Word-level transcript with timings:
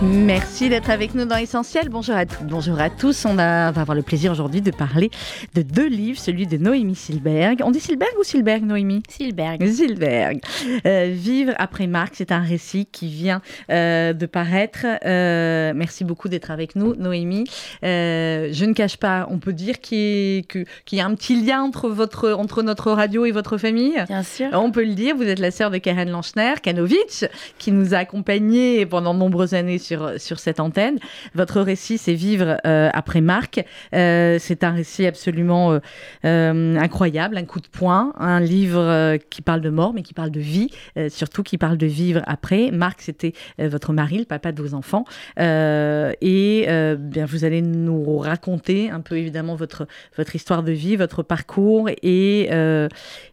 Merci 0.00 0.68
d'être 0.68 0.90
avec 0.90 1.16
nous 1.16 1.24
dans 1.24 1.38
Essentiel. 1.38 1.88
Bonjour 1.88 2.14
à 2.14 2.24
toutes, 2.24 2.46
bonjour 2.46 2.80
à 2.80 2.88
tous. 2.88 3.24
On, 3.24 3.36
a, 3.36 3.72
va 3.72 3.80
avoir 3.80 3.96
le 3.96 4.02
plaisir 4.02 4.30
aujourd'hui 4.30 4.62
de 4.62 4.70
parler 4.70 5.10
de 5.56 5.62
deux 5.62 5.88
livres, 5.88 6.20
celui 6.20 6.46
de 6.46 6.56
Noémie 6.56 6.94
Silberg. 6.94 7.62
On 7.64 7.72
dit 7.72 7.80
Silberg 7.80 8.12
ou 8.16 8.22
Silberg, 8.22 8.62
Noémie? 8.62 9.02
Silberg. 9.08 9.66
Silberg. 9.66 10.40
Euh, 10.86 11.10
Vivre 11.12 11.52
après 11.58 11.88
Marc, 11.88 12.14
c'est 12.14 12.30
un 12.30 12.42
récit 12.42 12.86
qui 12.86 13.08
vient 13.08 13.42
euh, 13.72 14.12
de 14.12 14.26
paraître. 14.26 14.86
Euh, 15.04 15.72
merci 15.74 16.04
beaucoup 16.04 16.28
d'être 16.28 16.52
avec 16.52 16.76
nous, 16.76 16.94
Noémie. 16.94 17.46
je 17.82 18.64
ne 18.64 18.72
cache 18.74 18.98
pas, 18.98 19.26
on 19.30 19.38
peut 19.38 19.52
dire 19.52 19.80
qu'il 19.80 19.98
y, 19.98 20.44
y, 20.92 21.00
a 21.00 21.06
un 21.06 21.14
petit 21.16 21.44
lien 21.44 21.60
entre, 21.60 21.88
votre, 21.88 22.30
entre 22.34 22.62
notre 22.62 22.92
radio 22.92 23.24
et 23.24 23.32
votre 23.32 23.58
famille. 23.58 23.96
Bien 24.06 24.22
sûr. 24.22 24.46
On 24.52 24.70
peut 24.70 24.84
le 24.84 24.94
dire, 24.94 25.16
vous 25.16 25.24
êtes 25.24 25.40
la 25.40 25.50
sœur 25.50 25.72
de 25.72 25.78
Karen 25.78 26.08
Lanchner, 26.08 26.54
Kanovic, 26.62 27.24
qui 27.58 27.72
nous 27.72 27.94
a 27.94 27.98
accompagnés 27.98 28.86
pendant 28.86 29.12
de 29.12 29.18
nombreuses 29.18 29.54
années 29.54 29.78
sur, 30.18 30.38
cette 30.38 30.60
antenne. 30.60 30.98
Votre 31.34 31.60
récit, 31.60 31.98
c'est 31.98 32.14
Vivre 32.14 32.58
euh, 32.66 32.90
après 32.92 33.20
Marc. 33.20 33.64
Euh, 33.94 34.36
c'est 34.40 34.64
un 34.64 34.72
récit 34.72 35.06
absolument 35.06 35.78
euh, 36.24 36.76
incroyable, 36.76 37.36
un 37.36 37.44
coup 37.44 37.60
de 37.60 37.68
poing, 37.68 38.12
un 38.18 38.40
livre 38.40 39.16
qui 39.30 39.42
parle 39.42 39.60
de 39.60 39.70
mort, 39.70 39.92
mais 39.94 40.02
qui 40.02 40.14
parle 40.14 40.30
de 40.30 40.40
vie, 40.40 40.70
surtout 41.08 41.42
qui 41.42 41.58
parle 41.58 41.76
de 41.76 41.86
vivre 41.86 42.22
après. 42.26 42.70
Marc, 42.70 43.00
c'était 43.02 43.32
votre 43.58 43.92
mari, 43.92 44.18
le 44.18 44.24
papa 44.24 44.52
de 44.52 44.62
vos 44.62 44.74
enfants. 44.74 45.04
et 45.38 46.66
bien, 46.98 47.26
vous 47.26 47.44
allez 47.44 47.62
nous 47.62 48.18
raconter 48.18 48.90
un 48.90 49.00
peu 49.00 49.16
évidemment 49.16 49.54
votre, 49.54 49.86
votre 50.16 50.34
histoire 50.34 50.62
de 50.62 50.72
vie, 50.72 50.96
votre 50.96 51.22
parcours 51.22 51.88
et, 52.02 52.48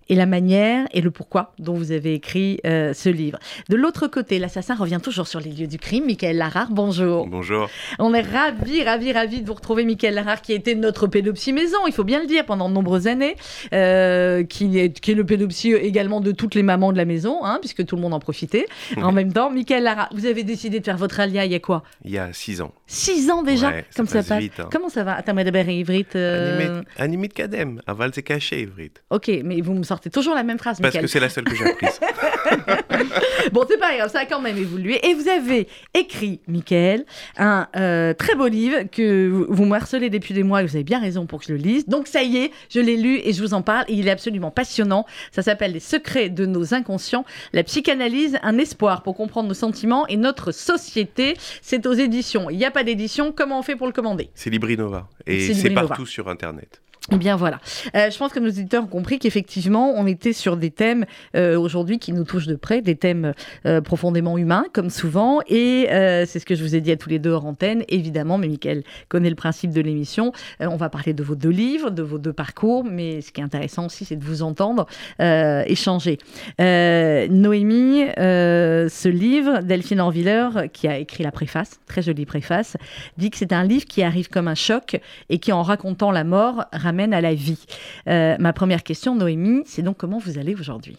et 0.09 0.15
la 0.15 0.25
manière 0.25 0.87
et 0.91 1.01
le 1.01 1.11
pourquoi 1.11 1.53
dont 1.59 1.73
vous 1.73 1.91
avez 1.91 2.13
écrit 2.13 2.59
euh, 2.65 2.93
ce 2.93 3.09
livre. 3.09 3.39
De 3.69 3.75
l'autre 3.75 4.07
côté, 4.07 4.39
l'assassin 4.39 4.75
revient 4.75 4.99
toujours 5.01 5.27
sur 5.27 5.39
les 5.39 5.51
lieux 5.51 5.67
du 5.67 5.77
crime. 5.77 6.05
Michael 6.05 6.37
Larare, 6.37 6.67
bonjour. 6.71 7.27
Bonjour. 7.27 7.69
On 7.99 8.13
est 8.13 8.21
ravis, 8.21 8.83
ravis, 8.83 9.11
ravis 9.11 9.41
de 9.41 9.47
vous 9.47 9.53
retrouver, 9.53 9.85
Michael 9.85 10.13
Larare, 10.13 10.41
qui 10.41 10.53
a 10.53 10.55
été 10.55 10.75
notre 10.75 11.07
pédopsie 11.07 11.53
maison, 11.53 11.77
il 11.87 11.93
faut 11.93 12.03
bien 12.03 12.21
le 12.21 12.27
dire, 12.27 12.45
pendant 12.45 12.69
de 12.69 12.73
nombreuses 12.73 13.07
années, 13.07 13.35
euh, 13.73 14.43
qui, 14.43 14.77
est, 14.77 14.99
qui 14.99 15.11
est 15.11 15.15
le 15.15 15.25
pédopsie 15.25 15.73
également 15.73 16.21
de 16.21 16.31
toutes 16.31 16.55
les 16.55 16.63
mamans 16.63 16.91
de 16.91 16.97
la 16.97 17.05
maison, 17.05 17.43
hein, 17.43 17.57
puisque 17.59 17.85
tout 17.85 17.95
le 17.95 18.01
monde 18.01 18.13
en 18.13 18.19
profitait. 18.19 18.65
En 19.05 19.11
même 19.11 19.31
temps, 19.31 19.51
Michael 19.51 19.83
Larare, 19.83 20.09
vous 20.13 20.25
avez 20.25 20.43
décidé 20.43 20.79
de 20.79 20.85
faire 20.85 20.97
votre 20.97 21.19
alia 21.19 21.45
il 21.45 21.51
y 21.51 21.55
a 21.55 21.59
quoi? 21.59 21.83
Il 22.03 22.11
y 22.11 22.17
a 22.17 22.33
six 22.33 22.59
ans. 22.61 22.73
Six 22.87 23.29
ans 23.29 23.43
déjà? 23.43 23.71
Comme 23.95 24.07
ça 24.07 24.23
passe. 24.23 24.39
Vite, 24.39 24.59
hein. 24.59 24.69
Comment 24.71 24.89
ça 24.89 25.03
va? 25.03 25.15
Attends, 25.15 25.35
madame 25.35 25.69
Ivrit. 25.69 26.07
Euh... 26.15 26.81
Animit 26.97 27.29
kadem, 27.29 27.81
aval 27.85 28.11
c'est 28.15 28.23
caché, 28.23 28.61
Ivrit. 28.61 28.91
Ok, 29.11 29.29
mais 29.43 29.61
vous 29.61 29.73
me 29.73 29.83
sortez 29.95 30.09
toujours 30.09 30.35
la 30.35 30.43
même 30.43 30.59
phrase, 30.59 30.79
Parce 30.81 30.97
que 30.97 31.07
c'est 31.07 31.19
la 31.19 31.29
seule 31.29 31.45
que 31.45 31.55
j'ai 31.55 31.65
apprise. 31.65 31.99
bon, 33.51 33.65
c'est 33.67 33.77
pas 33.77 33.95
grave, 33.95 34.11
ça 34.11 34.19
a 34.19 34.25
quand 34.25 34.41
même 34.41 34.57
évolué. 34.57 34.99
Et 35.07 35.13
vous 35.13 35.27
avez 35.29 35.67
écrit, 35.93 36.41
Michael, 36.47 37.05
un 37.37 37.67
euh, 37.75 38.13
très 38.13 38.35
beau 38.35 38.47
livre 38.47 38.83
que 38.91 39.27
vous, 39.27 39.65
me 39.65 39.75
harcelez 39.75 40.09
depuis 40.09 40.33
des 40.33 40.43
mois 40.43 40.61
et 40.61 40.65
vous 40.65 40.75
avez 40.75 40.83
bien 40.83 40.99
raison 40.99 41.25
pour 41.25 41.39
que 41.39 41.45
je 41.47 41.53
le 41.53 41.59
lise. 41.59 41.87
Donc 41.87 42.07
ça 42.07 42.23
y 42.23 42.37
est, 42.37 42.51
je 42.69 42.79
l'ai 42.79 42.97
lu 42.97 43.19
et 43.23 43.31
je 43.31 43.41
vous 43.41 43.53
en 43.53 43.61
parle. 43.61 43.85
Et 43.87 43.93
il 43.93 44.07
est 44.07 44.11
absolument 44.11 44.51
passionnant. 44.51 45.05
Ça 45.31 45.41
s'appelle 45.41 45.71
Les 45.71 45.79
secrets 45.79 46.29
de 46.29 46.45
nos 46.45 46.73
inconscients, 46.73 47.25
la 47.53 47.63
psychanalyse, 47.63 48.37
un 48.43 48.57
espoir 48.57 49.01
pour 49.01 49.15
comprendre 49.15 49.47
nos 49.47 49.53
sentiments 49.53 50.05
et 50.07 50.17
notre 50.17 50.51
société. 50.51 51.35
C'est 51.61 51.85
aux 51.85 51.93
éditions. 51.93 52.49
Il 52.49 52.57
n'y 52.57 52.65
a 52.65 52.71
pas 52.71 52.83
d'édition. 52.83 53.31
Comment 53.31 53.59
on 53.59 53.63
fait 53.63 53.75
pour 53.75 53.87
le 53.87 53.93
commander? 53.93 54.29
C'est 54.35 54.49
Librinova. 54.49 55.07
Et 55.25 55.53
c'est 55.53 55.69
partout 55.69 56.05
sur 56.05 56.27
Internet. 56.27 56.81
Eh 57.11 57.17
bien 57.17 57.35
voilà. 57.35 57.59
Euh, 57.95 58.09
je 58.09 58.17
pense 58.17 58.31
que 58.31 58.39
nos 58.39 58.49
éditeurs 58.49 58.83
ont 58.83 58.87
compris 58.87 59.19
qu'effectivement, 59.19 59.93
on 59.95 60.07
était 60.07 60.33
sur 60.33 60.57
des 60.57 60.71
thèmes 60.71 61.05
euh, 61.35 61.55
aujourd'hui 61.55 61.99
qui 61.99 62.13
nous 62.13 62.23
touchent 62.23 62.47
de 62.47 62.55
près, 62.55 62.81
des 62.81 62.95
thèmes 62.95 63.33
euh, 63.67 63.79
profondément 63.79 64.39
humains, 64.39 64.65
comme 64.73 64.89
souvent. 64.89 65.39
Et 65.47 65.85
c'est 66.25 66.39
ce 66.39 66.45
que 66.45 66.55
je 66.55 66.63
vous 66.63 66.75
ai 66.75 66.81
dit 66.81 66.91
à 66.91 66.97
tous 66.97 67.09
les 67.09 67.19
deux 67.19 67.29
hors 67.29 67.45
antenne, 67.45 67.83
évidemment. 67.89 68.39
Mais 68.39 68.47
Mickaël 68.47 68.83
connaît 69.07 69.29
le 69.29 69.35
principe 69.35 69.71
de 69.71 69.81
l'émission. 69.81 70.31
on 70.59 70.77
va 70.77 70.89
parler 70.89 71.13
de 71.13 71.21
vos 71.23 71.35
deux 71.35 71.49
livres, 71.49 71.91
de 71.91 72.01
vos 72.01 72.17
deux 72.17 72.33
parcours. 72.33 72.83
Mais 72.83 73.21
ce 73.21 73.31
qui 73.31 73.39
est 73.39 73.43
intéressant 73.43 73.85
aussi, 73.85 74.03
c'est 74.05 74.15
de 74.15 74.23
vous 74.23 74.41
entendre 74.41 74.87
échanger. 75.19 76.17
Noémie, 76.57 78.05
ce 78.17 79.07
livre, 79.07 79.61
Delphine 79.61 79.99
Orviller, 79.99 80.49
qui 80.73 80.87
a 80.87 80.97
écrit 80.97 81.23
la 81.23 81.31
préface, 81.31 81.79
très 81.85 82.01
jolie 82.01 82.25
préface, 82.25 82.77
dit 83.17 83.29
que 83.29 83.37
c'est 83.37 83.53
un 83.53 83.63
livre 83.63 83.85
qui 83.85 84.01
arrive 84.01 84.29
comme 84.29 84.47
un 84.47 84.55
choc 84.55 84.99
et 85.29 85.37
qui, 85.37 85.51
en 85.51 85.61
racontant 85.61 86.11
la 86.11 86.23
mort, 86.23 86.65
ramène 86.73 86.94
à 87.03 87.21
la 87.21 87.33
vie. 87.33 87.63
Euh, 88.07 88.35
ma 88.39 88.53
première 88.53 88.83
question, 88.83 89.15
Noémie, 89.15 89.63
c'est 89.65 89.81
donc 89.81 89.97
comment 89.97 90.17
vous 90.17 90.37
allez 90.37 90.55
aujourd'hui? 90.55 90.97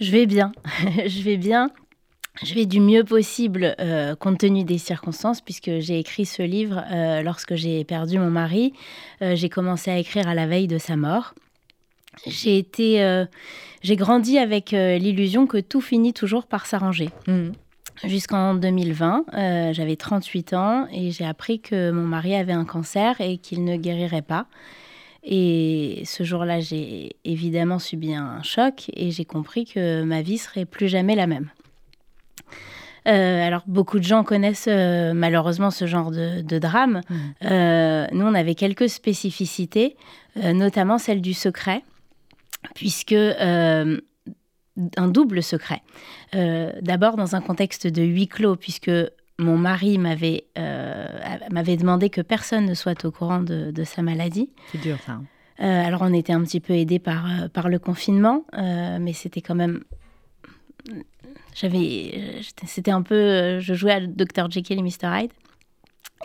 Je 0.00 0.10
vais 0.10 0.26
bien. 0.26 0.52
je 1.06 1.22
vais 1.22 1.36
bien. 1.36 1.70
Je 2.42 2.54
vais 2.54 2.66
du 2.66 2.80
mieux 2.80 3.02
possible 3.02 3.74
euh, 3.80 4.14
compte 4.14 4.38
tenu 4.38 4.62
des 4.62 4.78
circonstances, 4.78 5.40
puisque 5.40 5.78
j'ai 5.78 5.98
écrit 5.98 6.24
ce 6.24 6.42
livre 6.42 6.84
euh, 6.92 7.22
lorsque 7.22 7.56
j'ai 7.56 7.82
perdu 7.84 8.18
mon 8.18 8.30
mari. 8.30 8.72
j'ai 9.20 9.48
commencé 9.48 9.90
à 9.90 9.98
écrire 9.98 10.28
à 10.28 10.34
la 10.34 10.46
veille 10.46 10.68
de 10.68 10.78
sa 10.78 10.96
mort. 10.96 11.34
J'ai 12.26 12.58
été, 12.58 13.24
j'ai 13.82 13.96
grandi 13.96 14.38
avec 14.38 14.70
l'illusion 14.70 15.46
que 15.46 15.58
tout 15.58 15.80
finit 15.80 16.12
toujours 16.12 16.46
par 16.46 16.66
s'arranger. 16.66 17.10
Mmh. 17.28 17.50
Jusqu'en 18.04 18.54
2020, 18.54 19.72
j'avais 19.72 19.96
38 19.96 20.52
ans 20.54 20.86
et 20.92 21.10
j'ai 21.10 21.24
appris 21.24 21.60
que 21.60 21.90
mon 21.90 22.06
mari 22.06 22.34
avait 22.34 22.52
un 22.52 22.64
cancer 22.64 23.20
et 23.20 23.38
qu'il 23.38 23.64
ne 23.64 23.76
guérirait 23.76 24.22
pas. 24.22 24.46
Et 25.24 26.02
ce 26.04 26.22
jour-là, 26.22 26.60
j'ai 26.60 27.16
évidemment 27.24 27.78
subi 27.78 28.14
un 28.14 28.42
choc 28.42 28.90
et 28.94 29.10
j'ai 29.10 29.24
compris 29.24 29.66
que 29.66 30.02
ma 30.02 30.22
vie 30.22 30.38
serait 30.38 30.64
plus 30.64 30.88
jamais 30.88 31.16
la 31.16 31.26
même. 31.26 31.50
Euh, 33.06 33.46
alors, 33.46 33.62
beaucoup 33.66 33.98
de 33.98 34.04
gens 34.04 34.22
connaissent 34.22 34.68
euh, 34.68 35.12
malheureusement 35.14 35.70
ce 35.70 35.86
genre 35.86 36.10
de, 36.10 36.58
drame. 36.58 37.00
Mmh. 37.08 37.16
Euh, 37.44 38.06
nous, 38.12 38.24
on 38.26 38.34
avait 38.34 38.54
quelques 38.54 38.88
spécificités, 38.88 39.96
notamment 40.36 40.98
celle 40.98 41.20
du 41.20 41.34
secret, 41.34 41.82
puisque 42.74 43.14
un 44.96 45.08
double 45.08 45.42
secret. 45.42 45.82
D'abord, 46.32 47.16
dans 47.16 47.34
un 47.34 47.40
contexte 47.40 47.86
de 47.86 48.02
huis 48.02 48.28
clos, 48.28 48.56
puisque 48.56 48.90
mon 49.38 49.56
mari 49.56 49.98
m'avait 49.98 50.44
euh, 50.58 51.06
m'avait 51.50 51.76
demandé 51.76 52.10
que 52.10 52.20
personne 52.20 52.66
ne 52.66 52.74
soit 52.74 53.04
au 53.04 53.10
courant 53.10 53.40
de, 53.40 53.84
sa 53.84 54.02
maladie. 54.02 54.50
C'est 54.72 54.80
dur 54.80 54.98
ça. 55.04 55.12
Hein. 55.12 55.24
Euh, 55.60 55.86
alors 55.86 56.02
on 56.02 56.12
était 56.12 56.32
un 56.32 56.42
petit 56.42 56.60
peu 56.60 56.72
aidé 56.74 56.98
par, 56.98 57.26
euh, 57.26 57.48
par 57.48 57.68
le 57.68 57.78
confinement, 57.78 58.44
mais 58.52 59.12
c'était 59.12 59.40
quand 59.40 59.54
même... 59.54 59.82
J'avais, 61.54 62.40
c'était 62.66 62.92
un 62.92 63.02
peu, 63.02 63.58
je 63.58 63.74
jouais 63.74 63.92
à 63.92 64.00
Dr 64.00 64.50
Jekyll 64.50 64.78
et 64.78 64.82
Mr 64.82 65.22
Hyde. 65.22 65.32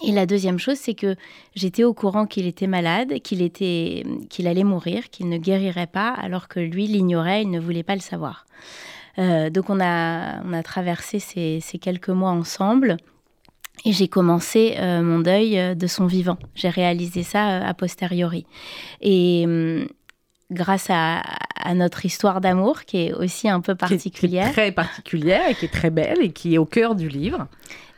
Et 0.01 0.11
la 0.11 0.25
deuxième 0.25 0.57
chose, 0.57 0.77
c'est 0.77 0.95
que 0.95 1.15
j'étais 1.55 1.83
au 1.83 1.93
courant 1.93 2.25
qu'il 2.25 2.47
était 2.47 2.67
malade, 2.67 3.19
qu'il 3.21 3.41
était, 3.41 4.03
qu'il 4.29 4.47
allait 4.47 4.63
mourir, 4.63 5.09
qu'il 5.09 5.29
ne 5.29 5.37
guérirait 5.37 5.87
pas, 5.87 6.09
alors 6.09 6.47
que 6.47 6.59
lui 6.59 6.87
l'ignorait, 6.87 7.43
il 7.43 7.51
ne 7.51 7.59
voulait 7.59 7.83
pas 7.83 7.95
le 7.95 8.01
savoir. 8.01 8.45
Euh, 9.19 9.49
donc 9.49 9.69
on 9.69 9.79
a, 9.79 10.41
on 10.43 10.53
a 10.53 10.63
traversé 10.63 11.19
ces, 11.19 11.61
quelques 11.79 12.09
mois 12.09 12.31
ensemble. 12.31 12.97
Et 13.85 13.91
j'ai 13.91 14.07
commencé 14.07 14.75
euh, 14.77 15.01
mon 15.01 15.19
deuil 15.19 15.59
euh, 15.59 15.75
de 15.75 15.87
son 15.87 16.05
vivant. 16.05 16.37
J'ai 16.55 16.69
réalisé 16.69 17.23
ça 17.23 17.57
a 17.65 17.73
posteriori. 17.73 18.45
Et 19.01 19.43
hum, 19.45 19.87
grâce 20.51 20.87
à, 20.89 21.21
notre 21.75 22.05
histoire 22.05 22.41
d'amour, 22.41 22.83
qui 22.83 23.05
est 23.05 23.13
aussi 23.13 23.47
un 23.49 23.61
peu 23.61 23.73
particulière. 23.75 24.51
très 24.51 24.71
particulière 24.71 25.47
et 25.49 25.55
qui 25.55 25.65
est 25.65 25.73
très 25.73 25.89
belle 25.89 26.21
et 26.21 26.31
qui 26.31 26.55
est 26.55 26.57
au 26.57 26.65
cœur 26.65 26.95
du 26.95 27.07
livre. 27.07 27.47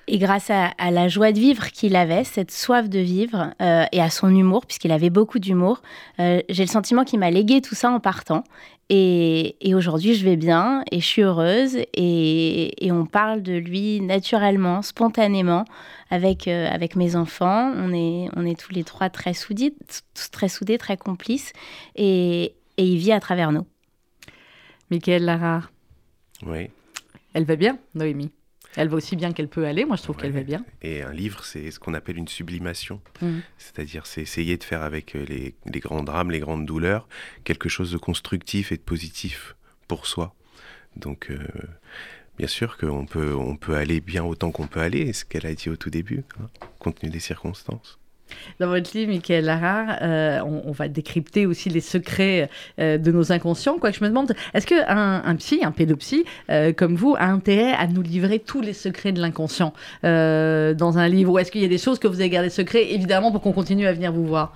Et 0.07 0.19
grâce 0.19 0.51
à, 0.51 0.71
la 0.91 1.07
joie 1.07 1.31
de 1.31 1.39
vivre 1.39 1.71
qu'il 1.71 1.95
avait, 1.95 2.23
cette 2.23 2.51
soif 2.51 2.89
de 2.89 2.99
vivre, 2.99 3.51
et 3.59 3.99
à 3.99 4.09
son 4.11 4.29
humour, 4.29 4.65
puisqu'il 4.67 4.91
avait 4.91 5.09
beaucoup 5.09 5.39
d'humour, 5.39 5.81
j'ai 6.19 6.43
le 6.49 6.67
sentiment 6.67 7.03
qu'il 7.03 7.17
m'a 7.17 7.31
légué 7.31 7.59
tout 7.59 7.73
ça 7.73 7.89
en 7.89 7.99
partant. 7.99 8.43
Et, 8.89 9.73
aujourd'hui, 9.73 10.13
je 10.13 10.23
vais 10.23 10.35
bien 10.35 10.83
et 10.91 10.99
je 10.99 11.05
suis 11.05 11.23
heureuse. 11.23 11.77
Et, 11.93 12.91
on 12.91 13.05
parle 13.05 13.41
de 13.41 13.53
lui 13.53 13.99
naturellement, 14.01 14.81
spontanément, 14.81 15.65
avec, 16.09 16.47
euh, 16.47 16.67
avec 16.69 16.95
mes 16.95 17.15
enfants. 17.15 17.73
On 17.75 17.93
est, 17.93 18.29
on 18.35 18.45
est 18.45 18.59
tous 18.59 18.73
les 18.73 18.83
trois 18.83 19.09
très 19.09 19.33
soudés, 19.33 19.73
très, 20.31 20.49
soudés, 20.49 20.77
très 20.77 20.97
complices. 20.97 21.51
Et, 21.95 22.53
et 22.77 22.85
il 22.85 22.97
vit 22.97 23.11
à 23.11 23.19
travers 23.19 23.51
nous. 23.51 23.65
Michael 24.91 25.25
Lara. 25.25 25.61
Oui. 26.45 26.69
Elle 27.33 27.45
va 27.45 27.55
bien, 27.55 27.79
Noémie? 27.95 28.31
Elle 28.75 28.89
va 28.89 28.97
aussi 28.97 29.15
bien 29.15 29.31
qu'elle 29.33 29.47
peut 29.47 29.65
aller. 29.65 29.85
Moi, 29.85 29.95
je 29.95 30.03
trouve 30.03 30.17
qu'elle 30.17 30.31
va 30.31 30.43
bien. 30.43 30.65
Et 30.81 31.01
un 31.01 31.13
livre, 31.13 31.43
c'est 31.43 31.71
ce 31.71 31.79
qu'on 31.79 31.93
appelle 31.93 32.17
une 32.17 32.27
sublimation. 32.27 33.01
Mmh. 33.21 33.39
C'est-à-dire, 33.57 34.05
c'est 34.05 34.21
essayer 34.21 34.57
de 34.57 34.63
faire 34.63 34.83
avec 34.83 35.15
euh, 35.15 35.25
les, 35.27 35.55
les, 35.65 35.79
grands 35.79 36.03
drames, 36.03 36.31
les 36.31 36.39
grandes 36.39 36.65
douleurs, 36.65 37.07
quelque 37.43 37.69
chose 37.69 37.91
de 37.91 37.97
constructif 37.97 38.71
et 38.71 38.77
de 38.77 38.81
positif 38.81 39.55
pour 39.87 40.07
soi. 40.07 40.33
Donc, 40.95 41.29
euh, 41.29 41.37
Bien 42.37 42.47
sûr 42.47 42.77
qu'on 42.77 43.05
peut, 43.05 43.33
on 43.33 43.55
peut 43.55 43.75
aller 43.75 44.01
bien 44.01 44.23
autant 44.23 44.51
qu'on 44.51 44.67
peut 44.67 44.81
aller, 44.81 45.13
ce 45.13 45.23
qu'elle 45.23 45.45
a 45.45 45.53
dit 45.53 45.69
au 45.69 45.77
tout 45.77 45.89
début, 45.89 46.23
hein, 46.39 46.49
compte 46.79 46.99
tenu 46.99 47.09
des 47.09 47.19
circonstances. 47.19 47.97
Dans 48.59 48.67
votre 48.67 48.95
livre, 48.95 49.11
Michael 49.11 49.45
Lara, 49.45 49.97
euh, 50.01 50.39
on, 50.41 50.71
va 50.71 50.87
décrypter 50.87 51.45
aussi 51.45 51.69
les 51.69 51.81
secrets 51.81 52.49
euh, 52.79 52.97
de 52.97 53.11
nos 53.11 53.31
inconscients. 53.31 53.77
Quoi. 53.77 53.91
Je 53.91 54.03
me 54.03 54.09
demande, 54.09 54.33
est-ce 54.53 54.65
qu'un 54.65 55.23
un 55.25 55.35
psy, 55.35 55.59
un 55.63 55.71
pédopsie, 55.71 56.25
euh, 56.49 56.73
comme 56.73 56.95
vous, 56.95 57.15
a 57.17 57.25
intérêt 57.25 57.73
à 57.73 57.87
nous 57.87 58.01
livrer 58.01 58.39
tous 58.39 58.61
les 58.61 58.73
secrets 58.73 59.11
de 59.11 59.21
l'inconscient 59.21 59.73
dans 60.03 60.97
un 60.97 61.07
livre? 61.07 61.33
Ou 61.33 61.39
est-ce 61.39 61.51
qu'il 61.51 61.61
y 61.61 61.65
a 61.65 61.69
des 61.69 61.77
choses 61.77 61.99
que 61.99 62.07
vous 62.07 62.19
avez 62.19 62.29
gardées 62.29 62.49
secrets, 62.49 62.93
évidemment, 62.93 63.31
pour 63.31 63.41
qu'on 63.41 63.53
continue 63.53 63.87
à 63.87 63.93
venir 63.93 64.11
vous 64.11 64.25
voir? 64.25 64.53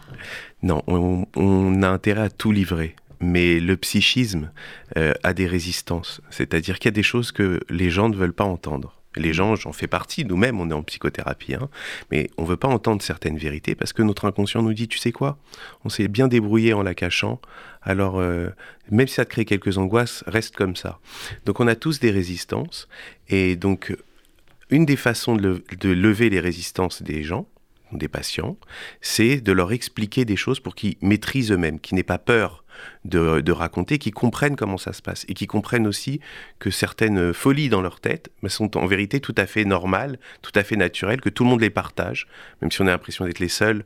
Non, 0.63 0.81
on, 0.87 1.25
on, 1.35 1.83
a 1.83 1.87
intérêt 1.87 2.23
à 2.23 2.29
tout 2.29 2.51
livrer. 2.51 2.95
Mais 3.21 3.59
le 3.59 3.75
psychisme 3.75 4.49
a 4.95 5.33
des 5.33 5.45
résistances. 5.45 6.21
C'est-à-dire 6.29 6.79
qu'il 6.79 6.85
y 6.85 6.93
a 6.93 6.95
des 6.95 7.03
choses 7.03 7.33
que 7.33 7.59
les 7.69 7.89
gens 7.89 8.07
ne 8.07 8.15
veulent 8.15 8.33
pas 8.33 8.45
entendre. 8.45 8.98
Les 9.19 9.33
gens, 9.33 9.55
j'en 9.55 9.73
fais 9.73 9.87
partie, 9.87 10.25
nous-mêmes, 10.25 10.59
on 10.59 10.69
est 10.69 10.73
en 10.73 10.83
psychothérapie, 10.83 11.53
hein, 11.53 11.69
mais 12.09 12.29
on 12.37 12.43
ne 12.43 12.47
veut 12.47 12.57
pas 12.57 12.67
entendre 12.67 13.01
certaines 13.01 13.37
vérités 13.37 13.75
parce 13.75 13.93
que 13.93 14.01
notre 14.01 14.25
inconscient 14.25 14.61
nous 14.63 14.73
dit, 14.73 14.87
tu 14.87 14.97
sais 14.97 15.11
quoi, 15.11 15.37
on 15.83 15.89
s'est 15.89 16.07
bien 16.07 16.27
débrouillé 16.27 16.73
en 16.73 16.81
la 16.81 16.95
cachant, 16.95 17.39
alors 17.81 18.19
euh, 18.19 18.49
même 18.89 19.07
si 19.07 19.15
ça 19.15 19.25
te 19.25 19.29
crée 19.31 19.45
quelques 19.45 19.77
angoisses, 19.77 20.23
reste 20.25 20.55
comme 20.55 20.75
ça. 20.75 20.99
Donc 21.45 21.59
on 21.59 21.67
a 21.67 21.75
tous 21.75 21.99
des 21.99 22.11
résistances, 22.11 22.87
et 23.27 23.55
donc 23.55 23.95
une 24.69 24.85
des 24.85 24.95
façons 24.95 25.35
de, 25.35 25.63
de 25.79 25.89
lever 25.89 26.29
les 26.29 26.39
résistances 26.39 27.01
des 27.01 27.23
gens, 27.23 27.47
des 27.91 28.07
patients, 28.07 28.57
c'est 29.01 29.41
de 29.41 29.51
leur 29.51 29.71
expliquer 29.71 30.25
des 30.25 30.35
choses 30.35 30.59
pour 30.59 30.75
qu'ils 30.75 30.95
maîtrisent 31.01 31.51
eux-mêmes, 31.51 31.79
qu'ils 31.79 31.95
n'aient 31.95 32.03
pas 32.03 32.19
peur 32.19 32.63
de, 33.05 33.51
raconter, 33.51 33.97
qui 33.97 34.11
comprennent 34.11 34.55
comment 34.55 34.77
ça 34.77 34.93
se 34.93 35.01
passe 35.01 35.25
et 35.27 35.33
qui 35.33 35.47
comprennent 35.47 35.87
aussi 35.87 36.19
que 36.59 36.69
certaines 36.69 37.33
folies 37.33 37.69
dans 37.69 37.81
leur 37.81 37.99
tête 37.99 38.29
sont 38.47 38.77
en 38.77 38.85
vérité 38.85 39.19
tout 39.19 39.35
à 39.37 39.45
fait 39.45 39.65
normales, 39.65 40.19
tout 40.41 40.51
à 40.55 40.63
fait 40.63 40.75
naturelles, 40.75 41.21
que 41.21 41.29
tout 41.29 41.43
le 41.43 41.49
monde 41.49 41.61
les 41.61 41.69
partage, 41.69 42.27
même 42.61 42.71
si 42.71 42.81
on 42.81 42.87
a 42.87 42.91
l'impression 42.91 43.25
d'être 43.25 43.39
les 43.39 43.49
seuls, 43.49 43.85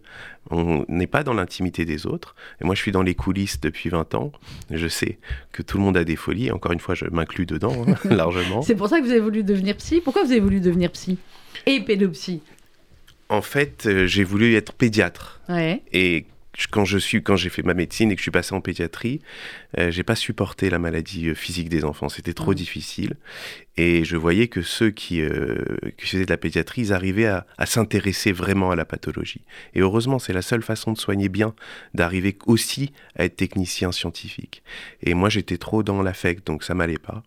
on 0.50 0.86
n'est 0.88 1.07
pas 1.07 1.24
dans 1.24 1.34
l'intimité 1.34 1.86
des 1.86 2.06
autres. 2.06 2.36
Et 2.62 2.66
moi, 2.66 2.75
je 2.75 2.81
suis 2.81 2.92
dans 2.92 3.01
les 3.01 3.16
coulisses 3.16 3.60
depuis 3.62 3.90
20 3.90 4.16
ans. 4.16 4.31
Je 4.69 4.88
sais 4.88 5.19
que 5.51 5.62
tout 5.62 5.78
le 5.78 5.84
monde 5.84 5.98
a 5.98 6.04
des 6.04 6.16
folies. 6.16 6.51
Encore 6.51 6.72
une 6.72 6.80
fois, 6.80 6.95
je 6.95 7.06
m'inclus 7.06 7.45
dedans 7.45 7.86
hein, 7.88 7.95
largement. 8.10 8.62
C'est 8.62 8.75
pour 8.75 8.90
ça 8.90 9.00
que 9.00 9.06
vous 9.06 9.12
avez 9.12 9.19
voulu 9.19 9.44
devenir 9.44 9.78
psy. 9.78 10.01
Pourquoi 10.04 10.24
vous 10.24 10.31
avez 10.31 10.42
voulu 10.42 10.60
devenir 10.60 10.92
psy 10.92 11.18
et 11.66 11.80
pédopsie? 11.81 12.42
En 13.30 13.42
fait, 13.42 13.86
euh, 13.86 14.06
j'ai 14.06 14.24
voulu 14.24 14.56
être 14.56 14.74
pédiatre. 14.74 15.42
Et 15.92 16.25
quand 16.70 16.86
je 16.86 16.98
suis 16.98 17.24
quand 17.24 17.36
j'ai 17.36 17.50
fait 17.50 17.64
ma 17.64 17.74
médecine 17.74 18.12
et 18.12 18.16
que 18.16 18.20
je 18.20 18.24
suis 18.24 18.32
passé 18.32 18.54
en 18.54 18.62
pédiatrie, 18.62 19.22
euh, 19.80 19.92
j'ai 19.92 20.04
pas 20.04 20.16
supporté 20.16 20.70
la 20.70 20.80
maladie 20.80 21.30
euh, 21.30 21.34
physique 21.34 21.70
des 21.70 21.84
enfants, 21.84 22.10
c'était 22.10 22.34
trop 22.34 22.54
difficile 22.54 23.16
et 23.76 24.04
je 24.04 24.16
voyais 24.16 24.48
que 24.48 24.62
ceux 24.62 24.92
qui, 24.92 25.22
euh, 25.22 25.58
qui 25.98 26.08
faisaient 26.08 26.26
de 26.26 26.30
la 26.30 26.38
pédiatrie, 26.38 26.82
ils 26.84 26.94
arrivaient 26.94 27.26
à, 27.26 27.48
à 27.58 27.66
s'intéresser 27.66 28.32
vraiment 28.32 28.70
à 28.70 28.76
la 28.76 28.86
pathologie. 28.86 29.42
Et 29.74 29.80
heureusement, 29.80 30.20
c'est 30.20 30.34
la 30.34 30.44
seule 30.44 30.62
façon 30.62 30.94
de 30.94 30.98
soigner 30.98 31.28
bien, 31.28 31.56
d'arriver 31.96 32.38
aussi 32.46 32.94
à 33.16 33.26
être 33.26 33.36
technicien 33.36 33.92
scientifique. 33.92 34.62
Et 35.02 35.16
moi, 35.16 35.30
j'étais 35.30 35.58
trop 35.58 35.82
dans 35.82 36.04
l'affect, 36.04 36.46
donc 36.46 36.64
ça 36.64 36.76
m'allait 36.76 37.00
pas. 37.00 37.24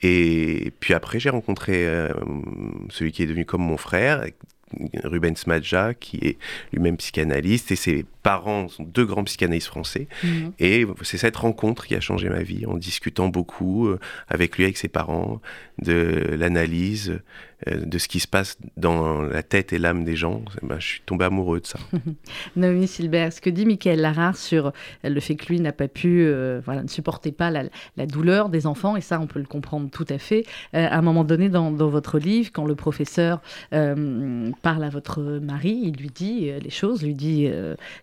Et 0.00 0.72
puis 0.80 0.94
après, 0.94 1.20
j'ai 1.20 1.28
rencontré 1.30 1.86
celui 2.88 3.12
qui 3.12 3.22
est 3.22 3.26
devenu 3.26 3.44
comme 3.44 3.62
mon 3.62 3.76
frère, 3.76 4.24
Rubens 5.04 5.46
Madja, 5.46 5.94
qui 5.94 6.18
est 6.22 6.38
lui-même 6.72 6.96
psychanalyste, 6.96 7.72
et 7.72 7.76
ses 7.76 8.04
parents 8.22 8.68
sont 8.68 8.84
deux 8.84 9.04
grands 9.04 9.24
psychanalystes 9.24 9.66
français. 9.66 10.06
Mhm. 10.22 10.52
Et 10.58 10.86
c'est 11.02 11.18
cette 11.18 11.36
rencontre 11.36 11.86
qui 11.86 11.94
a 11.94 12.00
changé 12.00 12.28
ma 12.28 12.42
vie, 12.42 12.66
en 12.66 12.76
discutant 12.76 13.28
beaucoup 13.28 13.88
euh, 13.88 13.98
avec 14.28 14.56
lui, 14.56 14.64
avec 14.64 14.76
ses 14.76 14.88
parents, 14.88 15.40
de 15.82 16.36
l'analyse, 16.38 17.20
euh, 17.68 17.84
de 17.84 17.98
ce 17.98 18.08
qui 18.08 18.20
se 18.20 18.28
passe 18.28 18.58
dans 18.76 19.22
la 19.22 19.42
tête 19.42 19.72
et 19.72 19.78
l'âme 19.78 20.04
des 20.04 20.16
gens. 20.16 20.42
Ben, 20.62 20.78
je 20.78 20.86
suis 20.86 21.00
tombé 21.00 21.24
amoureux 21.24 21.60
de 21.60 21.66
ça. 21.66 21.78
Naomi 22.56 22.86
Silbert, 22.86 23.32
ce 23.32 23.40
que 23.40 23.50
dit 23.50 23.66
Michael 23.66 24.00
Larare 24.00 24.36
sur 24.36 24.72
le 25.02 25.20
fait 25.20 25.34
que 25.36 25.46
lui 25.46 25.60
n'a 25.60 25.72
pas 25.72 25.88
pu, 25.88 26.22
euh, 26.22 26.60
voilà, 26.64 26.82
ne 26.82 26.88
supportait 26.88 27.32
pas 27.32 27.50
la, 27.50 28.06
douleur 28.06 28.48
des 28.48 28.66
enfants, 28.66 28.96
et 28.96 29.00
ça, 29.00 29.20
on 29.20 29.26
peut 29.26 29.38
le 29.38 29.46
comprendre 29.46 29.90
tout 29.90 30.06
à 30.08 30.18
fait. 30.18 30.44
à 30.72 30.96
un 30.96 31.02
moment 31.02 31.24
donné, 31.24 31.48
dans, 31.48 31.70
votre 31.72 32.18
livre, 32.18 32.50
quand 32.52 32.64
le 32.64 32.74
professeur 32.74 33.40
parle 33.70 34.84
à 34.84 34.88
votre 34.90 35.22
mari, 35.22 35.80
il 35.84 35.96
lui 35.96 36.10
dit 36.10 36.50
les 36.60 36.70
choses, 36.70 37.02
lui 37.02 37.14
dit 37.14 37.48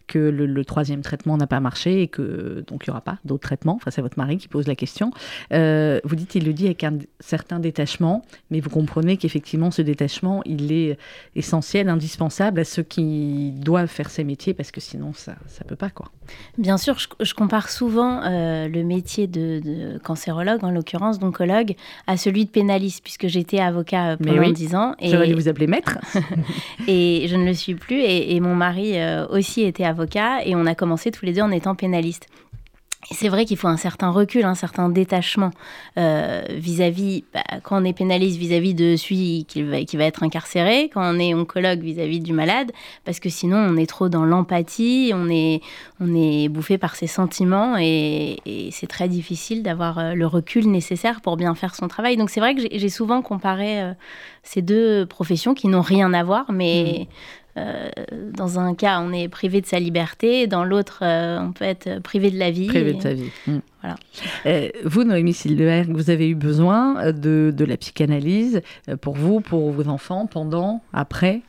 que 0.10 0.18
le, 0.18 0.66
troisième 0.66 1.02
traitement 1.02 1.38
n'a 1.38 1.48
pas 1.48 1.60
marché 1.62 2.02
et 2.02 2.08
que 2.08 2.66
donc 2.68 2.86
il 2.86 2.90
n'y 2.90 2.92
aura 2.92 3.02
pas 3.02 3.20
d'autres 3.24 3.44
traitements. 3.44 3.76
Enfin, 3.76 3.92
c'est 3.92 4.02
votre 4.02 4.18
mari 4.18 4.38
qui 4.38 4.48
pose 4.48 4.68
la 4.68 4.76
question. 4.76 5.12
Euh, 5.54 6.02
vous 6.04 6.16
dites, 6.16 6.36
il 6.36 6.46
le 6.46 6.52
dit 6.52 6.66
avec 6.66 6.84
un 6.84 6.98
certain 7.20 7.60
détachement, 7.60 8.26
mais 8.50 8.60
vous 8.60 8.72
comprenez 8.72 9.18
qu'effectivement, 9.18 9.72
ce 9.72 9.82
détachement, 9.82 10.42
il 10.46 10.72
est 10.72 10.98
essentiel, 11.36 11.90
indispensable 11.90 12.60
à 12.60 12.64
ceux 12.66 12.82
qui 12.82 13.52
doivent 13.52 13.88
faire 13.88 14.10
ces 14.10 14.24
métiers 14.24 14.54
parce 14.54 14.72
que 14.72 14.82
sinon, 14.82 15.14
ça 15.14 15.36
ne 15.64 15.70
peut 15.70 15.76
pas. 15.76 15.92
quoi. 15.92 16.08
Bien 16.58 16.78
sûr, 16.78 16.98
je, 16.98 17.34
compare 17.36 17.70
souvent 17.70 18.24
euh, 18.24 18.68
le 18.68 18.84
métier 18.84 19.28
de, 19.28 20.00
cancérologue, 20.00 20.64
en 20.64 20.72
l'occurrence 20.72 21.20
d'oncologue, 21.20 21.76
à 22.08 22.18
celui 22.18 22.46
de 22.46 22.50
pénaliste, 22.50 23.04
puisque 23.04 23.28
j'étais 23.28 23.60
avocat 23.60 24.12
euh, 24.12 24.18
pendant 24.18 24.42
dix 24.52 24.70
10 24.70 24.76
ans. 24.76 24.96
Et... 25.00 25.10
J'aurais 25.10 25.32
vous 25.34 25.48
appeler 25.48 25.68
maître. 25.68 26.00
et 26.88 27.28
je 27.30 27.36
ne 27.36 27.46
le 27.46 27.54
suis 27.54 27.76
plus. 27.76 28.02
Et, 28.02 28.40
mon 28.40 28.56
mari 28.56 28.96
aussi 29.30 29.64
était 29.64 29.84
avocat 29.84 29.99
et 30.46 30.56
on 30.56 30.66
a 30.66 30.76
commencé 30.76 31.12
tous 31.12 31.26
les 31.26 31.34
deux 31.34 31.42
en 31.42 31.52
étant 31.52 31.76
pénalistes. 31.76 32.28
C'est 33.12 33.30
vrai 33.30 33.46
qu'il 33.46 33.56
faut 33.56 33.70
un 33.70 33.78
certain 33.78 34.10
recul, 34.10 34.44
un 34.44 34.56
certain 34.56 34.90
détachement 34.90 35.52
euh, 35.98 36.44
vis-à-vis, 36.50 37.24
bah, 37.34 37.44
quand 37.64 37.82
on 37.82 37.86
est 37.86 37.94
pénaliste 37.94 38.38
vis-à-vis 38.38 38.74
de 38.74 38.98
celui 38.98 39.46
qui 39.48 39.64
va, 39.64 39.84
qui 39.86 39.96
va, 39.96 40.04
être 40.04 40.22
incarcéré, 40.22 40.92
quand 40.94 41.16
on 41.16 41.18
est 41.18 41.34
oncologue 41.34 41.80
vis-à-vis 41.80 42.20
du 42.20 42.34
malade, 42.34 42.74
parce 43.06 43.22
que 43.22 43.30
sinon 43.30 43.56
on 43.58 43.78
est 43.78 43.86
trop 43.86 44.10
dans 44.10 44.26
l'empathie, 44.26 45.14
on 45.16 45.30
est, 45.30 45.62
on 46.02 46.14
est 46.14 46.50
bouffé 46.50 46.78
par 46.78 46.98
ses 46.98 47.08
sentiments 47.08 47.78
et, 47.80 48.38
c'est 48.72 48.88
très 48.88 49.08
difficile 49.08 49.64
d'avoir 49.64 49.98
euh, 49.98 50.14
le 50.14 50.28
recul 50.28 50.70
nécessaire 50.70 51.22
pour 51.22 51.38
bien 51.38 51.56
faire 51.56 51.76
son 51.76 51.88
travail. 51.88 52.18
Donc 52.18 52.30
c'est 52.30 52.42
vrai 52.42 52.54
que 52.54 52.62
j'ai 52.70 52.90
souvent 52.90 53.22
comparé 53.22 53.82
euh, 53.82 53.94
ces 54.44 54.62
deux 54.62 55.06
professions 55.06 55.54
qui 55.54 55.70
n'ont 55.70 55.82
rien 55.82 56.14
à 56.14 56.24
voir, 56.24 56.52
mais... 56.52 57.08
Mmh. 57.08 57.14
Euh, 57.58 57.90
dans 58.34 58.60
un 58.60 58.76
cas, 58.76 59.00
on 59.02 59.12
est 59.12 59.28
privé 59.28 59.62
de 59.62 59.66
sa 59.66 59.80
liberté, 59.80 60.48
dans 60.48 60.64
l'autre, 60.64 61.00
euh, 61.02 61.40
on 61.40 61.52
peut 61.52 61.66
être 61.66 62.00
privé 62.02 62.32
de 62.32 62.38
la 62.38 62.52
vie. 62.52 62.68
Privé 62.68 62.94
de 62.94 63.02
sa 63.02 63.14
vie. 63.14 63.32
Mm. 63.48 63.58
Voilà. 63.82 63.96
Euh, 64.46 64.70
vous, 64.86 65.04
Noémie 65.04 65.34
Silver, 65.34 65.84
vous 65.90 66.10
avez 66.10 66.30
eu 66.30 66.36
besoin 66.36 67.12
de, 67.12 67.54
de 67.56 67.66
la 67.66 67.78
psychanalyse 67.78 68.62
pour 69.02 69.16
vous, 69.16 69.42
pour 69.42 69.72
vos 69.72 69.88
enfants, 69.88 70.28
pendant, 70.28 70.82
après 70.94 71.42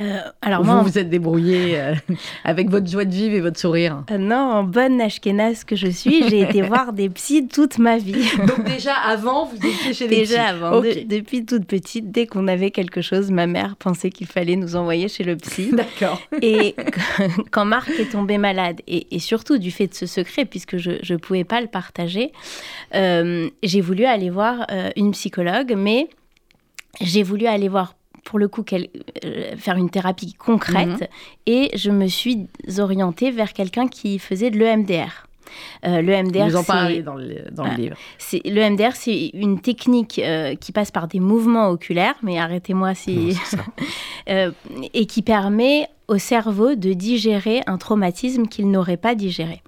euh, 0.00 0.18
alors 0.42 0.64
vous 0.64 0.82
vous 0.82 0.98
êtes 0.98 1.08
débrouillé 1.08 1.78
euh, 1.78 1.94
avec 2.42 2.68
votre 2.68 2.90
joie 2.90 3.04
de 3.04 3.12
vivre 3.12 3.36
et 3.36 3.40
votre 3.40 3.60
sourire. 3.60 4.02
Euh, 4.10 4.18
non, 4.18 4.36
en 4.36 4.64
bonne 4.64 5.00
ashkénaze 5.00 5.62
que 5.62 5.76
je 5.76 5.86
suis, 5.86 6.28
j'ai 6.28 6.40
été 6.40 6.62
voir 6.68 6.92
des 6.92 7.08
psys 7.10 7.46
toute 7.46 7.78
ma 7.78 7.98
vie. 7.98 8.26
Donc 8.38 8.64
déjà 8.64 8.94
avant, 8.94 9.46
vous 9.46 9.56
étiez 9.56 9.94
chez 9.94 10.08
des 10.08 10.16
Déjà 10.16 10.48
avant, 10.48 10.80
depuis 10.80 11.46
toute 11.46 11.66
petite, 11.66 12.10
dès 12.10 12.26
qu'on 12.26 12.48
avait 12.48 12.72
quelque 12.72 13.02
chose, 13.02 13.30
ma 13.30 13.46
mère 13.46 13.76
pensait 13.76 14.10
qu'il 14.10 14.26
fallait 14.26 14.56
nous 14.56 14.74
envoyer 14.74 15.06
chez 15.06 15.22
le 15.22 15.36
psy. 15.36 15.70
D'accord. 15.72 16.20
Et 16.42 16.74
quand 17.52 17.64
Marc 17.64 17.90
est 17.90 18.10
tombé 18.10 18.36
malade, 18.36 18.80
et, 18.88 19.18
surtout 19.20 19.58
du 19.58 19.70
fait 19.70 19.86
de 19.86 19.94
ce 19.94 20.06
secret, 20.06 20.44
puisque 20.44 20.76
je 20.76 21.12
ne 21.12 21.18
pouvais 21.18 21.44
pas 21.44 21.60
le 21.60 21.68
partager, 21.68 22.32
j'ai 22.92 23.80
voulu 23.80 24.04
aller 24.06 24.30
voir 24.30 24.66
une 24.96 25.12
psychologue, 25.12 25.74
mais 25.76 26.08
j'ai 27.00 27.22
voulu 27.22 27.46
aller 27.46 27.68
voir 27.68 27.94
pour 28.24 28.38
le 28.38 28.48
coup 28.48 28.64
euh, 28.72 29.56
faire 29.56 29.76
une 29.76 29.90
thérapie 29.90 30.34
concrète 30.34 31.00
mhm. 31.00 31.06
et 31.46 31.70
je 31.76 31.90
me 31.90 32.06
suis 32.08 32.46
orientée 32.78 33.30
vers 33.30 33.52
quelqu'un 33.52 33.86
qui 33.86 34.18
faisait 34.18 34.50
de 34.50 34.58
l'EMDR. 34.58 35.26
Euh, 35.86 36.02
le 36.02 36.22
MDR, 36.22 36.48
Vous 36.48 36.56
en 36.56 36.64
parlez 36.64 37.02
dans 37.02 37.14
le, 37.14 37.44
dans 37.52 37.64
le 37.64 37.74
livre. 37.74 37.96
Le 38.32 38.70
MDR, 38.70 38.94
c'est 38.94 39.30
une 39.34 39.60
technique 39.60 40.18
euh, 40.18 40.54
qui 40.54 40.72
passe 40.72 40.90
par 40.90 41.08
des 41.08 41.20
mouvements 41.20 41.68
oculaires, 41.68 42.14
mais 42.22 42.38
arrêtez-moi 42.38 42.94
si... 42.94 43.36
euh, 44.28 44.50
et 44.92 45.06
qui 45.06 45.22
permet 45.22 45.88
au 46.08 46.18
cerveau 46.18 46.74
de 46.74 46.92
digérer 46.92 47.62
un 47.66 47.78
traumatisme 47.78 48.46
qu'il 48.46 48.70
n'aurait 48.70 48.96
pas 48.96 49.14
digéré. 49.14 49.62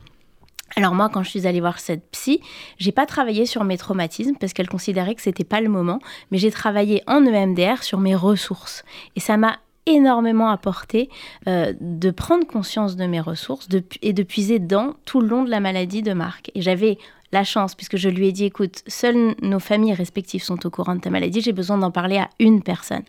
Alors 0.79 0.95
moi, 0.95 1.09
quand 1.09 1.23
je 1.23 1.31
suis 1.31 1.47
allée 1.47 1.61
voir 1.61 1.79
cette 1.79 2.11
psy, 2.11 2.41
j'ai 2.77 2.93
pas 2.93 3.07
travaillé 3.07 3.47
sur 3.47 3.65
mes 3.65 3.79
traumatismes 3.79 4.35
parce 4.39 4.53
qu'elle 4.53 4.69
considérait 4.69 5.15
que 5.15 5.23
c'était 5.23 5.43
pas 5.43 5.63
le 5.63 5.71
moment, 5.71 6.01
mais 6.31 6.37
j'ai 6.37 6.51
travaillé 6.51 7.03
en 7.07 7.25
EMDR 7.25 7.83
sur 7.83 7.99
mes 7.99 8.15
ressources 8.15 8.85
et 9.17 9.21
ça 9.21 9.39
m'a 9.39 9.59
énormément 9.87 10.51
apporté 10.51 11.09
euh, 11.49 11.73
de 11.81 12.11
prendre 12.11 12.47
conscience 12.47 12.97
de 12.97 13.07
mes 13.07 13.21
ressources 13.21 13.69
et 14.03 14.13
de 14.13 14.23
puiser 14.23 14.59
dedans 14.59 14.97
tout 15.05 15.21
le 15.21 15.29
long 15.29 15.45
de 15.45 15.51
la 15.51 15.61
maladie 15.61 16.03
de 16.03 16.13
Marc. 16.13 16.51
Et 16.55 16.61
j'avais 16.61 16.99
la 17.33 17.45
chance, 17.45 17.75
puisque 17.75 17.97
je 17.97 18.09
lui 18.09 18.29
ai 18.29 18.33
dit, 18.33 18.45
écoute, 18.45 18.83
seules 18.87 19.35
nos 19.43 19.59
familles 19.59 19.95
respectives 19.95 20.43
sont 20.43 20.65
au 20.67 20.71
courant 20.71 20.95
de 20.95 21.01
ta 21.01 21.11
maladie, 21.11 21.41
j'ai 21.41 21.53
besoin 21.53 21.79
d'en 21.79 21.91
parler 21.91 22.19
à 22.19 22.29
une 22.39 22.63
personne. 22.63 23.03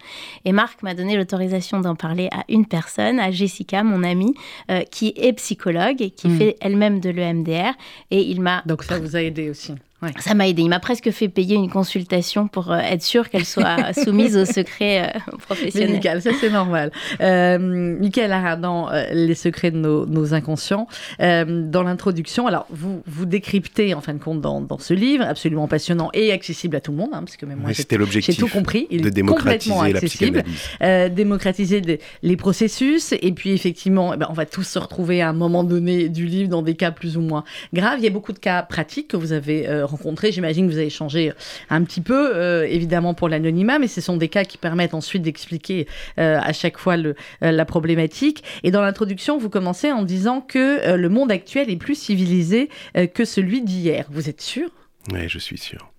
Et 0.46 0.52
Marc 0.52 0.84
m'a 0.84 0.94
donné 0.94 1.16
l'autorisation 1.16 1.80
d'en 1.80 1.96
parler 1.96 2.30
à 2.32 2.44
une 2.50 2.66
personne, 2.66 3.20
à 3.20 3.32
Jessica, 3.32 3.84
mon 3.84 4.04
amie, 4.04 4.34
euh, 4.72 4.82
qui 4.82 5.14
est 5.16 5.34
psychologue 5.34 6.02
et 6.02 6.12
qui 6.12 6.28
hmm. 6.28 6.38
fait 6.38 6.58
elle-même 6.62 7.00
de 7.00 7.10
l'EMDR. 7.10 7.74
Et 8.12 8.22
il 8.22 8.42
m'a... 8.42 8.64
Donc 8.66 8.84
ça 8.84 9.00
vous 9.00 9.16
a 9.16 9.22
aidé 9.22 9.50
aussi 9.50 9.74
Ça 10.20 10.36
m'a 10.36 10.48
aidé. 10.48 10.62
Il 10.62 10.70
m'a 10.70 10.80
presque 10.80 11.10
fait 11.10 11.28
payer 11.28 11.56
une 11.56 11.72
consultation 11.72 12.48
pour 12.48 12.72
euh, 12.72 12.78
être 12.78 13.02
sûr 13.02 13.32
qu'elle 13.32 13.46
soit 13.46 13.94
soumise 14.04 14.38
au 14.38 14.46
secret 14.46 15.12
euh, 15.16 15.20
professionnel. 15.40 15.90
Médical, 15.90 16.22
ça 16.22 16.30
c'est 16.40 16.52
normal. 16.52 16.92
Euh, 17.20 17.58
Michael 18.00 18.32
Aradan, 18.32 18.92
euh, 18.92 19.08
Les 19.12 19.34
secrets 19.34 19.72
de 19.72 19.78
nos, 19.78 20.06
nos 20.06 20.36
inconscients. 20.36 20.88
dans 21.20 21.84
l'introduction, 21.84 22.46
alors 22.46 22.68
vous, 22.70 23.02
vous 23.08 23.26
décryptez 23.26 23.96
en 23.96 24.02
fin 24.02 24.14
de 24.14 24.20
compte 24.20 24.40
dans, 24.40 24.62
dans 24.62 24.78
ce 24.78 24.94
livre, 24.94 25.26
absolument 25.28 25.68
passionnant 25.68 26.10
et 26.14 26.32
accessible 26.32 26.76
à 26.76 26.80
tout 26.80 26.92
le 26.92 26.98
monde, 26.98 27.10
hein, 27.14 27.24
parce 27.24 27.38
que 27.38 27.48
même 27.48 27.60
moi 27.60 27.74
c'était 27.74 27.98
l'objectif. 27.98 28.36
J'ai 28.36 28.40
tout 28.42 28.50
compris. 28.50 28.86
Il 28.92 29.02
de 29.02 29.08
est 29.08 29.12
démocratiser 29.12 29.74
complètement 29.74 29.98
accessible. 29.98 30.44
La 30.80 31.10
démocratiser 31.10 31.82
les, 31.82 32.00
les 32.22 32.38
processus 32.38 33.14
et 33.20 33.32
puis 33.32 33.52
effectivement, 33.52 34.14
eh 34.14 34.18
ben, 34.18 34.28
on 34.30 34.34
va 34.34 34.46
tous 34.46 34.64
se 34.64 34.78
retrouver 34.78 35.24
à 35.24 35.30
un 35.30 35.34
moment 35.34 35.64
donné 35.64 36.08
du 36.08 36.28
livre 36.28 36.50
dans 36.50 36.62
des 36.62 36.76
cas 36.76 36.92
plus 36.92 37.18
ou 37.18 37.22
moins 37.22 37.44
graves. 37.74 37.96
Il 37.98 38.04
y 38.04 38.08
a 38.08 38.12
beaucoup 38.12 38.34
de 38.34 38.40
cas 38.40 38.62
pratiques 38.62 39.08
que 39.08 39.18
vous 39.18 39.32
avez 39.32 39.68
rencontrés. 39.88 40.32
J'imagine 40.32 40.68
que 40.68 40.72
vous 40.72 40.78
avez 40.78 40.90
changé 40.90 41.34
un 41.70 41.84
petit 41.84 42.02
peu, 42.02 42.36
euh, 42.36 42.68
évidemment 42.68 43.14
pour 43.14 43.30
l'anonymat, 43.30 43.80
mais 43.80 43.88
ce 43.88 44.02
sont 44.02 44.18
des 44.18 44.30
cas 44.30 44.44
qui 44.44 44.58
permettent 44.58 44.94
ensuite 44.94 45.24
d'expliquer 45.24 45.88
euh, 46.20 46.40
à 46.42 46.54
chaque 46.54 46.78
fois 46.78 46.98
le, 46.98 47.16
euh, 47.44 47.52
la 47.52 47.66
problématique. 47.66 48.44
Et 48.64 48.72
dans 48.72 48.82
l'introduction, 48.82 49.38
vous 49.38 49.50
commencez 49.50 49.92
en 49.92 50.04
disant 50.04 50.42
que 50.42 50.96
le 50.96 51.10
monde 51.10 51.32
actuel 51.32 51.70
est 51.70 51.78
plus 51.78 51.96
civilisé 51.96 52.70
que 53.14 53.26
celui 53.26 53.62
d'hier. 53.62 54.06
Vous 54.12 54.30
êtes 54.30 54.42
sûr? 54.42 54.70
Oui, 55.12 55.28
je 55.28 55.40
suis 55.40 55.58
sûr. 55.58 55.92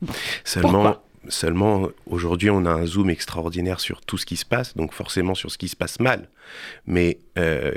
Seulement, 0.45 0.97
Seulement, 1.29 1.89
aujourd'hui, 2.07 2.49
on 2.49 2.65
a 2.65 2.71
un 2.71 2.87
zoom 2.87 3.11
extraordinaire 3.11 3.81
sur 3.81 4.01
tout 4.01 4.17
ce 4.17 4.25
qui 4.25 4.37
se 4.37 4.47
passe, 4.47 4.77
donc 4.77 4.95
forcément 4.95 5.35
sur 5.35 5.51
ce 5.51 5.59
qui 5.59 5.69
se 5.69 5.77
passe 5.77 6.01
mal. 6.01 6.29
Mais 6.87 7.19
euh, 7.39 7.73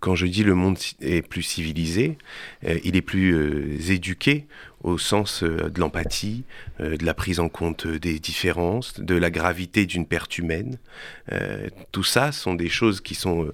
quand 0.00 0.14
je 0.14 0.26
dis 0.26 0.44
le 0.44 0.54
monde 0.54 0.78
est 1.00 1.26
plus 1.26 1.42
civilisé, 1.42 2.18
euh, 2.64 2.78
il 2.84 2.94
est 2.94 3.02
plus 3.02 3.34
euh, 3.34 3.90
éduqué 3.90 4.46
au 4.82 4.98
sens 4.98 5.42
de 5.42 5.80
l'empathie, 5.80 6.44
de 6.80 7.04
la 7.04 7.14
prise 7.14 7.40
en 7.40 7.48
compte 7.48 7.86
des 7.86 8.18
différences, 8.18 9.00
de 9.00 9.14
la 9.14 9.30
gravité 9.30 9.86
d'une 9.86 10.06
perte 10.06 10.38
humaine. 10.38 10.78
tout 11.92 12.04
ça 12.04 12.32
sont 12.32 12.54
des 12.54 12.68
choses 12.68 13.00
qui 13.00 13.14
sont 13.14 13.52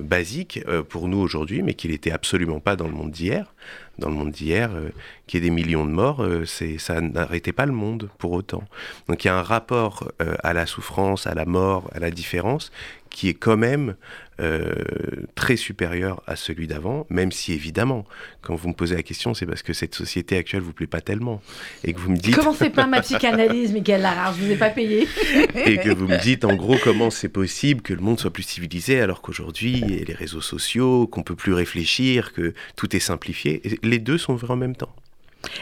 basiques 0.00 0.60
pour 0.88 1.08
nous 1.08 1.18
aujourd'hui, 1.18 1.62
mais 1.62 1.74
qui 1.74 1.88
n'étaient 1.88 2.12
absolument 2.12 2.60
pas 2.60 2.76
dans 2.76 2.86
le 2.86 2.94
monde 2.94 3.10
d'hier 3.10 3.52
dans 3.98 4.08
le 4.08 4.14
monde 4.14 4.30
d'hier, 4.30 4.70
euh, 4.74 4.90
y 5.32 5.36
ait 5.36 5.40
des 5.40 5.50
millions 5.50 5.84
de 5.84 5.90
morts, 5.90 6.22
euh, 6.22 6.44
c'est, 6.46 6.78
ça 6.78 7.00
n'arrêtait 7.00 7.52
pas 7.52 7.66
le 7.66 7.72
monde 7.72 8.08
pour 8.18 8.32
autant. 8.32 8.62
Donc 9.08 9.24
il 9.24 9.28
y 9.28 9.30
a 9.30 9.36
un 9.36 9.42
rapport 9.42 10.10
euh, 10.22 10.34
à 10.42 10.52
la 10.52 10.66
souffrance, 10.66 11.26
à 11.26 11.34
la 11.34 11.44
mort, 11.44 11.90
à 11.94 11.98
la 11.98 12.10
différence, 12.10 12.70
qui 13.18 13.28
est 13.28 13.34
quand 13.34 13.56
même 13.56 13.96
euh, 14.40 14.72
très 15.34 15.56
supérieur 15.56 16.22
à 16.28 16.36
celui 16.36 16.68
d'avant, 16.68 17.04
même 17.10 17.32
si 17.32 17.52
évidemment, 17.52 18.04
quand 18.42 18.54
vous 18.54 18.68
me 18.68 18.74
posez 18.74 18.94
la 18.94 19.02
question, 19.02 19.34
c'est 19.34 19.44
parce 19.44 19.64
que 19.64 19.72
cette 19.72 19.92
société 19.92 20.36
actuelle 20.36 20.60
vous 20.60 20.72
plaît 20.72 20.86
pas 20.86 21.00
tellement. 21.00 21.42
Et 21.82 21.92
que 21.92 21.98
vous 21.98 22.12
me 22.12 22.16
dites... 22.16 22.36
Commencez 22.36 22.70
pas 22.70 22.86
ma 22.86 23.00
psychanalyse, 23.00 23.72
Michael 23.72 24.02
Larard, 24.02 24.34
je 24.34 24.44
vous 24.44 24.52
ai 24.52 24.56
pas 24.56 24.70
payé. 24.70 25.08
et 25.66 25.78
que 25.78 25.90
vous 25.92 26.06
me 26.06 26.16
dites 26.22 26.44
en 26.44 26.54
gros 26.54 26.76
comment 26.84 27.10
c'est 27.10 27.28
possible 27.28 27.82
que 27.82 27.92
le 27.92 28.02
monde 28.02 28.20
soit 28.20 28.32
plus 28.32 28.44
civilisé 28.44 29.00
alors 29.00 29.20
qu'aujourd'hui, 29.20 29.82
il 29.84 29.96
y 29.96 30.00
a 30.00 30.04
les 30.04 30.14
réseaux 30.14 30.40
sociaux, 30.40 31.08
qu'on 31.08 31.24
peut 31.24 31.34
plus 31.34 31.54
réfléchir, 31.54 32.32
que 32.32 32.54
tout 32.76 32.94
est 32.94 33.00
simplifié. 33.00 33.80
Les 33.82 33.98
deux 33.98 34.16
sont 34.16 34.36
vrais 34.36 34.52
en 34.52 34.56
même 34.56 34.76
temps. 34.76 34.94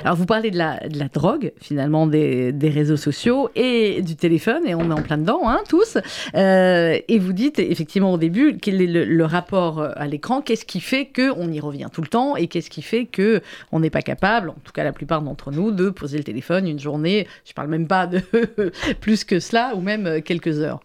Alors, 0.04 0.16
vous 0.16 0.26
parlez 0.26 0.50
de 0.50 0.58
la, 0.58 0.78
de 0.88 0.98
la 0.98 1.08
drogue, 1.08 1.52
finalement, 1.60 2.06
des, 2.06 2.52
des, 2.52 2.70
réseaux 2.70 2.96
sociaux 2.96 3.50
et 3.54 4.02
du 4.02 4.16
téléphone, 4.16 4.66
et 4.66 4.74
on 4.74 4.90
est 4.90 4.92
en 4.92 5.02
plein 5.02 5.18
dedans, 5.18 5.42
hein, 5.44 5.60
tous. 5.68 5.98
Euh, 6.34 6.98
et 7.08 7.18
vous 7.18 7.32
dites, 7.32 7.58
effectivement, 7.58 8.12
au 8.12 8.18
début, 8.18 8.56
quel 8.60 8.80
est 8.80 9.04
le, 9.04 9.24
rapport 9.24 9.80
à 9.80 10.06
l'écran? 10.06 10.40
Qu'est-ce 10.40 10.64
qui 10.64 10.80
fait 10.80 11.06
qu'on 11.06 11.50
y 11.50 11.60
revient 11.60 11.88
tout 11.92 12.00
le 12.00 12.08
temps? 12.08 12.36
Et 12.36 12.46
qu'est-ce 12.46 12.70
qui 12.70 12.82
fait 12.82 13.06
qu'on 13.06 13.80
n'est 13.80 13.90
pas 13.90 14.02
capable, 14.02 14.50
en 14.50 14.56
tout 14.64 14.72
cas 14.72 14.84
la 14.84 14.92
plupart 14.92 15.22
d'entre 15.22 15.50
nous, 15.50 15.72
de 15.72 15.90
poser 15.90 16.18
le 16.18 16.24
téléphone 16.24 16.66
une 16.66 16.78
journée? 16.78 17.26
Je 17.44 17.50
ne 17.50 17.54
parle 17.54 17.68
même 17.68 17.86
pas 17.86 18.06
de 18.06 18.20
plus 19.00 19.24
que 19.24 19.40
cela, 19.40 19.74
ou 19.74 19.80
même 19.80 20.22
quelques 20.22 20.58
heures. 20.58 20.80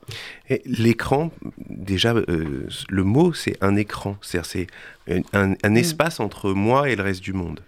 L'écran, 0.66 1.32
déjà, 1.70 2.14
euh, 2.14 2.68
le 2.90 3.04
mot, 3.04 3.32
c'est 3.34 3.58
un 3.62 3.76
écran. 3.76 4.18
C'est 4.22 4.68
un, 5.34 5.54
un, 5.64 5.70
mm. 5.70 5.78
espace 5.78 6.20
entre 6.20 6.52
moi 6.52 6.90
et 6.90 6.96
le 6.96 7.04
reste 7.04 7.22
du 7.22 7.34
monde. 7.34 7.62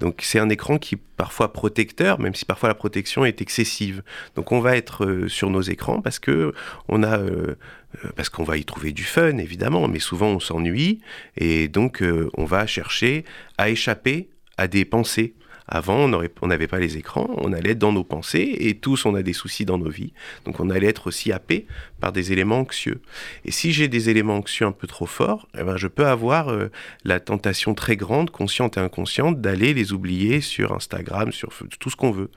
Donc 0.00 0.20
c'est 0.22 0.38
un 0.38 0.48
écran 0.48 0.78
qui 0.78 0.96
est 0.96 1.00
parfois 1.16 1.52
protecteur, 1.52 2.18
même 2.18 2.34
si 2.34 2.44
parfois 2.44 2.68
la 2.68 2.74
protection 2.74 3.24
est 3.24 3.40
excessive. 3.40 4.02
Donc 4.36 4.52
on 4.52 4.60
va 4.60 4.76
être 4.76 5.04
euh, 5.04 5.28
sur 5.28 5.50
nos 5.50 5.62
écrans 5.62 6.00
parce 6.00 6.18
que 6.18 6.54
on 6.88 7.02
a 7.02 7.18
euh, 7.18 7.56
euh, 8.04 8.08
parce 8.16 8.28
qu'on 8.28 8.44
va 8.44 8.56
y 8.56 8.64
trouver 8.64 8.92
du 8.92 9.04
fun 9.04 9.38
évidemment, 9.38 9.86
mais 9.88 9.98
souvent 9.98 10.28
on 10.28 10.40
s'ennuie 10.40 11.00
et 11.36 11.68
donc 11.68 12.02
on 12.36 12.44
va 12.44 12.66
chercher 12.66 13.24
à 13.58 13.68
échapper 13.68 14.28
à 14.56 14.68
des 14.68 14.84
pensées 14.84 15.34
avant, 15.70 16.10
on 16.42 16.46
n'avait 16.48 16.66
pas 16.66 16.80
les 16.80 16.96
écrans, 16.96 17.30
on 17.36 17.52
allait 17.52 17.70
être 17.70 17.78
dans 17.78 17.92
nos 17.92 18.02
pensées 18.02 18.56
et 18.58 18.74
tous, 18.74 19.06
on 19.06 19.14
a 19.14 19.22
des 19.22 19.32
soucis 19.32 19.64
dans 19.64 19.78
nos 19.78 19.88
vies. 19.88 20.12
Donc 20.44 20.58
on 20.58 20.68
allait 20.68 20.88
être 20.88 21.06
aussi 21.06 21.30
happé 21.30 21.66
par 22.00 22.10
des 22.10 22.32
éléments 22.32 22.58
anxieux. 22.58 23.00
Et 23.44 23.52
si 23.52 23.72
j'ai 23.72 23.86
des 23.86 24.10
éléments 24.10 24.34
anxieux 24.34 24.66
un 24.66 24.72
peu 24.72 24.88
trop 24.88 25.06
forts, 25.06 25.46
eh 25.56 25.62
ben, 25.62 25.76
je 25.76 25.86
peux 25.86 26.06
avoir 26.06 26.48
euh, 26.48 26.72
la 27.04 27.20
tentation 27.20 27.74
très 27.74 27.96
grande, 27.96 28.30
consciente 28.30 28.78
et 28.78 28.80
inconsciente, 28.80 29.40
d'aller 29.40 29.72
les 29.72 29.92
oublier 29.92 30.40
sur 30.40 30.72
Instagram, 30.72 31.30
sur 31.30 31.52
tout 31.78 31.88
ce 31.88 31.96
qu'on 31.96 32.10
veut. 32.10 32.30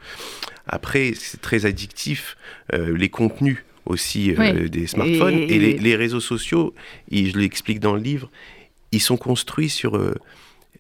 Après, 0.67 1.13
c'est 1.15 1.41
très 1.41 1.65
addictif, 1.65 2.37
euh, 2.73 2.95
les 2.95 3.09
contenus 3.09 3.65
aussi 3.85 4.33
euh, 4.35 4.69
des 4.69 4.85
smartphones 4.85 5.33
et, 5.33 5.59
les, 5.59 5.77
les, 5.77 5.95
réseaux 5.95 6.21
sociaux, 6.21 6.73
et 7.09 7.31
je 7.31 7.37
l'explique 7.37 7.79
dans 7.79 7.95
le 7.95 8.01
livre, 8.01 8.29
ils 8.91 9.01
sont 9.01 9.17
construits 9.17 9.69
sur 9.69 9.99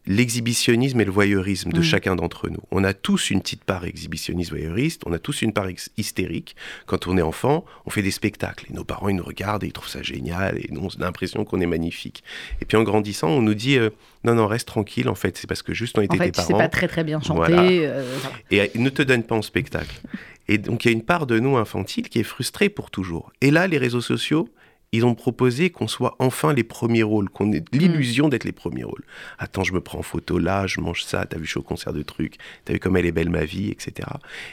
l'exhibitionnisme 0.05 0.99
et 0.99 1.05
le 1.05 1.11
voyeurisme 1.11 1.71
de 1.71 1.79
mm. 1.79 1.83
chacun 1.83 2.15
d'entre 2.15 2.49
nous. 2.49 2.61
On 2.71 2.83
a 2.83 2.93
tous 2.93 3.29
une 3.29 3.41
petite 3.41 3.63
part 3.63 3.85
exhibitionniste 3.85 4.49
voyeuriste, 4.49 5.01
on 5.05 5.13
a 5.13 5.19
tous 5.19 5.41
une 5.41 5.53
part 5.53 5.67
hystérique. 5.97 6.55
Quand 6.85 7.07
on 7.07 7.17
est 7.17 7.21
enfant, 7.21 7.63
on 7.85 7.89
fait 7.89 8.01
des 8.01 8.11
spectacles. 8.11 8.65
Et 8.69 8.73
nos 8.73 8.83
parents, 8.83 9.09
ils 9.09 9.15
nous 9.15 9.23
regardent 9.23 9.63
et 9.63 9.67
ils 9.67 9.73
trouvent 9.73 9.89
ça 9.89 10.01
génial 10.01 10.57
et 10.57 10.67
nous, 10.71 10.81
on 10.81 11.01
a 11.01 11.05
l'impression 11.05 11.45
qu'on 11.45 11.61
est 11.61 11.65
magnifique. 11.65 12.23
Et 12.61 12.65
puis 12.65 12.75
en 12.75 12.83
grandissant, 12.83 13.29
on 13.29 13.41
nous 13.41 13.53
dit 13.53 13.77
euh, 13.77 13.89
non, 14.23 14.35
non, 14.35 14.47
reste 14.47 14.67
tranquille, 14.67 15.09
en 15.09 15.15
fait, 15.15 15.37
c'est 15.37 15.47
parce 15.47 15.61
que 15.61 15.73
juste 15.73 15.97
on 15.97 16.01
était 16.01 16.15
en 16.15 16.17
fait, 16.17 16.31
tes 16.31 16.41
parents. 16.41 16.57
pas 16.57 16.69
très 16.69 16.87
très 16.87 17.03
bien 17.03 17.21
chanter. 17.21 17.85
Euh, 17.85 18.03
et 18.51 18.71
ne 18.75 18.89
te 18.89 19.01
donne 19.01 19.23
pas 19.23 19.35
en 19.35 19.41
spectacle. 19.41 20.01
Et 20.47 20.57
donc 20.57 20.83
il 20.83 20.89
y 20.89 20.91
a 20.91 20.93
une 20.93 21.03
part 21.03 21.25
de 21.25 21.39
nous 21.39 21.55
infantile 21.57 22.09
qui 22.09 22.19
est 22.19 22.23
frustrée 22.23 22.69
pour 22.69 22.91
toujours. 22.91 23.31
Et 23.41 23.51
là, 23.51 23.67
les 23.67 23.77
réseaux 23.77 24.01
sociaux, 24.01 24.49
ils 24.93 25.05
ont 25.05 25.15
proposé 25.15 25.71
qu'on 25.71 25.87
soit 25.87 26.15
enfin 26.19 26.53
les 26.53 26.63
premiers 26.63 27.03
rôles, 27.03 27.27
qu'on 27.27 27.51
ait 27.51 27.63
l'illusion 27.73 28.29
d'être 28.29 28.43
les 28.43 28.51
premiers 28.51 28.83
rôles. 28.83 29.03
Attends, 29.39 29.63
je 29.63 29.73
me 29.73 29.81
prends 29.81 29.99
en 29.99 30.03
photo 30.03 30.37
là, 30.37 30.67
je 30.67 30.79
mange 30.79 31.03
ça, 31.03 31.25
t'as 31.25 31.37
vu, 31.37 31.45
je 31.45 31.49
suis 31.49 31.57
au 31.57 31.63
concert 31.63 31.93
de 31.93 32.03
trucs, 32.03 32.37
t'as 32.63 32.73
vu 32.73 32.79
comme 32.79 32.95
elle 32.95 33.07
est 33.07 33.11
belle 33.11 33.31
ma 33.31 33.43
vie, 33.43 33.69
etc. 33.71 34.07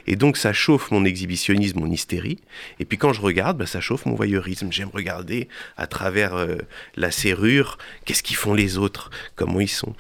Et 0.07 0.17
donc 0.17 0.39
ça 0.39 0.55
chauffe 0.55 0.91
mon 0.91 1.05
exhibitionnisme, 1.05 1.81
mon 1.81 1.91
hystérie. 1.91 2.39
Et 2.79 2.87
puis 2.87 2.97
quand 2.97 3.13
je 3.13 3.21
regarde, 3.21 3.59
bah, 3.59 3.67
ça 3.67 3.83
chauffe 3.83 4.07
mon 4.07 4.15
voyeurisme. 4.15 4.73
J'aime 4.73 4.89
regarder 4.89 5.49
à 5.77 5.87
travers 5.87 6.35
euh, 6.35 6.57
la 6.97 7.11
serrure, 7.11 7.77
qu'est-ce 8.07 8.23
qu'ils 8.23 8.37
font 8.37 8.55
les 8.55 8.79
autres, 8.79 9.11
comment 9.37 9.61
ils 9.61 9.69
sont. 9.69 9.95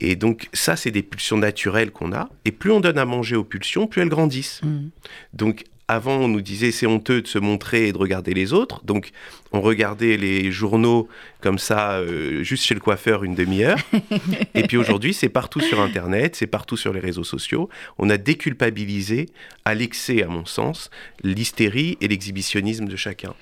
Et 0.00 0.16
donc 0.16 0.48
ça, 0.52 0.74
c'est 0.74 0.90
des 0.90 1.04
pulsions 1.04 1.36
naturelles 1.36 1.92
qu'on 1.92 2.12
a. 2.12 2.28
Et 2.44 2.50
plus 2.50 2.72
on 2.72 2.80
donne 2.80 2.98
à 2.98 3.04
manger 3.04 3.36
aux 3.36 3.44
pulsions, 3.44 3.86
plus 3.86 4.02
elles 4.02 4.08
grandissent. 4.08 4.60
Mmh. 4.64 4.88
Donc 5.34 5.64
avant, 5.86 6.16
on 6.16 6.28
nous 6.28 6.40
disait 6.40 6.72
c'est 6.72 6.86
honteux 6.86 7.20
de 7.20 7.26
se 7.26 7.38
montrer 7.38 7.88
et 7.88 7.92
de 7.92 7.98
regarder 7.98 8.32
les 8.32 8.52
autres. 8.52 8.82
Donc, 8.84 9.10
on 9.52 9.60
regardait 9.60 10.16
les 10.16 10.50
journaux 10.50 11.08
comme 11.40 11.58
ça, 11.58 11.98
euh, 11.98 12.42
juste 12.42 12.64
chez 12.64 12.74
le 12.74 12.80
coiffeur, 12.80 13.22
une 13.22 13.34
demi-heure. 13.34 13.78
et 14.54 14.62
puis 14.62 14.78
aujourd'hui, 14.78 15.12
c'est 15.12 15.28
partout 15.28 15.60
sur 15.60 15.80
Internet, 15.80 16.36
c'est 16.36 16.46
partout 16.46 16.76
sur 16.76 16.92
les 16.92 17.00
réseaux 17.00 17.24
sociaux. 17.24 17.68
On 17.98 18.08
a 18.08 18.16
déculpabilisé 18.16 19.26
à 19.64 19.74
l'excès, 19.74 20.22
à 20.22 20.28
mon 20.28 20.46
sens, 20.46 20.90
l'hystérie 21.22 21.98
et 22.00 22.08
l'exhibitionnisme 22.08 22.86
de 22.86 22.96
chacun. 22.96 23.34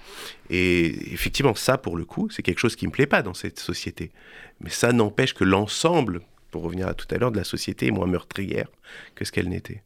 Et 0.51 1.13
effectivement, 1.13 1.55
ça, 1.55 1.79
pour 1.79 1.97
le 1.97 2.05
coup, 2.05 2.29
c'est 2.31 2.43
quelque 2.43 2.59
chose 2.59 2.75
qui 2.75 2.87
ne 2.87 2.91
me 2.91 2.93
plaît 2.93 3.07
pas 3.07 3.23
dans 3.23 3.35
cette 3.35 3.61
société. 3.61 4.11
Mais 4.61 4.71
ça 4.71 4.93
n'empêche 4.93 5.35
que 5.35 5.45
l'ensemble, 5.45 6.23
pour 6.51 6.63
revenir 6.63 6.89
à 6.89 6.95
tout 6.95 7.07
à 7.15 7.19
l'heure, 7.19 7.33
de 7.33 7.39
la 7.39 7.45
société 7.45 7.87
est 7.87 7.93
moins 7.93 8.07
meurtrière 8.09 8.67
que 9.15 9.25
ce 9.25 9.31
qu'elle 9.31 9.49
n'était. 9.49 9.83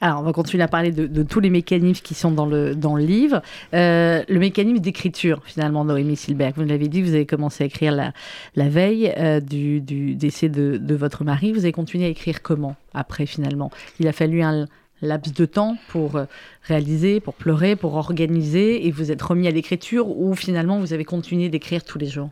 Alors, 0.00 0.20
on 0.20 0.22
va 0.22 0.32
continuer 0.32 0.62
à 0.62 0.68
parler 0.68 0.92
de, 0.92 1.22
tous 1.22 1.40
les 1.40 1.50
mécanismes 1.50 2.02
qui 2.02 2.14
sont 2.14 2.30
dans 2.30 2.46
le, 2.46 2.74
dans 2.74 2.96
le 2.96 3.04
livre. 3.04 3.42
Euh, 3.74 4.22
le 4.28 4.38
mécanisme 4.38 4.78
d'écriture, 4.78 5.42
finalement, 5.44 5.84
Noémie 5.84 6.16
Silberg. 6.16 6.54
Vous 6.56 6.64
l'avez 6.64 6.88
dit, 6.88 7.02
vous 7.02 7.14
avez 7.14 7.26
commencé 7.26 7.64
à 7.64 7.66
écrire 7.66 7.94
la, 7.94 8.68
veille 8.68 9.12
euh, 9.16 9.40
du, 9.40 9.80
du, 9.80 10.14
décès 10.14 10.48
de, 10.48 10.76
de, 10.76 10.94
votre 10.94 11.24
mari. 11.24 11.52
Vous 11.52 11.60
avez 11.60 11.72
continué 11.72 12.06
à 12.06 12.08
écrire 12.08 12.42
comment, 12.42 12.76
après, 12.94 13.26
finalement? 13.26 13.70
Il 14.00 14.08
a 14.08 14.12
fallu 14.12 14.42
un 14.42 14.66
laps 15.02 15.32
de 15.32 15.44
temps 15.44 15.76
pour 15.88 16.16
euh, 16.16 16.24
réaliser, 16.62 17.20
pour 17.20 17.34
pleurer, 17.34 17.76
pour 17.76 17.94
organiser, 17.94 18.86
et 18.86 18.90
vous 18.90 19.10
êtes 19.10 19.22
remis 19.22 19.46
à 19.46 19.50
l'écriture, 19.50 20.08
ou 20.08 20.34
finalement, 20.34 20.78
vous 20.80 20.92
avez 20.92 21.04
continué 21.04 21.48
d'écrire 21.48 21.84
tous 21.84 21.98
les 21.98 22.06
jours? 22.06 22.30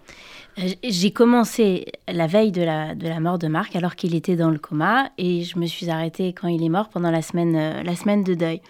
J'ai 0.82 1.10
commencé 1.10 1.86
la 2.08 2.26
veille 2.26 2.50
de 2.50 2.62
la, 2.62 2.94
de 2.94 3.06
la 3.08 3.20
mort 3.20 3.38
de 3.38 3.46
Marc 3.46 3.76
alors 3.76 3.94
qu'il 3.94 4.14
était 4.14 4.36
dans 4.36 4.50
le 4.50 4.58
coma 4.58 5.10
et 5.18 5.42
je 5.42 5.58
me 5.58 5.66
suis 5.66 5.90
arrêtée 5.90 6.32
quand 6.32 6.48
il 6.48 6.62
est 6.64 6.68
mort 6.70 6.88
pendant 6.88 7.10
la 7.10 7.20
semaine, 7.22 7.54
euh, 7.56 7.82
la 7.82 7.94
semaine 7.94 8.24
de 8.24 8.34
deuil. 8.34 8.60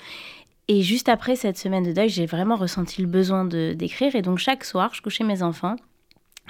Et 0.69 0.83
juste 0.83 1.09
après 1.09 1.37
cette 1.37 1.57
semaine 1.59 1.85
de 1.85 1.93
deuil, 1.93 2.09
j'ai 2.09 2.27
vraiment 2.27 2.57
ressenti 2.57 3.01
le 3.01 3.07
besoin 3.07 3.45
d'écrire 3.45 4.17
et 4.17 4.23
donc 4.23 4.39
chaque 4.39 4.65
soir, 4.65 4.91
je 4.95 5.01
couchais 5.01 5.23
mes 5.23 5.43
enfants, 5.45 5.77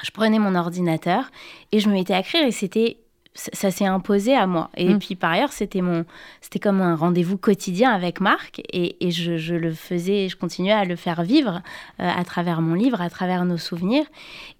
je 0.02 0.11
prenais 0.11 0.38
mon 0.38 0.55
ordinateur 0.55 1.31
et 1.71 1.81
je 1.81 1.88
me 1.88 1.95
mettais 1.95 2.14
à 2.14 2.21
écrire 2.21 2.47
et 2.47 2.50
c'était 2.50 2.97
ça, 3.35 3.71
s'est 3.71 3.85
imposé 3.85 4.35
à 4.35 4.47
moi. 4.47 4.71
Et 4.78 4.95
Mm. 4.95 4.99
puis 4.99 5.14
par 5.16 5.33
ailleurs, 5.33 5.52
c'était 5.52 5.83
mon, 5.83 6.07
c'était 6.40 6.59
comme 6.59 6.81
un 6.81 6.97
rendez-vous 6.97 7.37
quotidien 7.37 7.90
avec 7.90 8.23
Marc, 8.23 8.62
et, 8.73 8.97
et 9.07 9.11
je, 9.11 9.37
je 9.37 9.55
le 9.55 9.75
faisais, 9.75 10.31
je 10.31 10.37
continuais 10.38 10.73
à 10.73 10.87
le 10.87 10.97
faire 10.97 11.23
vivre 11.23 11.61
euh, 12.00 12.09
à 12.11 12.25
travers 12.25 12.62
mon 12.62 12.73
livre, 12.73 13.02
à 13.02 13.11
travers 13.11 13.45
nos 13.45 13.59
souvenirs. 13.59 14.07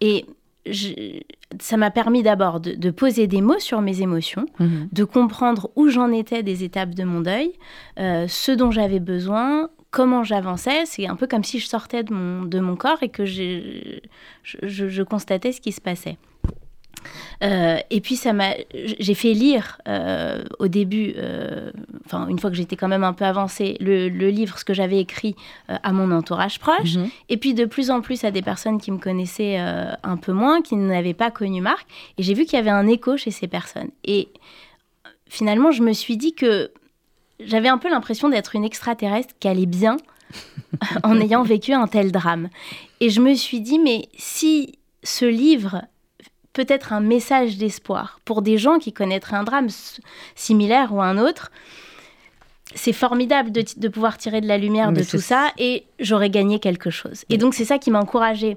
Et 0.03 0.27
je- 0.69 1.21
ça 1.61 1.77
m'a 1.77 1.91
permis 1.91 2.23
d'abord 2.23 2.61
de, 2.61 2.73
de 2.73 2.91
poser 2.91 3.27
des 3.27 3.41
mots 3.41 3.59
sur 3.59 3.81
mes 3.81 4.03
émotions, 4.03 4.47
Mhm. 4.59 4.89
de 4.93 5.05
comprendre 5.05 5.71
où 5.77 5.89
j'en 5.89 6.11
étais 6.13 6.43
des 6.43 6.65
étapes 6.65 6.95
de 6.95 7.05
mon 7.05 7.21
deuil, 7.21 7.53
euh, 7.99 8.27
ce 8.29 8.53
dont 8.53 8.71
j'avais 8.71 9.01
besoin, 9.01 9.71
comment 9.91 10.25
j'avançais. 10.25 10.85
C'est 10.87 11.07
un 11.07 11.17
peu 11.17 11.27
comme 11.27 11.45
si 11.45 11.59
je 11.59 11.67
sortais 11.69 12.03
de 12.03 12.13
mon, 12.13 12.43
de 12.45 12.59
mon 12.61 12.77
corps 12.77 13.03
et 13.03 13.09
que 13.09 13.25
je- 13.25 14.01
je 14.43 15.03
constatais 15.03 15.53
ce 15.53 15.61
qui 15.61 15.73
se 15.73 15.81
passait. 15.81 16.19
Euh, 17.43 17.77
et 17.91 18.01
puis 18.01 18.17
ça 18.17 18.33
m'a, 18.33 18.55
j'ai 18.75 19.15
fait 19.15 19.33
lire 19.35 19.79
euh, 19.89 20.43
au 20.59 20.69
début, 20.69 21.15
euh, 21.17 21.71
enfin 22.05 22.27
une 22.29 22.39
fois 22.39 22.51
que 22.51 22.57
j'étais 22.57 22.77
quand 22.77 22.89
même 22.89 23.05
un 23.05 23.13
peu 23.13 23.25
avancée, 23.25 23.77
le, 23.81 24.09
le 24.09 24.29
livre, 24.31 24.59
ce 24.59 24.65
que 24.65 24.73
j'avais 24.75 24.99
écrit 24.99 25.37
à 25.69 25.93
mon 25.93 26.11
entourage 26.13 26.59
proche, 26.59 26.95
Mhm. 26.97 27.09
et 27.29 27.37
puis 27.37 27.55
de 27.55 27.65
plus 27.65 27.91
en 27.91 28.01
plus 28.01 28.25
à 28.25 28.31
des 28.31 28.43
personnes 28.43 28.81
qui 28.81 28.91
me 28.91 28.99
connaissaient 28.99 29.59
un 29.59 30.17
peu 30.17 30.33
moins, 30.33 30.63
qui 30.63 30.77
n'avaient 30.77 31.15
pas 31.15 31.31
connu 31.31 31.61
Marc. 31.61 31.87
Et 32.19 32.23
j'ai 32.23 32.35
vu 32.35 32.45
qu'il 32.45 32.55
y 32.55 32.61
avait 32.61 32.71
un 32.71 32.87
écho 32.87 33.17
chez 33.17 33.31
ces 33.31 33.49
personnes. 33.49 33.91
Et 34.05 34.29
finalement, 35.29 35.71
je 35.71 35.83
me 35.83 35.93
suis 35.93 36.17
dit 36.17 36.33
que 36.35 36.71
j'avais 37.41 37.69
un 37.69 37.79
peu 37.79 37.91
l'impression 37.91 38.29
d'être 38.29 38.55
une 38.57 38.65
extraterrestre 38.65 39.35
qui 39.39 39.49
allait 39.49 39.67
bien 39.67 39.99
en 41.03 41.21
ayant 41.21 41.43
vécu 41.43 41.73
un 41.73 41.87
tel 41.87 42.13
drame. 42.13 42.49
Et 43.01 43.11
je 43.11 43.21
me 43.21 43.35
suis 43.35 43.61
dit, 43.61 43.79
mais 43.79 44.09
si 44.17 44.79
ce 45.03 45.25
livre 45.27 45.83
peut 46.57 46.67
être 46.69 46.95
un 46.95 47.01
message 47.01 47.59
d'espoir. 47.59 48.19
Pour 48.25 48.41
des 48.41 48.57
gens 48.57 48.79
qui 48.79 48.91
connaîtraient 48.91 49.37
un 49.37 49.45
drame 49.45 49.69
similaire 50.35 50.95
ou 50.95 51.03
un 51.03 51.19
autre, 51.19 51.51
c'est 52.75 52.95
formidable 52.95 53.53
de, 53.53 53.63
de 53.77 53.89
pouvoir 53.89 54.17
tirer 54.17 54.41
de 54.41 54.49
la 54.49 54.57
lumière 54.57 54.91
Mais 54.91 55.01
de 55.01 55.05
tout 55.05 55.19
ça 55.19 55.53
et 55.59 55.85
j'aurais 56.01 56.31
gagné 56.31 56.59
quelque 56.59 56.89
chose. 56.89 57.27
Et 57.29 57.37
donc 57.37 57.53
c'est 57.53 57.67
ça 57.67 57.77
qui 57.77 57.91
m'a 57.91 58.01
encouragée 58.01 58.57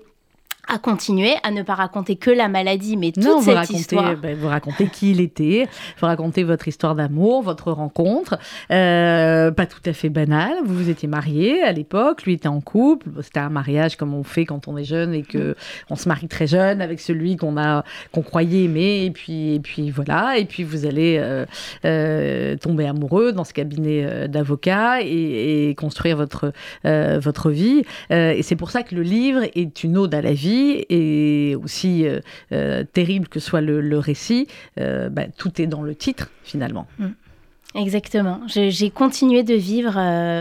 à 0.70 0.78
continuer, 0.78 1.34
à 1.44 1.52
ne 1.52 1.64
pas 1.64 1.74
raconter 1.76 2.16
que 2.16 2.30
la 2.30 2.48
maladie, 2.48 2.96
mais 2.96 3.12
toute 3.12 3.24
Non, 3.24 3.40
vous 3.40 3.46
cette 3.46 3.56
racontez, 3.56 3.80
histoire. 3.80 4.16
ben, 4.18 4.38
vous 4.38 4.48
racontez 4.48 4.88
qui 4.88 5.12
il 5.12 5.20
était, 5.22 5.68
vous 6.00 6.06
racontez 6.06 6.44
votre 6.44 6.68
histoire 6.68 6.94
d'amour, 6.96 7.42
votre 7.42 7.72
rencontre, 7.72 8.38
euh, 8.72 9.50
pas 9.52 9.66
tout 9.66 9.82
à 9.86 9.94
fait 9.94 10.10
banale. 10.10 10.54
Vous 10.66 10.76
vous 10.76 10.90
étiez 10.90 11.08
mariés 11.08 11.64
à 11.64 11.72
l'époque, 11.72 12.24
lui 12.24 12.34
était 12.34 12.48
en 12.48 12.62
couple. 12.62 13.08
C'était 13.22 13.40
un 13.40 13.50
mariage 13.50 13.96
comme 13.98 14.14
on 14.14 14.24
fait 14.24 14.46
quand 14.46 14.68
on 14.68 14.78
est 14.78 14.84
jeune 14.84 15.14
et 15.14 15.24
que 15.24 15.56
on 15.90 15.96
se 15.96 16.08
marie 16.08 16.28
très 16.28 16.46
jeune 16.48 16.82
avec 16.82 17.00
celui 17.00 17.36
qu'on 17.36 17.58
a 17.58 17.84
qu'on 18.12 18.22
croyait 18.22 18.64
aimer 18.66 19.06
et 19.06 19.12
puis 19.12 19.56
et 19.56 19.60
puis 19.60 19.90
voilà 19.90 20.38
et 20.38 20.46
puis 20.46 20.64
vous 20.64 20.86
allez 20.86 21.18
euh, 21.20 21.46
euh, 21.86 22.56
tomber 22.58 22.86
amoureux 22.86 23.32
dans 23.32 23.44
ce 23.44 23.54
cabinet 23.54 24.28
d'avocat 24.28 25.02
et, 25.02 25.70
et 25.70 25.76
construire 25.76 26.16
votre 26.18 26.52
votre 26.84 27.50
vie. 27.50 27.84
Et 28.12 28.44
c'est 28.44 28.56
pour 28.56 28.70
ça 28.72 28.84
que 28.84 28.94
le 28.96 29.02
livre 29.02 29.42
est 29.56 29.84
une 29.84 29.98
ode 29.98 30.14
à 30.14 30.22
la 30.22 30.34
vie 30.34 30.59
et 30.90 31.56
aussi 31.56 32.08
euh, 32.08 32.20
euh, 32.52 32.84
terrible 32.84 33.28
que 33.28 33.40
soit 33.40 33.62
le, 33.62 34.00
récit, 34.00 34.48
euh, 34.80 35.10
bah, 35.10 35.24
tout 35.38 35.62
est 35.62 35.68
dans 35.68 35.82
le 35.82 35.96
titre 35.96 36.30
finalement. 36.44 36.88
Exactement. 37.76 38.42
Je- 38.48 38.70
J'ai 38.70 38.90
continué 38.90 39.44
de 39.44 39.54
vivre 39.54 39.94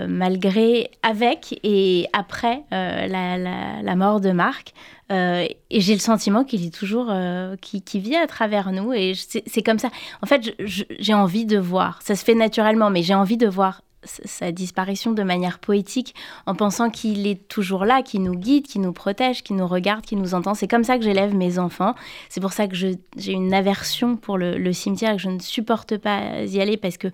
malgré, 0.07 0.91
avec 1.03 1.59
et 1.63 2.07
après 2.13 2.63
la, 2.71 3.97
mort 3.97 4.21
de 4.21 4.31
Marc. 4.31 4.73
Et 5.11 5.57
j'ai 5.81 5.95
le 5.95 6.01
sentiment 6.01 6.45
qu'il 6.45 6.65
est 6.67 6.75
toujours, 6.75 7.13
qui, 7.61 8.01
vit 8.01 8.17
à 8.17 8.27
travers 8.27 8.73
nous. 8.73 8.93
Et 8.95 9.13
c'est 9.15 9.63
comme 9.63 9.79
ça. 9.79 9.91
En 10.23 10.27
fait, 10.27 10.55
j'ai 10.59 11.15
envie 11.15 11.45
de 11.45 11.59
voir. 11.59 12.01
Ça 12.03 12.15
se 12.15 12.25
fait 12.25 12.35
naturellement, 12.35 12.91
mais 12.91 13.03
j'ai 13.03 13.15
envie 13.15 13.37
de 13.37 13.47
voir 13.47 13.83
sa 14.05 14.52
disparition 14.52 15.12
de 15.12 15.23
manière 15.23 15.59
poétique 15.59 16.14
en 16.47 16.55
pensant 16.55 16.90
qu'il 16.90 17.26
est 17.26 17.49
toujours 17.49 17.85
là, 17.85 18.02
qu'il 18.02 18.23
nous 18.23 18.35
guide, 18.35 18.67
qu'il 18.67 18.81
nous 18.81 18.93
protège, 18.93 19.43
qu'il 19.43 19.57
nous 19.57 19.67
regarde, 19.67 20.05
qu'il 20.05 20.19
nous 20.19 20.35
entend. 20.35 20.55
C'est 20.55 20.69
comme 20.69 20.85
ça 20.85 20.99
que 20.99 21.05
j'élève 21.05 21.35
mes 21.35 21.59
enfants. 21.59 21.94
C'est 22.29 22.40
pour 22.40 22.53
ça 22.53 22.68
que 22.68 22.77
j'ai 22.77 23.33
une 23.33 23.55
aversion 23.55 24.16
pour 24.16 24.38
le, 24.38 24.73
cimetière 24.73 25.12
et 25.12 25.16
que 25.16 25.23
je 25.23 25.31
ne 25.31 25.40
supporte 25.40 25.96
pas 25.96 26.42
y 26.42 26.61
aller 26.61 26.77
parce 26.77 26.96
que 26.96 27.09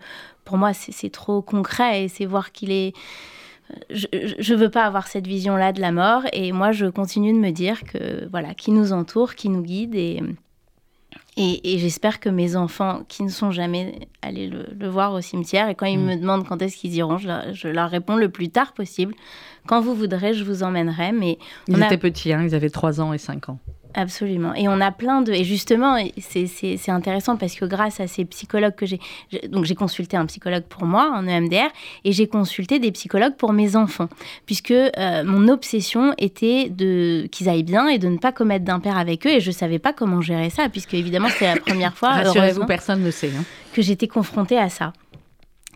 pour 0.44 0.58
moi, 0.58 0.72
c'est 0.74 1.10
trop 1.10 1.40
concret 1.40 2.04
et 2.04 2.08
c'est 2.08 2.26
voir 2.26 2.52
qu'il 2.52 2.70
est. 2.70 2.92
Je, 3.88 4.06
je 4.38 4.54
veux 4.54 4.68
pas 4.68 4.84
avoir 4.84 5.06
cette 5.06 5.26
vision-là 5.26 5.72
de 5.72 5.80
la 5.80 5.90
mort 5.90 6.22
et 6.34 6.52
moi, 6.52 6.72
je 6.72 6.84
continue 6.84 7.32
de 7.32 7.38
me 7.38 7.50
dire 7.50 7.82
que 7.84 8.28
voilà, 8.30 8.52
qui 8.52 8.72
nous 8.72 8.92
entoure, 8.92 9.34
qui 9.34 9.48
nous 9.48 9.62
guide 9.62 9.94
et. 9.94 10.20
Et, 11.36 11.74
et 11.74 11.78
j'espère 11.78 12.20
que 12.20 12.28
mes 12.28 12.54
enfants 12.54 13.02
qui 13.08 13.24
ne 13.24 13.28
sont 13.28 13.50
jamais 13.50 14.08
allés 14.22 14.46
le, 14.46 14.66
le 14.78 14.88
voir 14.88 15.12
au 15.14 15.20
cimetière, 15.20 15.68
et 15.68 15.74
quand 15.74 15.86
ils 15.86 15.98
Mm. 15.98 16.04
me 16.06 16.16
demandent 16.16 16.46
quand 16.46 16.62
est-ce 16.62 16.76
qu'ils 16.76 16.94
iront, 16.94 17.18
je 17.18 17.26
leur, 17.26 17.52
je 17.52 17.66
leur 17.68 17.90
réponds 17.90 18.14
le 18.16 18.28
plus 18.28 18.50
tard 18.50 18.72
possible. 18.72 19.14
Quand 19.66 19.80
vous 19.80 19.94
voudrez, 19.94 20.32
je 20.34 20.44
vous 20.44 20.62
emmènerai. 20.62 21.10
Mais 21.12 21.38
Ils 21.68 21.76
On 21.76 21.82
a- 21.82 21.86
étaient 21.86 21.98
petits, 21.98 22.32
hein, 22.32 22.42
ils 22.44 22.54
avaient 22.54 22.70
3 22.70 23.00
ans 23.00 23.12
et 23.12 23.18
5 23.18 23.48
ans. 23.48 23.58
Absolument. 23.94 24.54
Et 24.54 24.68
on 24.68 24.80
a 24.80 24.90
plein 24.90 25.22
de. 25.22 25.32
Et 25.32 25.44
justement, 25.44 25.96
c'est- 26.18 26.46
c'est 26.46 26.76
c'est 26.76 26.90
intéressant 26.90 27.36
parce 27.36 27.54
que 27.54 27.64
grâce 27.64 28.00
à 28.00 28.06
ces 28.08 28.24
psychologues 28.24 28.74
que 28.74 28.86
j'ai. 28.86 28.98
Donc, 29.48 29.64
j'ai 29.64 29.74
consulté 29.76 30.16
un 30.16 30.26
psychologue 30.26 30.64
pour 30.68 30.84
moi 30.84 31.12
en 31.14 31.26
EMDR 31.28 31.68
et 32.04 32.12
j'ai 32.12 32.26
consulté 32.26 32.78
des 32.80 32.90
psychologues 32.92 33.36
pour 33.36 33.52
mes 33.52 33.76
enfants. 33.76 34.08
Puisque 34.46 34.72
euh, 34.72 35.22
mon 35.24 35.46
obsession 35.48 36.12
était 36.18 36.68
de 36.70 37.28
qu'ils 37.30 37.48
aillent 37.48 37.62
bien 37.62 37.86
et 37.88 37.98
de 37.98 38.08
ne 38.08 38.18
pas 38.18 38.32
commettre 38.32 38.64
d'impair 38.64 38.98
avec 38.98 39.26
eux. 39.26 39.30
Et 39.30 39.40
je 39.40 39.50
ne 39.50 39.54
savais 39.54 39.78
pas 39.78 39.92
comment 39.92 40.20
gérer 40.20 40.50
ça, 40.50 40.68
puisque 40.68 40.94
évidemment, 40.94 41.28
c'était 41.28 41.54
la 41.54 41.60
première 41.60 41.96
fois. 41.96 42.08
Rassurez-vous, 42.34 42.66
personne 42.66 43.02
ne 43.02 43.10
sait. 43.10 43.30
hein. 43.38 43.44
que 43.72 43.82
j'étais 43.82 44.06
confrontée 44.08 44.58
à 44.58 44.68
ça. 44.68 44.92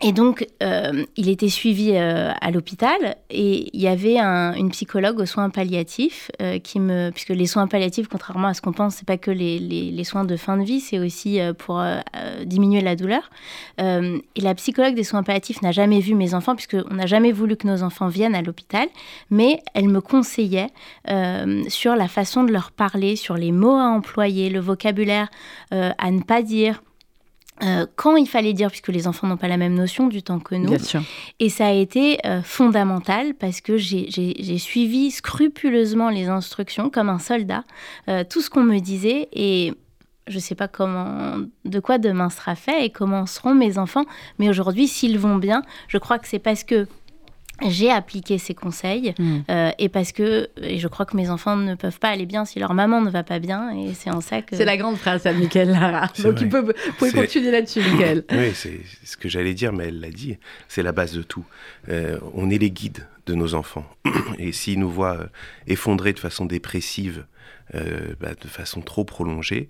Et 0.01 0.13
donc, 0.13 0.47
euh, 0.63 1.03
il 1.17 1.27
était 1.27 1.49
suivi 1.49 1.91
euh, 1.93 2.31
à 2.39 2.51
l'hôpital 2.51 3.17
et 3.29 3.69
il 3.73 3.81
y 3.81 3.87
avait 3.89 4.17
un- 4.17 4.53
une 4.53 4.69
psychologue 4.69 5.19
aux 5.19 5.25
soins 5.25 5.49
palliatifs 5.49 6.31
euh, 6.41 6.57
qui 6.57 6.79
me... 6.79 7.09
Puisque 7.09 7.29
les 7.29 7.45
soins 7.47 7.67
palliatifs, 7.67 8.07
contrairement 8.07 8.47
à 8.47 8.53
ce 8.53 8.61
qu'on 8.61 8.71
pense, 8.71 8.95
c'est 8.95 9.05
pas 9.05 9.17
que 9.17 9.29
les, 9.29 9.59
les- 9.59 10.03
soins 10.05 10.23
de 10.23 10.37
fin 10.37 10.55
de 10.55 10.63
vie, 10.63 10.79
c'est 10.79 10.99
aussi 10.99 11.39
pour 11.57 11.83
diminuer 12.45 12.79
la 12.81 12.95
douleur. 12.95 13.29
Et 13.77 14.41
la 14.41 14.55
psychologue 14.55 14.95
des 14.95 15.03
soins 15.03 15.21
palliatifs 15.21 15.61
n'a 15.61 15.71
jamais 15.73 15.99
vu 15.99 16.15
mes 16.15 16.33
enfants, 16.33 16.55
puisqu'on 16.55 16.93
n'a 16.95 17.05
jamais 17.05 17.31
voulu 17.33 17.57
que 17.57 17.67
nos 17.67 17.83
enfants 17.83 18.07
viennent 18.07 18.33
à 18.35 18.41
l'hôpital, 18.41 18.87
mais 19.29 19.61
elle 19.73 19.89
me 19.89 19.99
conseillait 20.01 20.67
sur 21.67 21.95
la 21.95 22.07
façon 22.07 22.43
de 22.43 22.51
leur 22.51 22.71
parler, 22.71 23.17
sur 23.17 23.35
les 23.35 23.51
mots 23.51 23.75
à 23.77 23.83
employer, 23.89 24.49
le 24.49 24.61
vocabulaire 24.61 25.27
à 25.71 26.11
ne 26.11 26.21
pas 26.21 26.41
dire. 26.41 26.81
Euh, 27.63 27.85
quand 27.95 28.15
il 28.15 28.27
fallait 28.27 28.53
dire, 28.53 28.69
puisque 28.69 28.87
les 28.89 29.07
enfants 29.07 29.27
n'ont 29.27 29.37
pas 29.37 29.47
la 29.47 29.57
même 29.57 29.73
notion 29.75 30.07
du 30.07 30.23
temps 30.23 30.39
que 30.39 30.55
nous. 30.55 30.69
Bien 30.69 30.79
sûr. 30.79 31.01
Et 31.39 31.49
ça 31.49 31.67
a 31.67 31.71
été 31.71 32.17
euh, 32.25 32.41
fondamental 32.41 33.33
parce 33.33 33.61
que 33.61 33.77
j'ai- 33.77 34.09
suivi 34.57 35.11
scrupuleusement 35.11 36.09
les 36.09 36.27
instructions 36.27 36.89
comme 36.89 37.09
un 37.09 37.19
soldat, 37.19 37.63
euh, 38.07 38.23
tout 38.29 38.41
ce 38.41 38.49
qu'on 38.49 38.63
me 38.63 38.79
disait 38.79 39.29
et 39.33 39.73
je 40.27 40.35
ne 40.35 40.39
sais 40.41 40.53
pas 40.55 40.67
comment, 40.67 41.37
de 41.65 41.79
quoi 41.79 41.97
demain 41.97 42.29
sera 42.29 42.53
fait 42.55 42.85
et 42.85 42.89
comment 42.91 43.25
seront 43.25 43.55
mes 43.55 43.79
enfants, 43.79 44.05
mais 44.37 44.47
aujourd'hui, 44.47 44.87
s'ils 44.87 45.17
vont 45.17 45.37
bien, 45.37 45.63
je 45.87 45.97
crois 45.97 46.19
que 46.19 46.27
c'est 46.27 46.37
parce 46.39 46.63
que 46.63 46.87
j'ai 47.67 47.91
appliqué 47.91 48.37
ces 48.37 48.53
conseils 48.53 49.13
Mm. 49.19 49.39
euh, 49.49 49.71
et 49.79 49.89
parce 49.89 50.11
que 50.11 50.49
et 50.61 50.77
je 50.79 50.87
crois 50.87 51.05
que 51.05 51.15
mes 51.15 51.29
enfants 51.29 51.55
ne 51.55 51.75
peuvent 51.75 51.99
pas 51.99 52.09
aller 52.09 52.25
bien 52.25 52.45
si 52.45 52.59
leur 52.59 52.73
maman 52.73 53.01
ne 53.01 53.09
va 53.09 53.23
pas 53.23 53.39
bien 53.39 53.71
et 53.71 53.93
c'est 53.93 54.09
en 54.11 54.21
ça 54.21 54.41
que 54.41 54.55
C'est 54.55 54.65
la 54.65 54.77
grande 54.77 54.97
phrase 54.97 55.25
à 55.25 55.33
Michael 55.33 55.69
Lara. 55.71 56.07
Donc, 56.23 56.41
il 56.41 56.47
vrai. 56.49 56.61
peut, 56.63 56.73
vous 56.87 56.93
pouvez 56.97 57.11
continuer 57.11 57.51
là-dessus, 57.51 57.81
Michael. 57.81 58.23
Oui, 58.31 58.51
c'est 58.53 58.79
ce 59.03 59.17
que 59.17 59.27
j'allais 59.29 59.53
dire, 59.53 59.73
mais 59.73 59.87
elle 59.87 59.99
l'a 59.99 60.09
dit. 60.11 60.37
C'est 60.67 60.83
la 60.83 60.91
base 60.91 61.13
de 61.13 61.21
tout. 61.23 61.45
Euh, 61.89 62.17
on 62.33 62.49
est 62.49 62.57
les 62.57 62.71
guides 62.71 63.07
de 63.25 63.35
nos 63.35 63.53
enfants. 63.55 63.85
Et 64.39 64.51
s'ils 64.51 64.79
nous 64.79 64.89
voient 64.89 65.17
euh, 65.17 65.25
effondrés 65.67 66.13
de 66.13 66.19
façon 66.19 66.45
dépressive, 66.45 67.25
euh, 67.75 68.13
bah, 68.19 68.31
de 68.39 68.47
façon 68.47 68.81
trop 68.81 69.03
prolongée, 69.03 69.69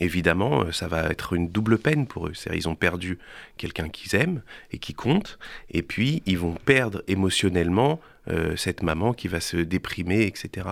évidemment, 0.00 0.62
euh, 0.62 0.72
ça 0.72 0.88
va 0.88 1.04
être 1.10 1.34
une 1.34 1.48
double 1.48 1.78
peine 1.78 2.06
pour 2.06 2.26
eux. 2.26 2.32
C'est-à-dire, 2.34 2.60
ils 2.60 2.68
ont 2.68 2.74
perdu 2.74 3.18
quelqu'un 3.56 3.88
qu'ils 3.88 4.14
aiment 4.16 4.42
et 4.72 4.78
qui 4.78 4.94
compte, 4.94 5.38
et 5.70 5.82
puis 5.82 6.22
ils 6.26 6.38
vont 6.38 6.54
perdre 6.54 7.02
émotionnellement 7.06 8.00
euh, 8.28 8.56
cette 8.56 8.82
maman 8.82 9.12
qui 9.12 9.28
va 9.28 9.40
se 9.40 9.56
déprimer, 9.56 10.22
etc. 10.22 10.68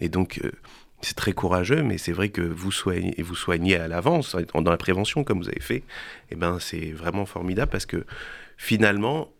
Et 0.00 0.08
donc, 0.08 0.40
euh, 0.44 0.52
c'est 1.00 1.16
très 1.16 1.32
courageux, 1.32 1.82
mais 1.82 1.98
c'est 1.98 2.12
vrai 2.12 2.28
que 2.28 2.42
vous 2.42 2.70
soignez, 2.70 3.14
vous 3.18 3.50
à 3.50 3.88
l'avance, 3.88 4.36
dans 4.54 4.70
la 4.70 4.76
prévention, 4.76 5.24
comme 5.24 5.38
vous 5.38 5.48
avez 5.48 5.60
fait, 5.60 5.82
eh 6.30 6.36
ben, 6.36 6.58
c'est 6.60 6.92
vraiment 6.92 7.26
formidable 7.26 7.72
parce 7.72 7.86
que 7.86 8.04
finalement, 8.56 9.32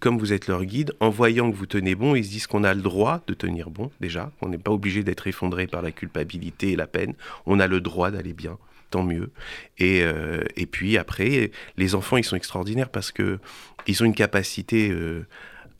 comme 0.00 0.18
vous 0.18 0.32
êtes 0.32 0.46
leur 0.46 0.64
guide, 0.64 0.92
en 1.00 1.10
voyant 1.10 1.50
que 1.50 1.56
vous 1.56 1.66
tenez 1.66 1.94
bon, 1.94 2.14
ils 2.14 2.24
se 2.24 2.30
disent 2.30 2.46
qu'on 2.46 2.62
a 2.62 2.74
le 2.74 2.82
droit 2.82 3.22
de 3.26 3.34
tenir 3.34 3.70
bon, 3.70 3.90
déjà. 4.00 4.30
On 4.42 4.48
n'est 4.48 4.58
pas 4.58 4.70
obligé 4.70 5.02
d'être 5.02 5.26
effondré 5.26 5.66
par 5.66 5.82
la 5.82 5.90
culpabilité 5.90 6.72
et 6.72 6.76
la 6.76 6.86
peine. 6.86 7.14
On 7.46 7.58
a 7.58 7.66
le 7.66 7.80
droit 7.80 8.10
d'aller 8.10 8.32
bien, 8.32 8.58
tant 8.90 9.02
mieux. 9.02 9.30
Et, 9.78 10.02
euh, 10.02 10.42
et 10.56 10.66
puis 10.66 10.98
après, 10.98 11.50
les 11.76 11.94
enfants, 11.94 12.16
ils 12.16 12.24
sont 12.24 12.36
extraordinaires 12.36 12.90
parce 12.90 13.12
que 13.12 13.38
ils 13.86 14.02
ont 14.02 14.06
une 14.06 14.14
capacité 14.14 14.90
euh, 14.90 15.26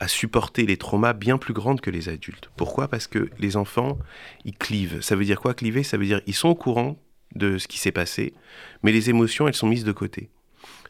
à 0.01 0.09
supporter 0.09 0.67
les 0.67 0.77
traumas 0.77 1.13
bien 1.13 1.39
plus 1.39 1.55
grande 1.55 1.81
que 1.81 1.91
les 1.91 2.09
adultes. 2.09 2.51
Pourquoi? 2.57 2.89
Parce 2.89 3.07
que 3.07 3.31
les 3.39 3.57
enfants, 3.57 3.99
ils 4.45 4.57
clivent. 4.57 5.01
Ça 5.01 5.17
veut 5.17 5.25
dire 5.25 5.41
quoi 5.41 5.55
cliver? 5.55 5.83
Ça 5.83 5.97
veut 5.97 6.07
dire 6.07 6.21
ils 6.27 6.35
sont 6.35 6.49
au 6.49 6.55
courant 6.55 6.97
de 7.35 7.59
ce 7.59 7.69
qui 7.69 7.79
s'est 7.79 7.93
passé, 7.93 8.33
mais 8.83 8.93
les 8.93 9.11
émotions, 9.11 9.49
elles 9.49 9.55
sont 9.55 9.69
mises 9.69 9.85
de 9.85 9.93
côté. 9.93 10.31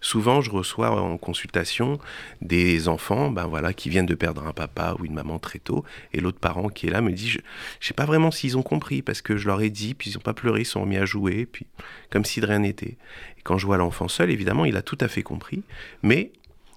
Souvent, 0.01 0.41
je 0.41 0.51
reçois 0.51 0.91
en 0.91 1.19
consultation 1.19 1.99
des 2.41 2.89
enfants 2.89 3.31
ben 3.31 3.47
voilà, 3.47 3.73
qui 3.73 3.89
viennent 3.89 4.07
de 4.07 4.15
perdre 4.15 4.47
un 4.47 4.53
papa 4.53 4.97
ou 4.99 5.05
une 5.05 5.15
maman 5.15 5.39
très 5.39 5.59
tôt, 5.59 5.85
et 6.13 6.21
l'autre 6.21 6.39
parent 6.39 6.69
qui 6.69 6.87
est 6.87 6.91
là 6.91 7.01
me 7.01 7.13
dit 7.13 7.29
Je 7.29 7.39
ne 7.39 7.43
sais 7.81 7.95
pas 7.95 8.05
vraiment 8.05 8.31
s'ils 8.31 8.57
ont 8.57 8.63
compris, 8.63 9.03
parce 9.03 9.23
que 9.23 9.37
je 9.37 9.47
leur 9.47 9.61
ai 9.61 9.71
dit, 9.71 9.95
puis 9.95 10.11
ils 10.11 10.15
n'ont 10.15 10.21
pas 10.23 10.35
pleuré, 10.35 10.61
ils 10.63 10.67
sont 10.67 10.81
remis 10.83 10.97
à 10.97 11.05
jouer, 11.05 11.47
puis 11.47 11.67
comme 12.11 12.25
si 12.25 12.41
de 12.41 12.47
rien 12.47 12.61
n'était. 12.61 12.97
Et 13.39 13.43
quand 13.43 13.59
je 13.59 13.67
vois 13.67 13.77
l'enfant 13.77 14.09
seul, 14.09 14.31
évidemment, 14.31 14.65
il 14.65 14.77
a 14.77 14.83
tout 14.83 14.99
à 15.01 15.09
fait 15.09 15.23
compris, 15.23 15.63
mais 16.03 16.33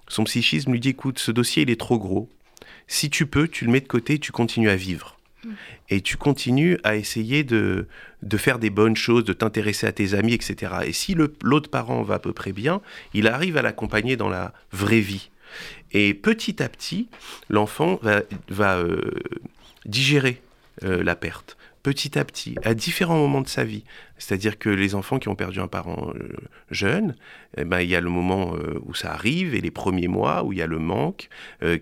son 0.08 0.24
psychisme 0.24 0.72
lui 0.72 0.80
dit 0.80 0.90
Écoute, 0.90 1.18
ce 1.18 1.30
dossier, 1.30 1.62
il 1.62 1.70
est 1.70 1.80
trop 1.80 1.98
gros. 1.98 2.28
Si 2.86 3.08
tu 3.10 3.26
peux, 3.26 3.48
tu 3.48 3.64
le 3.64 3.70
mets 3.70 3.80
de 3.80 3.88
côté, 3.88 4.18
tu 4.18 4.32
continues 4.32 4.68
à 4.68 4.76
vivre 4.76 5.16
et 5.88 6.00
tu 6.00 6.16
continues 6.16 6.78
à 6.84 6.96
essayer 6.96 7.44
de, 7.44 7.86
de 8.22 8.36
faire 8.36 8.58
des 8.58 8.70
bonnes 8.70 8.96
choses, 8.96 9.24
de 9.24 9.32
t'intéresser 9.32 9.86
à 9.86 9.92
tes 9.92 10.14
amis, 10.14 10.34
etc. 10.34 10.72
Et 10.86 10.92
si 10.92 11.14
l'autre 11.42 11.70
parent 11.70 12.02
va 12.02 12.14
à 12.14 12.18
peu 12.18 12.32
près 12.32 12.52
bien, 12.52 12.80
il 13.14 13.26
arrive 13.26 13.56
à 13.56 13.62
l'accompagner 13.62 14.16
dans 14.16 14.28
la 14.28 14.52
vraie 14.72 15.00
vie. 15.00 15.30
Et 15.92 16.14
petit 16.14 16.62
à 16.62 16.68
petit, 16.68 17.08
l'enfant 17.48 18.00
va, 18.48 18.76
euh, 18.76 19.10
digérer 19.84 20.40
euh, 20.84 21.02
la 21.02 21.16
perte 21.16 21.56
petit 21.82 22.16
à 22.16 22.24
petit, 22.24 22.54
à 22.62 22.74
différents 22.74 23.16
moments 23.16 23.40
de 23.40 23.48
sa 23.48 23.64
vie. 23.64 23.82
C'est-à-dire 24.16 24.56
que 24.56 24.68
les 24.68 24.94
enfants 24.94 25.18
qui 25.18 25.26
ont 25.26 25.34
perdu 25.34 25.58
un 25.58 25.66
parent 25.66 26.12
euh, 26.14 26.28
jeune, 26.70 27.16
eh 27.56 27.64
ben, 27.64 27.80
il 27.80 27.88
y 27.88 27.96
a 27.96 28.00
le 28.00 28.08
moment 28.08 28.54
où 28.86 28.94
ça 28.94 29.12
arrive 29.12 29.56
et 29.56 29.60
les 29.60 29.72
premiers 29.72 30.06
mois 30.06 30.44
où 30.44 30.52
il 30.52 30.60
y 30.60 30.62
a 30.62 30.68
le 30.68 30.78
manque 30.78 31.28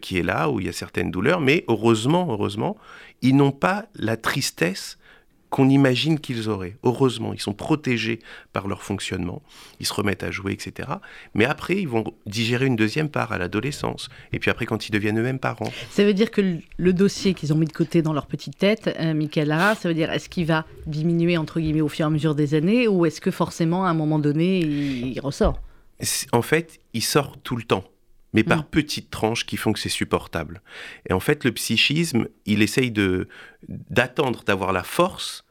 qui 0.00 0.16
est 0.16 0.22
là, 0.22 0.48
où 0.48 0.58
il 0.58 0.64
y 0.64 0.68
a 0.70 0.72
certaines 0.72 1.10
douleurs. 1.10 1.42
Mais 1.42 1.66
heureusement, 1.68 2.28
heureusement, 2.30 2.78
ils 3.22 3.36
n'ont 3.36 3.52
pas 3.52 3.86
la 3.94 4.16
tristesse 4.16 4.98
qu'on 5.50 5.68
imagine 5.68 6.18
qu'ils 6.18 6.48
auraient. 6.48 6.76
Heureusement, 6.84 7.34
ils 7.34 7.40
sont 7.40 7.52
protégés 7.52 8.20
par 8.52 8.68
leur 8.68 8.82
fonctionnement, 8.82 9.42
ils 9.80 9.86
se 9.86 9.92
remettent 9.92 10.22
à 10.22 10.30
jouer, 10.30 10.52
etc. 10.52 10.88
Mais 11.34 11.44
après, 11.44 11.76
ils 11.76 11.88
vont 11.88 12.04
digérer 12.24 12.66
une 12.66 12.76
deuxième 12.76 13.08
part 13.08 13.32
à 13.32 13.38
l'adolescence. 13.38 14.08
Et 14.32 14.38
puis 14.38 14.50
après, 14.50 14.64
quand 14.64 14.88
ils 14.88 14.92
deviennent 14.92 15.18
eux-mêmes 15.18 15.40
parents. 15.40 15.70
Ça 15.90 16.04
veut 16.04 16.14
dire 16.14 16.30
que 16.30 16.58
le 16.76 16.92
dossier 16.92 17.34
qu'ils 17.34 17.52
ont 17.52 17.56
mis 17.56 17.66
de 17.66 17.72
côté 17.72 18.00
dans 18.00 18.12
leur 18.12 18.26
petite 18.26 18.56
tête, 18.56 18.94
euh, 19.00 19.12
Michael 19.12 19.48
Lara, 19.48 19.74
ça 19.74 19.88
veut 19.88 19.94
dire 19.94 20.10
est-ce 20.12 20.28
qu'il 20.28 20.46
va 20.46 20.64
diminuer, 20.86 21.36
entre 21.36 21.60
guillemets, 21.60 21.80
au 21.80 21.88
fur 21.88 22.04
et 22.04 22.06
à 22.06 22.10
mesure 22.10 22.36
des 22.36 22.54
années, 22.54 22.86
ou 22.86 23.04
est-ce 23.04 23.20
que 23.20 23.32
forcément, 23.32 23.84
à 23.84 23.90
un 23.90 23.94
moment 23.94 24.20
donné, 24.20 24.60
il 24.60 25.20
ressort? 25.20 25.60
En 26.32 26.42
fait, 26.42 26.78
il 26.94 27.02
sort 27.02 27.36
tout 27.42 27.56
le 27.56 27.64
temps 27.64 27.84
mais 28.32 28.44
par 28.44 28.60
mm. 28.60 28.66
petites 28.70 29.10
tranches 29.10 29.46
qui 29.46 29.56
font 29.56 29.72
que 29.72 29.78
c'est 29.78 29.88
supportable. 29.88 30.62
Et 31.08 31.12
en 31.12 31.20
fait, 31.20 31.44
le 31.44 31.52
psychisme, 31.52 32.28
il 32.46 32.62
essaye 32.62 32.90
de 32.90 33.28
d'attendre 33.68 34.42
d'avoir 34.44 34.72
la 34.72 34.82
force 34.82 35.44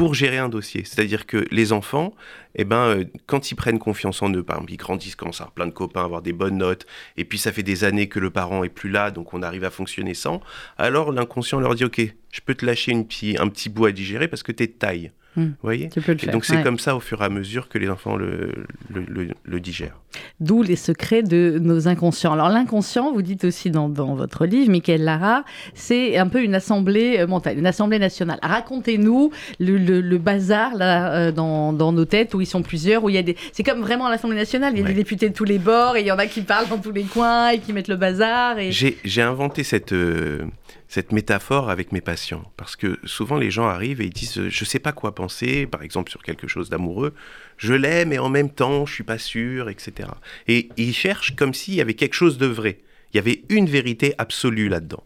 pour 0.00 0.14
gérer 0.14 0.38
un 0.38 0.48
dossier. 0.48 0.84
C'est-à-dire 0.84 1.26
que 1.26 1.44
les 1.50 1.72
enfants, 1.72 2.14
eh 2.54 2.64
ben, 2.64 2.86
euh, 2.86 3.04
quand 3.26 3.50
ils 3.50 3.54
prennent 3.54 3.78
confiance 3.78 4.22
en 4.22 4.30
eux, 4.30 4.42
par 4.42 4.56
exemple, 4.56 4.72
ils 4.72 4.76
grandissent, 4.78 5.14
commencent 5.14 5.40
à 5.40 5.44
avoir 5.44 5.54
plein 5.54 5.66
de 5.66 5.72
copains, 5.72 6.02
avoir 6.02 6.22
des 6.22 6.32
bonnes 6.32 6.56
notes, 6.56 6.86
et 7.18 7.26
puis 7.26 7.36
ça 7.36 7.52
fait 7.52 7.62
des 7.62 7.84
années 7.84 8.08
que 8.08 8.18
le 8.18 8.30
parent 8.30 8.64
est 8.64 8.70
plus 8.70 8.88
là, 8.88 9.10
donc 9.10 9.34
on 9.34 9.42
arrive 9.42 9.64
à 9.64 9.70
fonctionner 9.70 10.14
sans, 10.14 10.40
alors 10.78 11.12
l'inconscient 11.12 11.60
leur 11.60 11.74
dit, 11.74 11.84
OK, 11.84 12.00
je 12.32 12.40
peux 12.40 12.54
te 12.54 12.64
lâcher 12.64 12.92
une 12.92 13.00
un 13.38 13.48
petit 13.48 13.68
bout 13.68 13.84
à 13.84 13.92
digérer 13.92 14.26
parce 14.26 14.42
que 14.42 14.52
tu 14.52 14.62
es 14.62 14.68
de 14.68 14.72
taille. 14.72 15.12
Hmm. 15.36 15.44
Vous 15.44 15.54
voyez 15.62 15.88
donc 16.32 16.44
c'est 16.44 16.62
comme 16.62 16.80
ça 16.80 16.96
au 16.96 17.00
fur 17.00 17.22
et 17.22 17.24
à 17.24 17.28
mesure 17.28 17.68
que 17.68 17.78
les 17.78 17.88
enfants 17.88 18.16
le, 18.16 18.52
le, 18.90 19.60
digèrent. 19.60 19.96
D'où 20.40 20.62
les 20.62 20.74
secrets 20.74 21.22
de 21.22 21.58
nos 21.60 21.86
inconscients. 21.86 22.32
Alors 22.32 22.48
l'inconscient, 22.48 23.12
vous 23.12 23.22
dites 23.22 23.44
aussi 23.44 23.70
dans, 23.70 23.88
dans 23.88 24.14
votre 24.16 24.44
livre, 24.44 24.72
Michael 24.72 25.04
Lara, 25.04 25.44
c'est 25.74 26.16
un 26.16 26.26
peu 26.26 26.42
une 26.42 26.56
assemblée 26.56 27.24
mentale, 27.26 27.58
une 27.58 27.66
assemblée 27.66 28.00
nationale. 28.00 28.40
Racontez-nous 28.42 29.30
le, 29.60 30.18
bazar 30.18 30.74
là 30.74 31.14
euh, 31.14 31.32
dans, 31.32 31.72
dans, 31.72 31.92
nos 31.92 32.04
têtes 32.04 32.34
où 32.34 32.40
ils 32.40 32.46
sont 32.46 32.62
plusieurs, 32.62 33.04
où 33.04 33.08
il 33.08 33.14
y 33.14 33.18
a 33.18 33.22
des... 33.22 33.36
C'est 33.52 33.62
comme 33.62 33.82
vraiment 33.82 34.08
l'Assemblée 34.08 34.36
nationale, 34.36 34.72
il 34.74 34.80
y 34.80 34.84
a 34.84 34.86
des 34.86 34.94
députés 34.94 35.28
de 35.28 35.34
tous 35.34 35.44
les 35.44 35.58
bords 35.58 35.96
et 35.96 36.00
il 36.00 36.06
y 36.06 36.12
en 36.12 36.18
a 36.18 36.26
qui 36.26 36.42
parlent 36.42 36.68
dans 36.68 36.78
tous 36.78 36.92
les 36.92 37.04
coins 37.04 37.50
et 37.50 37.58
qui 37.60 37.72
mettent 37.72 37.88
le 37.88 37.96
bazar. 37.96 38.58
Et... 38.58 38.72
J'ai 38.72 39.22
inventé 39.22 39.62
cette... 39.62 39.92
Euh, 39.92 40.44
cette 40.90 41.12
métaphore 41.12 41.70
avec 41.70 41.92
mes 41.92 42.00
patients. 42.00 42.50
Parce 42.56 42.74
que 42.74 42.98
souvent 43.04 43.38
les 43.38 43.52
gens 43.52 43.68
arrivent 43.68 44.00
et 44.00 44.06
ils 44.06 44.12
disent 44.12 44.48
je 44.48 44.64
ne 44.64 44.66
sais 44.66 44.80
pas 44.80 44.90
quoi 44.90 45.14
penser, 45.14 45.68
par 45.68 45.84
exemple 45.84 46.10
sur 46.10 46.20
quelque 46.20 46.48
chose 46.48 46.68
d'amoureux, 46.68 47.14
je 47.58 47.74
l'aime 47.74 48.12
et 48.12 48.18
en 48.18 48.28
même 48.28 48.50
temps 48.50 48.86
je 48.86 48.94
suis 48.94 49.04
pas 49.04 49.16
sûr, 49.16 49.68
etc. 49.68 50.08
Et 50.48 50.68
ils 50.76 50.92
cherchent 50.92 51.36
comme 51.36 51.54
s'il 51.54 51.74
y 51.74 51.80
avait 51.80 51.94
quelque 51.94 52.14
chose 52.14 52.38
de 52.38 52.46
vrai. 52.46 52.80
Il 53.12 53.18
y 53.18 53.20
avait 53.20 53.44
une 53.50 53.66
vérité 53.66 54.14
absolue 54.18 54.68
là-dedans. 54.68 55.04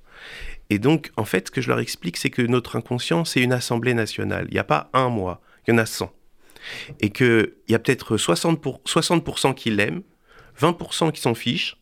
Et 0.70 0.78
donc 0.78 1.12
en 1.18 1.26
fait 1.26 1.48
ce 1.48 1.50
que 1.50 1.60
je 1.60 1.68
leur 1.68 1.80
explique 1.80 2.16
c'est 2.16 2.30
que 2.30 2.40
notre 2.40 2.76
inconscient 2.76 3.26
c'est 3.26 3.42
une 3.42 3.52
assemblée 3.52 3.92
nationale. 3.92 4.46
Il 4.48 4.54
n'y 4.54 4.58
a 4.58 4.64
pas 4.64 4.88
un 4.94 5.10
moi, 5.10 5.42
il 5.68 5.72
y 5.72 5.74
en 5.74 5.78
a 5.78 5.84
100. 5.86 6.10
Et 7.00 7.10
qu'il 7.10 7.52
y 7.68 7.74
a 7.74 7.78
peut-être 7.78 8.16
60%, 8.16 8.56
pour, 8.56 8.80
60 8.86 9.54
qui 9.54 9.70
l'aiment, 9.70 10.02
20% 10.58 11.12
qui 11.12 11.20
s'en 11.20 11.34
fichent, 11.34 11.76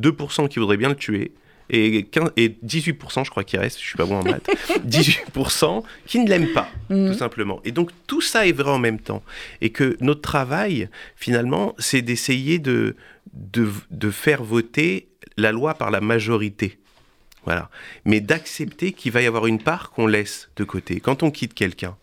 2% 0.00 0.48
qui 0.48 0.58
voudraient 0.58 0.76
bien 0.76 0.88
le 0.88 0.96
tuer, 0.96 1.34
et, 1.70 2.06
18%, 2.06 3.24
je 3.24 3.30
crois 3.30 3.44
qu'il 3.44 3.58
reste, 3.58 3.78
je 3.80 3.84
suis 3.84 3.96
pas 3.96 4.04
bon 4.04 4.16
en 4.16 4.24
maths, 4.24 4.48
18% 4.86 5.82
qui 6.06 6.18
ne 6.18 6.28
l'aiment 6.28 6.52
pas, 6.52 6.68
mm. 6.90 7.12
tout 7.12 7.18
simplement. 7.18 7.60
Et 7.64 7.72
donc 7.72 7.90
tout 8.06 8.20
ça 8.20 8.46
est 8.46 8.52
vrai 8.52 8.70
en 8.70 8.78
même 8.78 9.00
temps. 9.00 9.22
Et 9.60 9.70
que 9.70 9.96
notre 10.00 10.20
travail, 10.20 10.88
finalement, 11.16 11.74
c'est 11.78 12.02
d'essayer 12.02 12.58
de, 12.58 12.96
de, 13.32 14.10
faire 14.10 14.42
voter 14.42 15.08
la 15.36 15.52
loi 15.52 15.74
par 15.74 15.90
la 15.90 16.00
majorité. 16.00 16.78
Voilà. 17.44 17.70
Mais 18.04 18.20
d'accepter 18.20 18.92
qu'il 18.92 19.12
va 19.12 19.22
y 19.22 19.26
avoir 19.26 19.46
une 19.46 19.58
part 19.58 19.90
qu'on 19.90 20.06
laisse 20.06 20.50
de 20.56 20.64
côté. 20.64 21.00
Quand 21.00 21.22
on 21.22 21.30
quitte 21.30 21.54
quelqu'un, 21.54 21.96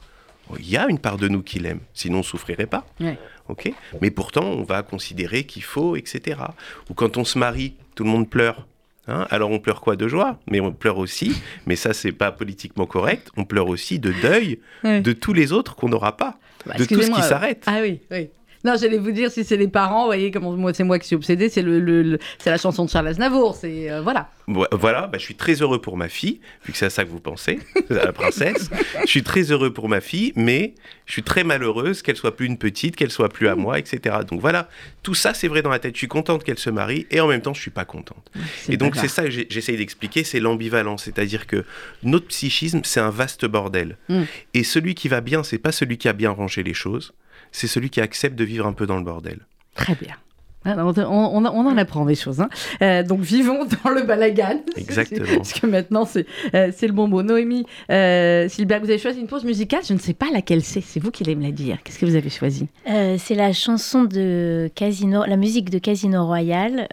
il 0.60 0.70
y 0.70 0.78
a 0.78 0.88
une 0.90 1.00
part 1.00 1.18
de 1.18 1.28
nous 1.28 1.42
qui 1.42 1.60
l'aime, 1.60 1.80
sinon 1.94 2.18
on 2.18 2.20
ne 2.20 2.26
souffrirait 2.26 2.66
pas. 2.66 2.86
ok? 3.48 3.72
Mais 4.02 4.12
pourtant, 4.12 4.44
on 4.44 4.64
va 4.64 4.84
considérer 4.84 5.46
qu'il 5.46 5.64
faut, 5.64 5.96
etc. 5.96 6.42
Ou 6.90 6.94
quand 6.94 7.18
on 7.18 7.24
se 7.24 7.38
marie, 7.38 7.76
tout 7.96 8.04
le 8.04 8.10
monde 8.10 8.30
pleure. 8.30 8.68
Hein, 9.08 9.26
alors 9.32 9.50
on 9.50 9.60
pleure 9.60 9.82
quoi 9.82 9.96
de 9.96 10.08
joie, 10.08 10.40
mais 10.50 10.60
on 10.60 10.72
pleure 10.72 11.00
aussi, 11.00 11.36
mais 11.66 11.76
ça 11.76 11.92
c'est 11.94 12.12
pas 12.12 12.32
politiquement 12.32 12.86
correct, 12.86 13.32
on 13.36 13.46
pleure 13.46 13.68
aussi 13.68 13.98
de 13.98 14.14
deuil 14.22 14.60
de 14.84 15.12
tous 15.12 15.34
les 15.34 15.52
autres 15.54 15.76
qu'on 15.76 15.90
n'aura 15.90 16.18
pas, 16.18 16.38
bah, 16.68 16.76
de 16.78 16.86
tout 16.86 17.02
ce 17.02 17.10
qui 17.10 17.22
s'arrête. 17.24 17.64
Ah 17.66 17.80
oui, 17.82 18.02
oui. 18.12 18.30
Non, 18.64 18.76
j'allais 18.80 18.98
vous 18.98 19.12
dire, 19.12 19.32
si 19.32 19.44
c'est 19.44 19.58
les 19.58 19.68
parents, 19.68 20.02
vous 20.02 20.08
voyez, 20.08 20.32
comme 20.32 20.56
moi, 20.56 20.74
c'est 20.74 20.84
moi 20.84 21.00
qui 21.00 21.08
suis 21.08 21.16
obsédé, 21.16 21.50
c'est 21.50 21.62
le, 21.62 22.20
c'est 22.38 22.50
la 22.50 22.58
chanson 22.58 22.86
de 22.86 22.90
Charles 22.90 23.08
Aznavour, 23.08 23.56
c'est 23.56 23.92
euh, 23.92 24.02
voilà. 24.02 24.30
Voilà, 24.48 25.08
bah, 25.08 25.18
je 25.18 25.24
suis 25.24 25.36
très 25.36 25.62
heureux 25.62 25.80
pour 25.80 25.98
ma 25.98 26.10
fille, 26.10 26.42
vu 26.66 26.74
que 26.74 26.78
c'est 26.78 26.86
à 26.86 26.90
ça 26.90 27.06
que 27.06 27.10
vous 27.10 27.20
pensez, 27.20 27.60
la 27.90 28.12
princesse. 28.12 28.70
je 29.02 29.10
suis 29.10 29.24
très 29.24 29.52
heureux 29.52 29.72
pour 29.72 29.88
ma 29.88 30.02
fille, 30.02 30.34
mais 30.36 30.76
je 31.06 31.14
suis 31.14 31.24
très 31.24 31.44
malheureuse 31.44 32.02
qu'elle 32.02 32.16
soit 32.16 32.36
plus 32.36 32.46
une 32.46 32.58
petite, 32.58 32.96
qu'elle 32.96 33.12
soit 33.12 33.30
plus 33.30 33.48
à 33.48 33.56
moi, 33.56 33.80
etc. 33.80 34.18
Donc 34.28 34.42
voilà, 34.42 34.70
tout 35.04 35.14
ça 35.14 35.34
c'est 35.34 35.48
vrai 35.48 35.62
dans 35.62 35.70
la 35.70 35.80
tête. 35.80 35.96
Je 35.96 36.00
suis 36.00 36.08
contente 36.08 36.44
qu'elle 36.44 36.60
se 36.60 36.70
marie, 36.70 37.08
et 37.12 37.20
en 37.22 37.28
même 37.28 37.42
temps 37.42 37.54
je 37.54 37.62
suis 37.62 37.72
pas 37.72 37.86
contente. 37.86 38.32
Et 38.70 38.78
donc 38.78 38.96
c'est 38.96 39.08
ça 39.08 39.24
que 39.24 39.30
j'essaye 39.30 39.78
d'expliquer, 39.78 40.24
c'est 40.24 40.40
l'ambivalence, 40.40 41.04
c'est-à-dire 41.04 41.48
que 41.48 41.64
notre 42.04 42.28
psychisme 42.28 42.82
c'est 42.84 43.00
un 43.00 43.10
vaste 43.10 43.46
bordel. 43.46 43.98
Mm. 44.10 44.24
Et 44.54 44.64
celui 44.64 44.96
qui 44.96 45.08
va 45.08 45.22
bien, 45.22 45.44
c'est 45.44 45.58
pas 45.58 45.72
celui 45.72 45.98
qui 45.98 46.08
a 46.08 46.14
bien 46.14 46.32
rangé 46.32 46.64
les 46.64 46.74
choses 46.74 47.14
c'est 47.52 47.68
celui 47.68 47.90
qui 47.90 48.02
accepte 48.02 48.36
de 48.36 48.44
vivre 48.44 48.66
un 48.66 48.74
peu 48.74 48.86
dans 48.86 48.98
le 48.98 49.04
bordel. 49.04 49.40
Très 49.76 49.96
bien. 49.96 50.16
Ah, 50.64 50.76
on, 50.78 51.46
en 51.46 51.78
apprend 51.78 52.06
des 52.06 52.14
choses. 52.14 52.40
Hein. 52.40 52.50
Euh, 52.84 53.02
donc 53.02 53.22
vivons 53.22 53.66
dans 53.84 53.90
le 53.90 54.04
balagan. 54.04 54.62
Exactement. 54.78 55.26
Parce 55.38 55.54
que 55.54 55.66
maintenant, 55.66 56.06
c'est 56.06 56.28
euh, 56.54 56.72
le 56.82 56.92
bon 56.92 57.08
mot. 57.08 57.24
Noémie, 57.24 57.66
euh, 57.90 58.48
Sylvia, 58.48 58.78
vous 58.80 58.90
avez 58.90 59.00
choisi 59.00 59.20
une 59.20 59.28
pause 59.28 59.44
musicale? 59.44 59.82
Je 59.88 59.94
ne 59.94 60.00
sais 60.00 60.14
pas 60.14 60.28
laquelle 60.32 60.64
c'est. 60.64 60.82
C'est 60.82 61.00
vous 61.00 61.10
qui 61.10 61.24
allez 61.24 61.36
me 61.36 61.44
la 61.44 61.52
dire. 61.52 61.78
Qu'est-ce 61.84 61.98
que 61.98 62.06
vous 62.06 62.16
avez 62.16 62.30
choisi? 62.30 62.68
Euh, 62.90 63.16
C'est 63.18 63.36
la 63.36 63.54
chanson 63.54 64.04
de 64.04 64.70
Casino, 64.76 65.24
la 65.26 65.38
musique 65.38 65.70
de 65.70 65.80
Casino 65.80 66.26
Royal, 66.26 66.88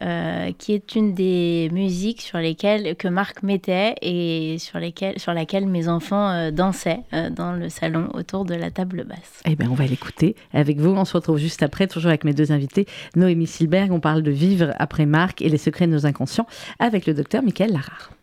qui 0.58 0.72
est 0.72 0.94
une 0.94 1.14
des 1.14 1.68
musiques 1.72 2.22
sur 2.22 2.38
lesquelles 2.38 2.96
que 2.96 3.08
Marc 3.08 3.42
mettait 3.42 3.94
et 4.00 4.56
sur, 4.58 4.78
lesquelles, 4.78 5.18
sur 5.18 5.34
laquelle 5.34 5.66
mes 5.66 5.88
enfants 5.88 6.50
dansaient 6.52 7.00
dans 7.32 7.52
le 7.52 7.68
salon 7.68 8.08
autour 8.14 8.44
de 8.44 8.54
la 8.54 8.70
table 8.70 9.04
basse. 9.04 9.42
Eh 9.44 9.56
bien, 9.56 9.68
on 9.70 9.74
va 9.74 9.86
l'écouter 9.86 10.36
avec 10.52 10.78
vous. 10.78 10.90
On 10.90 11.04
se 11.04 11.14
retrouve 11.14 11.38
juste 11.38 11.62
après, 11.62 11.86
toujours 11.86 12.08
avec 12.08 12.24
mes 12.24 12.34
deux 12.34 12.52
invités, 12.52 12.86
Noémie 13.16 13.46
Silberg. 13.58 13.90
On 13.92 14.00
parle 14.00 14.22
de 14.22 14.30
vivre 14.30 14.72
après 14.78 15.04
Marc 15.04 15.42
et 15.42 15.48
les 15.48 15.58
secrets 15.58 15.86
de 15.86 15.92
nos 15.92 16.06
inconscients 16.06 16.46
avec 16.78 17.06
le 17.06 17.14
docteur 17.14 17.42
Michael 17.42 17.72
Larare. 17.72 18.17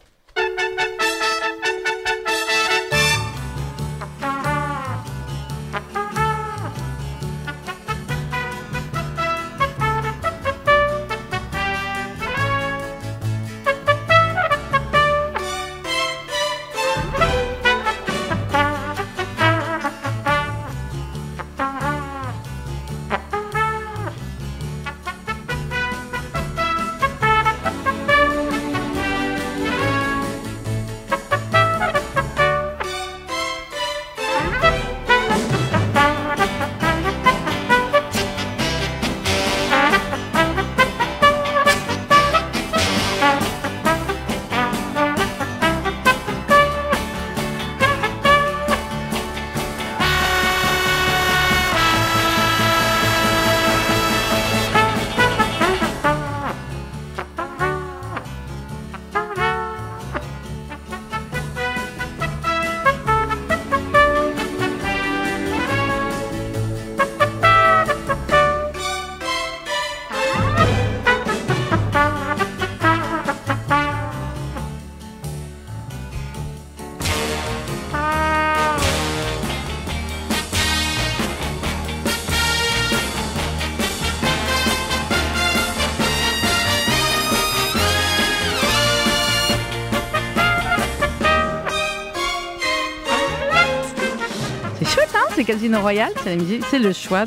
Casino 95.56 95.80
Royal, 95.80 96.12
c'est 96.22 96.36
la 96.36 96.36
musique, 96.36 96.66
c'est 96.70 96.80
le 96.80 96.92
choix 96.92 97.24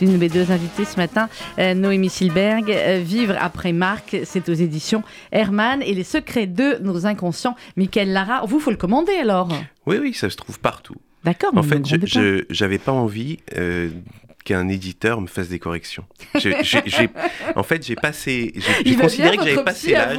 d'une 0.00 0.12
de 0.12 0.16
mes 0.16 0.30
deux 0.30 0.50
invitées 0.50 0.86
ce 0.86 0.96
matin, 0.96 1.28
euh, 1.58 1.74
Noémie 1.74 2.08
Silberg. 2.08 2.70
Euh, 2.70 3.02
Vivre 3.04 3.36
après 3.38 3.74
Marc, 3.74 4.16
c'est 4.24 4.48
aux 4.48 4.54
éditions 4.54 5.02
Herman 5.32 5.82
et 5.82 5.92
les 5.92 6.02
secrets 6.02 6.46
de 6.46 6.78
nos 6.80 7.04
inconscients. 7.04 7.56
Michael 7.76 8.14
Lara, 8.14 8.42
vous, 8.46 8.58
faut 8.58 8.70
le 8.70 8.78
commander 8.78 9.12
alors 9.16 9.50
Oui, 9.84 9.98
oui, 10.00 10.14
ça 10.14 10.30
se 10.30 10.36
trouve 10.36 10.58
partout. 10.58 10.94
D'accord. 11.24 11.50
En 11.54 11.62
fait, 11.62 11.86
je 11.86 12.62
n'avais 12.62 12.78
pas 12.78 12.92
envie 12.92 13.36
euh, 13.54 13.90
qu'un 14.46 14.66
éditeur 14.68 15.20
me 15.20 15.26
fasse 15.26 15.50
des 15.50 15.58
corrections. 15.58 16.06
en 17.54 17.62
fait, 17.62 17.86
j'ai 17.86 17.96
passé, 17.96 18.54
j'ai 18.82 18.96
considéré 18.96 19.36
que 19.36 19.44
j'avais 19.44 19.62
passé 19.62 19.92
l'âge. 19.92 20.16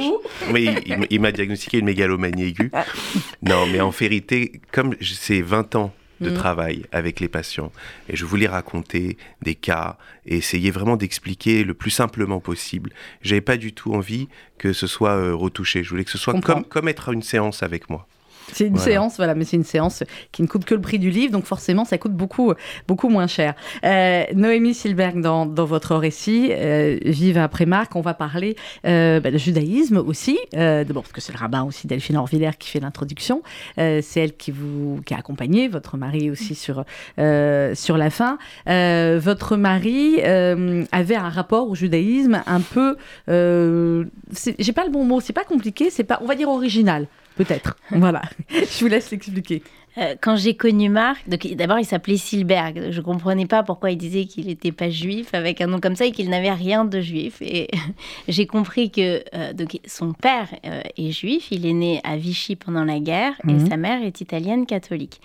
Oui, 0.52 0.70
il, 1.10 1.20
m'a 1.20 1.32
diagnostiqué 1.32 1.78
une 1.78 1.86
mégalomanie 1.86 2.44
aiguë. 2.44 2.70
Non, 3.42 3.66
mais 3.66 3.80
en 3.80 3.90
vérité, 3.90 4.60
comme 4.70 4.94
c'est 5.00 5.40
20 5.40 5.74
ans 5.74 5.92
de 6.20 6.30
mm. 6.30 6.34
travail 6.34 6.86
avec 6.92 7.20
les 7.20 7.28
patients. 7.28 7.72
Et 8.08 8.16
je 8.16 8.24
voulais 8.24 8.46
raconter 8.46 9.16
des 9.42 9.54
cas 9.54 9.96
et 10.26 10.36
essayer 10.36 10.70
vraiment 10.70 10.96
d'expliquer 10.96 11.64
le 11.64 11.74
plus 11.74 11.90
simplement 11.90 12.40
possible. 12.40 12.90
J'avais 13.22 13.40
pas 13.40 13.56
du 13.56 13.72
tout 13.72 13.94
envie 13.94 14.28
que 14.58 14.72
ce 14.72 14.86
soit 14.86 15.16
euh, 15.16 15.34
retouché. 15.34 15.82
Je 15.82 15.90
voulais 15.90 16.04
que 16.04 16.10
ce 16.10 16.18
soit 16.18 16.38
comme, 16.40 16.64
comme 16.64 16.88
être 16.88 17.08
à 17.08 17.12
une 17.12 17.22
séance 17.22 17.62
avec 17.62 17.88
moi. 17.90 18.06
C'est 18.52 18.66
une 18.66 18.76
séance, 18.78 19.16
voilà, 19.16 19.34
mais 19.34 19.44
c'est 19.44 19.56
une 19.56 19.64
séance 19.64 20.02
qui 20.32 20.42
ne 20.42 20.46
coûte 20.46 20.64
que 20.64 20.74
le 20.74 20.80
prix 20.80 20.98
du 20.98 21.10
livre, 21.10 21.32
donc 21.32 21.44
forcément, 21.44 21.84
ça 21.84 21.98
coûte 21.98 22.12
beaucoup, 22.12 22.52
beaucoup 22.88 23.08
moins 23.08 23.26
cher. 23.26 23.54
Euh, 23.84 24.24
Noémie 24.34 24.74
Silberg, 24.74 25.20
dans, 25.20 25.46
dans, 25.46 25.64
votre 25.64 25.96
récit, 25.96 26.48
euh, 26.50 26.98
Vive 27.04 27.38
après 27.38 27.66
Marc, 27.66 27.96
on 27.96 28.00
va 28.00 28.14
parler 28.14 28.56
euh, 28.86 29.20
bah, 29.20 29.30
de 29.30 29.38
judaïsme 29.38 29.98
aussi, 29.98 30.38
d'abord 30.52 31.02
parce 31.02 31.12
que 31.12 31.20
c'est 31.20 31.32
le 31.32 31.38
rabbin 31.38 31.62
aussi 31.64 31.86
Delphine 31.86 32.16
Orvillers 32.16 32.56
qui 32.58 32.68
fait 32.68 32.80
l'introduction, 32.80 33.42
c'est 33.76 34.16
elle 34.16 34.36
qui 34.36 34.50
vous 34.50 35.00
qui 35.04 35.14
a 35.14 35.18
accompagné, 35.18 35.68
votre 35.68 35.96
mari 35.96 36.30
aussi 36.30 36.54
sur, 36.54 36.84
sur 37.16 37.96
la 37.96 38.10
fin. 38.10 38.38
votre 38.66 39.56
mari 39.56 40.20
avait 40.22 41.16
un 41.16 41.28
rapport 41.28 41.68
au 41.68 41.74
judaïsme 41.74 42.42
un 42.46 42.60
peu, 42.60 42.96
j'ai 43.28 44.72
pas 44.72 44.84
le 44.84 44.90
bon 44.90 45.04
mot, 45.04 45.20
c'est 45.20 45.32
pas 45.32 45.44
compliqué, 45.44 45.90
c'est 45.90 46.04
pas, 46.04 46.18
on 46.22 46.26
va 46.26 46.34
dire 46.34 46.48
original. 46.48 47.06
Peut-être. 47.40 47.74
voilà. 47.90 48.20
Je 48.50 48.80
vous 48.80 48.88
laisse 48.88 49.10
l'expliquer. 49.10 49.62
Euh, 49.96 50.14
quand 50.20 50.36
j'ai 50.36 50.54
connu 50.54 50.90
Marc, 50.90 51.26
d'abord 51.26 51.78
il 51.78 51.86
s'appelait 51.86 52.18
Silberg. 52.18 52.90
Je 52.90 53.00
comprenais 53.00 53.46
pas 53.46 53.62
pourquoi 53.62 53.90
il 53.90 53.96
disait 53.96 54.26
qu'il 54.26 54.46
n'était 54.46 54.72
pas 54.72 54.90
juif 54.90 55.32
avec 55.32 55.62
un 55.62 55.66
nom 55.66 55.80
comme 55.80 55.96
ça 55.96 56.04
et 56.04 56.12
qu'il 56.12 56.28
n'avait 56.28 56.52
rien 56.52 56.84
de 56.84 57.00
juif. 57.00 57.40
Et 57.40 57.68
j'ai 58.28 58.46
compris 58.46 58.90
que 58.90 59.24
euh, 59.34 59.54
donc, 59.54 59.80
son 59.86 60.12
père 60.12 60.48
euh, 60.66 60.82
est 60.98 61.12
juif. 61.12 61.48
Il 61.50 61.64
est 61.64 61.72
né 61.72 62.02
à 62.04 62.18
Vichy 62.18 62.56
pendant 62.56 62.84
la 62.84 63.00
guerre 63.00 63.32
et 63.48 63.52
mhm. 63.52 63.68
sa 63.70 63.78
mère 63.78 64.02
est 64.02 64.20
italienne 64.20 64.66
catholique. 64.66 65.22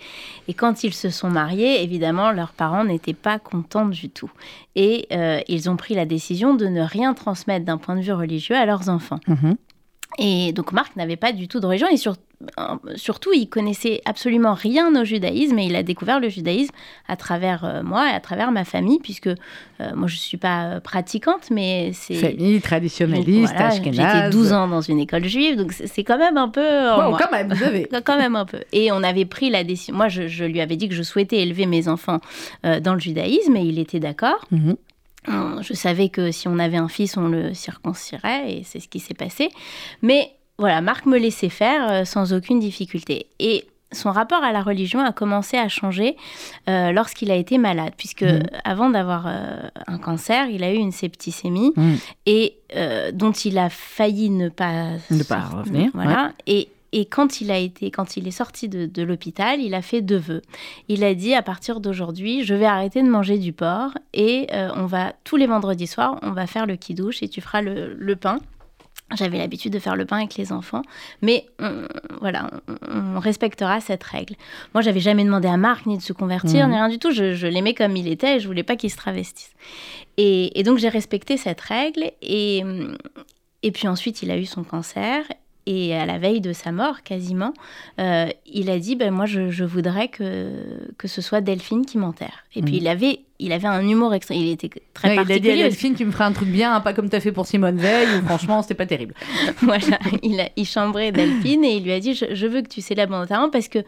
Et 0.48 0.54
quand 0.54 0.84
ils 0.84 0.94
se 0.94 1.10
sont 1.10 1.28
mariés, 1.28 1.82
évidemment, 1.82 2.32
leurs 2.32 2.52
parents 2.52 2.84
n'étaient 2.84 3.12
pas 3.12 3.38
contents 3.38 3.86
du 3.86 4.08
tout. 4.08 4.30
Et 4.74 5.06
ils 5.48 5.68
ont 5.68 5.76
pris 5.76 5.94
la 5.94 6.06
décision 6.06 6.54
de 6.54 6.66
ne 6.66 6.80
rien 6.80 7.12
transmettre 7.12 7.66
d'un 7.66 7.78
point 7.78 7.96
de 7.96 8.00
vue 8.00 8.12
religieux 8.12 8.56
à 8.56 8.64
leurs 8.64 8.88
enfants. 8.88 9.20
Mhm. 9.28 9.56
Et 10.18 10.52
donc 10.52 10.72
Marc 10.72 10.96
n'avait 10.96 11.16
pas 11.16 11.32
du 11.32 11.48
tout 11.48 11.60
de 11.60 11.66
religion 11.66 11.88
et 11.88 11.96
surtout 12.96 13.32
il 13.32 13.48
connaissait 13.48 14.02
absolument 14.04 14.54
rien 14.54 14.94
au 15.00 15.04
judaïsme 15.04 15.58
et 15.58 15.66
il 15.66 15.76
a 15.76 15.82
découvert 15.82 16.20
le 16.20 16.28
judaïsme 16.28 16.72
à 17.08 17.16
travers 17.16 17.64
euh, 17.64 17.82
moi 17.82 18.10
et 18.10 18.14
à 18.14 18.20
travers 18.20 18.52
ma 18.52 18.64
famille 18.64 18.98
puisque 18.98 19.28
euh, 19.28 19.34
moi 19.94 20.06
je 20.06 20.14
ne 20.14 20.20
suis 20.20 20.36
pas 20.36 20.64
euh, 20.64 20.80
pratiquante 20.80 21.50
mais 21.50 21.92
c'est 21.94 22.14
famille 22.14 22.60
traditionnaliste 22.60 23.54
voilà, 23.54 23.70
j'étais 23.70 24.30
12 24.30 24.52
ans 24.52 24.68
dans 24.68 24.82
une 24.82 24.98
école 24.98 25.24
juive 25.24 25.56
donc 25.56 25.72
c'est 25.72 26.04
quand 26.04 26.18
même 26.18 26.36
un 26.36 26.48
peu 26.48 26.60
bon, 26.96 27.16
quand 27.16 27.32
même 27.32 27.52
vous 27.52 27.62
avez 27.62 27.88
quand 28.04 28.18
même 28.18 28.36
un 28.36 28.44
peu. 28.44 28.60
Et 28.72 28.92
on 28.92 29.02
avait 29.02 29.24
pris 29.24 29.48
la 29.48 29.64
décision 29.64 29.94
moi 29.96 30.08
je, 30.08 30.44
lui 30.44 30.60
avais 30.60 30.76
dit 30.76 30.88
que 30.88 30.94
je 30.94 31.02
souhaitais 31.02 31.38
élever 31.38 31.66
mes 31.66 31.88
enfants 31.88 32.20
dans 32.62 32.94
le 32.94 33.00
judaïsme 33.00 33.56
et 33.56 33.62
il 33.62 33.78
était 33.78 34.00
d'accord. 34.00 34.44
Mhm. 34.50 34.76
Hein, 35.28 35.56
je 35.60 35.74
savais 35.74 36.08
que 36.08 36.30
si 36.30 36.48
on 36.48 36.58
avait 36.58 36.76
un 36.76 36.88
fils, 36.88 37.16
on 37.16 37.28
le 37.28 37.54
circoncirait, 37.54 38.52
et 38.52 38.62
c'est 38.64 38.80
ce 38.80 38.88
qui 38.88 39.00
s'est 39.00 39.14
passé. 39.14 39.48
Mais 40.02 40.32
voilà, 40.58 40.80
Marc 40.80 41.06
me 41.06 41.18
laissait 41.18 41.48
faire 41.48 41.90
euh, 41.90 42.04
sans 42.04 42.32
aucune 42.32 42.60
difficulté. 42.60 43.26
Et 43.38 43.66
son 43.92 44.10
rapport 44.10 44.42
à 44.42 44.52
la 44.52 44.62
religion 44.62 45.00
a 45.00 45.12
commencé 45.12 45.56
à 45.56 45.68
changer 45.68 46.16
euh, 46.68 46.92
lorsqu'il 46.92 47.30
a 47.30 47.36
été 47.36 47.58
malade, 47.58 47.92
puisque 47.96 48.22
mmh. 48.22 48.42
avant 48.64 48.90
d'avoir 48.90 49.26
euh, 49.26 49.68
un 49.86 49.98
cancer, 49.98 50.48
il 50.48 50.64
a 50.64 50.72
eu 50.72 50.76
une 50.76 50.92
septicémie 50.92 51.72
mmh. 51.76 51.94
et 52.26 52.56
dont 53.12 53.32
il 53.32 53.58
a 53.58 53.70
failli 53.70 54.28
ne 54.28 54.48
pas 54.48 54.90
ne 55.10 55.22
pas 55.22 55.40
revenir. 55.40 55.90
Voilà. 55.94 56.32
Et 56.46 56.68
et 56.96 57.04
quand 57.04 57.42
il 57.42 57.50
a 57.50 57.58
été, 57.58 57.90
quand 57.90 58.16
il 58.16 58.26
est 58.26 58.30
sorti 58.30 58.70
de, 58.70 59.02
l'hôpital, 59.02 59.60
il 59.60 59.74
a 59.74 59.82
fait 59.82 60.00
deux 60.00 60.16
vœux. 60.16 60.40
Il 60.88 61.04
a 61.04 61.14
dit 61.14 61.34
à 61.34 61.42
partir 61.42 61.80
d'aujourd'hui, 61.80 62.42
je 62.42 62.54
vais 62.54 62.64
arrêter 62.64 63.02
de 63.02 63.08
manger 63.08 63.36
du 63.36 63.52
porc 63.52 63.90
et 64.14 64.46
euh, 64.54 64.70
on 64.74 64.86
va 64.86 65.12
tous 65.22 65.36
les 65.36 65.46
vendredis 65.46 65.88
soirs, 65.88 66.18
on 66.22 66.30
va 66.30 66.46
faire 66.46 66.64
le 66.64 66.76
kidouche 66.76 67.22
et 67.22 67.28
tu 67.28 67.42
feras 67.42 67.60
le, 67.60 68.16
pain. 68.16 68.38
J'avais 69.14 69.36
l'habitude 69.36 69.74
de 69.74 69.78
faire 69.78 69.94
le 69.94 70.06
pain 70.06 70.16
avec 70.16 70.36
les 70.36 70.52
enfants, 70.52 70.80
mais 71.20 71.44
voilà, 72.22 72.50
on, 72.90 73.20
respectera 73.20 73.82
cette 73.82 74.02
règle. 74.02 74.34
Moi, 74.72 74.80
j'avais 74.80 75.00
jamais 75.00 75.22
demandé 75.22 75.48
à 75.48 75.58
Marc 75.58 75.84
ni 75.84 75.98
de 75.98 76.02
se 76.02 76.14
convertir, 76.14 76.66
mmh. 76.66 76.70
ni 76.70 76.76
rien 76.76 76.88
du 76.88 76.98
tout. 76.98 77.10
Je, 77.10 77.46
l'aimais 77.46 77.74
comme 77.74 77.94
il 77.94 78.08
était 78.08 78.36
et 78.36 78.40
je 78.40 78.46
voulais 78.46 78.62
pas 78.62 78.76
qu'il 78.76 78.90
se 78.90 78.96
travestisse. 78.96 79.52
Et, 80.16 80.58
et 80.58 80.62
donc, 80.62 80.78
j'ai 80.78 80.88
respecté 80.88 81.36
cette 81.36 81.60
règle. 81.60 82.10
Et, 82.22 82.64
et 83.62 83.70
puis 83.70 83.86
ensuite, 83.86 84.22
il 84.22 84.30
a 84.30 84.38
eu 84.38 84.46
son 84.46 84.64
cancer 84.64 85.26
et 85.66 85.94
à 85.94 86.06
la 86.06 86.18
veille 86.18 86.40
de 86.40 86.52
sa 86.52 86.72
mort, 86.72 87.02
quasiment, 87.02 87.52
euh, 87.98 88.28
il 88.46 88.70
a 88.70 88.78
dit 88.78 88.96
ben, 88.96 89.12
Moi, 89.12 89.26
je, 89.26 89.64
voudrais 89.64 90.08
que, 90.08 90.50
que 90.96 91.08
ce 91.08 91.20
soit 91.20 91.40
Delphine 91.40 91.84
qui 91.84 91.98
m'enterre. 91.98 92.44
Et 92.54 92.62
puis, 92.62 92.74
mmh. 92.74 92.78
il 92.78 92.88
avait 92.88 93.20
il 93.38 93.52
avait 93.52 93.68
un 93.68 93.86
humour 93.86 94.14
extra. 94.14 94.34
Il 94.34 94.48
était 94.48 94.70
très 94.94 95.10
ouais, 95.10 95.16
particulier. 95.16 95.48
Il 95.48 95.50
a 95.50 95.54
dit 95.54 95.62
à 95.62 95.64
Delphine, 95.68 95.94
tu 95.94 96.04
me 96.04 96.10
ferais 96.10 96.24
un 96.24 96.32
truc 96.32 96.48
bien, 96.48 96.74
hein, 96.74 96.80
pas 96.80 96.92
comme 96.92 97.10
tu 97.10 97.16
as 97.16 97.20
fait 97.20 97.32
pour 97.32 97.46
Simone 97.46 97.76
Veil, 97.76 98.06
où 98.18 98.26
franchement, 98.26 98.62
c'était 98.62 98.74
pas 98.74 98.86
terrible. 98.86 99.14
voilà, 99.62 99.98
il, 100.22 100.40
a, 100.40 100.48
il 100.56 100.64
chambrait 100.64 101.12
Delphine 101.12 101.64
et 101.64 101.76
il 101.76 101.84
lui 101.84 101.92
a 101.92 102.00
dit 102.00 102.14
je, 102.14 102.46
veux 102.46 102.62
que 102.62 102.68
tu 102.68 102.80
célèbres 102.80 103.12
mon 103.12 103.22
enterrement 103.22 103.50
parce 103.50 103.68
que 103.68 103.78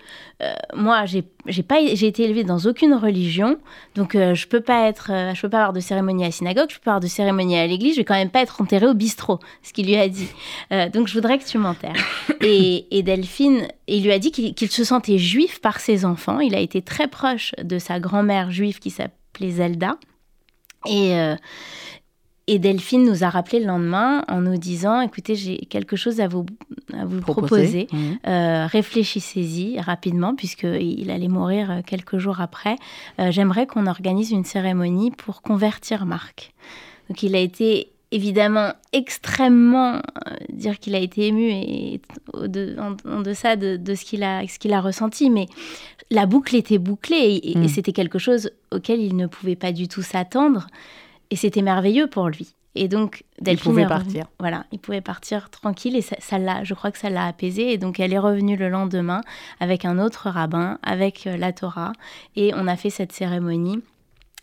euh, 0.42 0.52
moi, 0.74 1.04
j'ai 1.06 1.22
pas 1.62 1.76
j'ai 1.92 2.06
été 2.06 2.24
élevée 2.24 2.44
dans 2.44 2.58
aucune 2.66 2.94
religion 2.94 3.56
donc 3.94 4.14
euh, 4.14 4.34
je 4.34 4.46
peux 4.46 4.60
pas 4.60 4.88
être 4.88 5.10
euh, 5.12 5.34
je 5.34 5.40
peux 5.40 5.48
pas 5.48 5.58
avoir 5.58 5.72
de 5.72 5.80
cérémonie 5.80 6.24
à 6.24 6.26
la 6.26 6.32
synagogue 6.32 6.66
je 6.68 6.74
peux 6.74 6.84
pas 6.84 6.92
avoir 6.92 7.00
de 7.00 7.06
cérémonie 7.06 7.56
à 7.58 7.66
l'église 7.66 7.94
je 7.94 8.00
vais 8.00 8.04
quand 8.04 8.14
même 8.14 8.30
pas 8.30 8.42
être 8.42 8.60
enterrée 8.60 8.86
au 8.86 8.94
bistrot 8.94 9.38
ce 9.62 9.72
qu'il 9.72 9.86
lui 9.86 9.96
a 9.96 10.08
dit 10.08 10.28
donc 10.92 11.08
je 11.08 11.14
voudrais 11.14 11.38
que 11.38 11.44
tu 11.44 11.56
m'enterres 11.58 11.96
et, 12.42 12.86
et, 12.90 13.02
Delphine 13.02 13.68
il 13.86 14.04
lui 14.04 14.12
a 14.12 14.18
dit 14.18 14.30
qu'il 14.30 14.70
se 14.70 14.84
sentait 14.84 15.18
juif 15.18 15.60
par 15.60 15.80
ses 15.80 16.04
enfants 16.04 16.40
il 16.40 16.54
a 16.54 16.60
été 16.60 16.82
très 16.82 17.08
proche 17.08 17.54
de 17.62 17.78
sa 17.78 17.98
grand-mère 17.98 18.50
juive 18.50 18.78
qui 18.78 18.90
s'appelle 18.90 19.17
les 19.40 19.52
Zelda. 19.52 19.98
Et, 20.86 21.18
euh, 21.18 21.34
et 22.46 22.58
Delphine 22.58 23.04
nous 23.04 23.24
a 23.24 23.28
rappelé 23.28 23.60
le 23.60 23.66
lendemain 23.66 24.24
en 24.28 24.40
nous 24.40 24.56
disant 24.56 25.00
écoutez, 25.00 25.34
j'ai 25.34 25.58
quelque 25.58 25.96
chose 25.96 26.20
à 26.20 26.28
vous, 26.28 26.46
à 26.94 27.04
vous 27.04 27.20
proposer. 27.20 27.88
Mhm. 27.92 28.18
Euh, 28.26 28.66
réfléchissez-y 28.66 29.80
rapidement, 29.80 30.34
puisqu'il 30.34 31.10
allait 31.10 31.28
mourir 31.28 31.70
euh, 31.70 31.80
quelques 31.84 32.18
jours 32.18 32.40
après. 32.40 32.76
J'aimerais 33.30 33.66
qu'on 33.66 33.86
organise 33.86 34.30
une 34.30 34.44
cérémonie 34.44 35.10
pour 35.10 35.42
convertir 35.42 36.06
Marc. 36.06 36.54
Donc 37.08 37.22
il 37.22 37.34
a 37.34 37.40
été 37.40 37.90
évidemment 38.10 38.72
extrêmement 38.92 40.00
dire 40.50 40.78
qu'il 40.78 40.94
a 40.94 40.98
été 40.98 41.26
ému 41.26 41.50
et 41.50 42.00
en, 42.34 43.20
deçà 43.20 43.56
de, 43.56 43.76
de 43.76 43.94
ce 43.94 44.04
qu'il 44.04 44.22
a, 44.22 44.46
ce 44.46 44.58
qu'il 44.58 44.72
a 44.72 44.80
ressenti, 44.80 45.28
mais 45.28 45.46
la 46.10 46.26
boucle 46.26 46.56
était 46.56 46.78
bouclée 46.78 47.40
et, 47.42 47.58
hmm. 47.58 47.68
c'était 47.68 47.92
quelque 47.92 48.18
chose 48.18 48.50
auquel 48.72 49.00
il 49.00 49.16
ne 49.16 49.26
pouvait 49.26 49.56
pas 49.56 49.72
du 49.72 49.88
tout 49.88 50.02
s'attendre. 50.02 50.66
Et 51.30 51.36
c'était 51.36 51.62
merveilleux 51.62 52.06
pour 52.06 52.28
lui. 52.28 52.54
Et 52.74 52.88
donc, 52.88 53.24
Delphine. 53.40 53.72
Il 53.72 53.74
pouvait 53.74 53.86
partir. 53.86 54.26
Voilà, 54.38 54.64
il 54.72 54.78
pouvait 54.78 55.00
partir 55.00 55.50
tranquille 55.50 55.96
et 55.96 56.02
ça, 56.02 56.16
ça 56.20 56.38
l'a, 56.38 56.64
je 56.64 56.74
crois 56.74 56.90
que 56.90 56.98
ça 56.98 57.10
l'a 57.10 57.26
apaisé. 57.26 57.72
Et 57.72 57.78
donc, 57.78 58.00
elle 58.00 58.12
est 58.12 58.18
revenue 58.18 58.56
le 58.56 58.68
lendemain 58.68 59.20
avec 59.60 59.84
un 59.84 59.98
autre 59.98 60.30
rabbin, 60.30 60.78
avec 60.82 61.26
euh, 61.26 61.36
la 61.36 61.52
Torah. 61.52 61.92
Et 62.36 62.52
on 62.54 62.66
a 62.66 62.76
fait 62.76 62.90
cette 62.90 63.12
cérémonie 63.12 63.82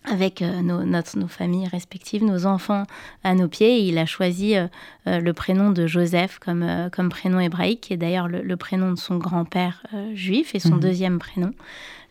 avec 0.07 0.41
euh, 0.41 0.61
nos, 0.61 0.83
notre, 0.83 1.17
nos 1.17 1.27
familles 1.27 1.67
respectives, 1.67 2.23
nos 2.23 2.45
enfants 2.45 2.83
à 3.23 3.35
nos 3.35 3.47
pieds. 3.47 3.79
il 3.79 3.97
a 3.97 4.05
choisi 4.05 4.55
euh, 4.55 4.67
euh, 5.07 5.19
le 5.19 5.33
prénom 5.33 5.71
de 5.71 5.87
Joseph 5.87 6.39
comme, 6.39 6.65
comme 6.91 7.09
prénom 7.09 7.39
hébraïque, 7.39 7.81
qui 7.81 7.93
est 7.93 7.97
d'ailleurs 7.97 8.27
le, 8.27 8.57
prénom 8.57 8.91
de 8.91 8.97
son 8.97 9.17
grand-père 9.17 9.85
juif 10.13 10.55
et 10.55 10.59
son 10.59 10.75
mhm. 10.75 10.79
deuxième 10.79 11.19
prénom. 11.19 11.51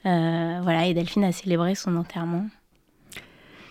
voilà, 0.04 0.87
et 0.87 0.94
Delphine 0.94 1.24
a 1.24 1.33
célébré 1.33 1.74
son 1.74 1.96
enterrement. 1.96 2.46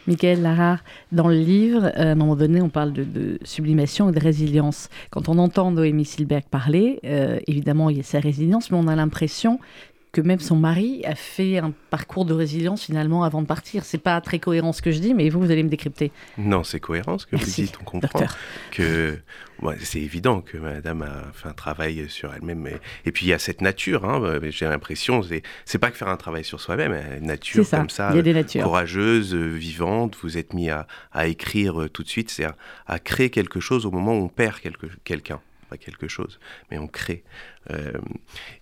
Michael 0.05 0.41
Larard, 0.41 0.79
dans 1.13 1.29
le 1.29 1.37
livre, 1.37 1.91
à 1.95 2.09
un 2.09 2.15
moment 2.15 2.35
donné, 2.35 2.61
on 2.61 2.67
parle 2.67 2.91
de, 2.91 3.39
sublimation 3.43 4.09
et 4.09 4.11
de 4.11 4.19
résilience. 4.19 4.89
Quand 5.11 5.29
on 5.29 5.37
entend 5.37 5.71
Noémie 5.71 6.03
Silberg 6.03 6.43
parler, 6.49 6.99
évidemment, 7.47 7.89
il 7.89 7.97
y 7.97 7.99
a 8.01 8.03
sa 8.03 8.19
résilience, 8.19 8.69
mais 8.69 8.77
on 8.77 8.87
a 8.87 8.95
l'impression 8.97 9.59
que 10.13 10.21
même 10.21 10.39
son 10.39 10.55
mari 10.55 11.01
a 11.05 11.15
fait 11.15 11.57
un 11.57 11.73
parcours 11.89 12.23
de 12.23 12.35
résilience 12.35 12.83
finalement 12.83 13.23
avant 13.23 13.41
de 13.41 13.47
partir. 13.47 13.83
C'est 13.83 13.97
pas 13.97 14.21
très 14.21 14.37
cohérent 14.37 14.71
ce 14.71 14.83
que 14.83 14.91
je 14.91 14.99
dis, 14.99 15.15
mais 15.15 15.27
vous, 15.29 15.39
vous 15.39 15.49
allez 15.49 15.63
me 15.63 15.69
décrypter. 15.69 16.11
Non, 16.37 16.63
c'est 16.63 16.79
cohérent 16.79 17.17
ce 17.17 17.25
que 17.25 17.35
vous 17.35 17.43
dites. 17.43 17.73
On 17.81 17.83
comprend 17.83 18.23
que 18.71 19.17
c'est 19.79 20.01
évident 20.01 20.41
que 20.41 20.57
Madame 20.57 21.01
a 21.01 21.33
fait 21.33 21.49
un 21.49 21.53
travail 21.53 22.05
sur 22.09 22.31
elle-même. 22.31 22.69
Et, 23.05 23.11
puis 23.11 23.25
il 23.25 23.29
y 23.29 23.33
a 23.33 23.39
cette 23.39 23.61
nature. 23.61 24.05
Hein, 24.05 24.39
j'ai 24.51 24.67
l'impression, 24.67 25.21
c'est 25.65 25.77
pas 25.79 25.89
que 25.89 25.97
faire 25.97 26.09
un 26.09 26.17
travail 26.17 26.43
sur 26.43 26.61
soi-même, 26.61 26.95
une 27.19 27.25
nature 27.25 27.67
comme 27.67 27.89
ça, 27.89 28.13
courageuse, 28.61 29.33
vivante. 29.33 30.15
Vous 30.21 30.37
êtes 30.37 30.53
mis 30.53 30.69
à, 30.69 30.85
écrire 31.25 31.87
tout 31.91 32.03
de 32.03 32.09
suite, 32.09 32.29
c'est 32.29 32.45
à, 32.85 32.99
créer 32.99 33.31
quelque 33.31 33.59
chose 33.59 33.87
au 33.87 33.91
moment 33.91 34.13
où 34.13 34.25
on 34.25 34.29
perd 34.29 34.59
quelqu'un 35.03 35.39
quelque 35.77 36.07
chose, 36.07 36.39
mais 36.71 36.77
on 36.77 36.87
crée. 36.87 37.23
Euh, 37.71 37.93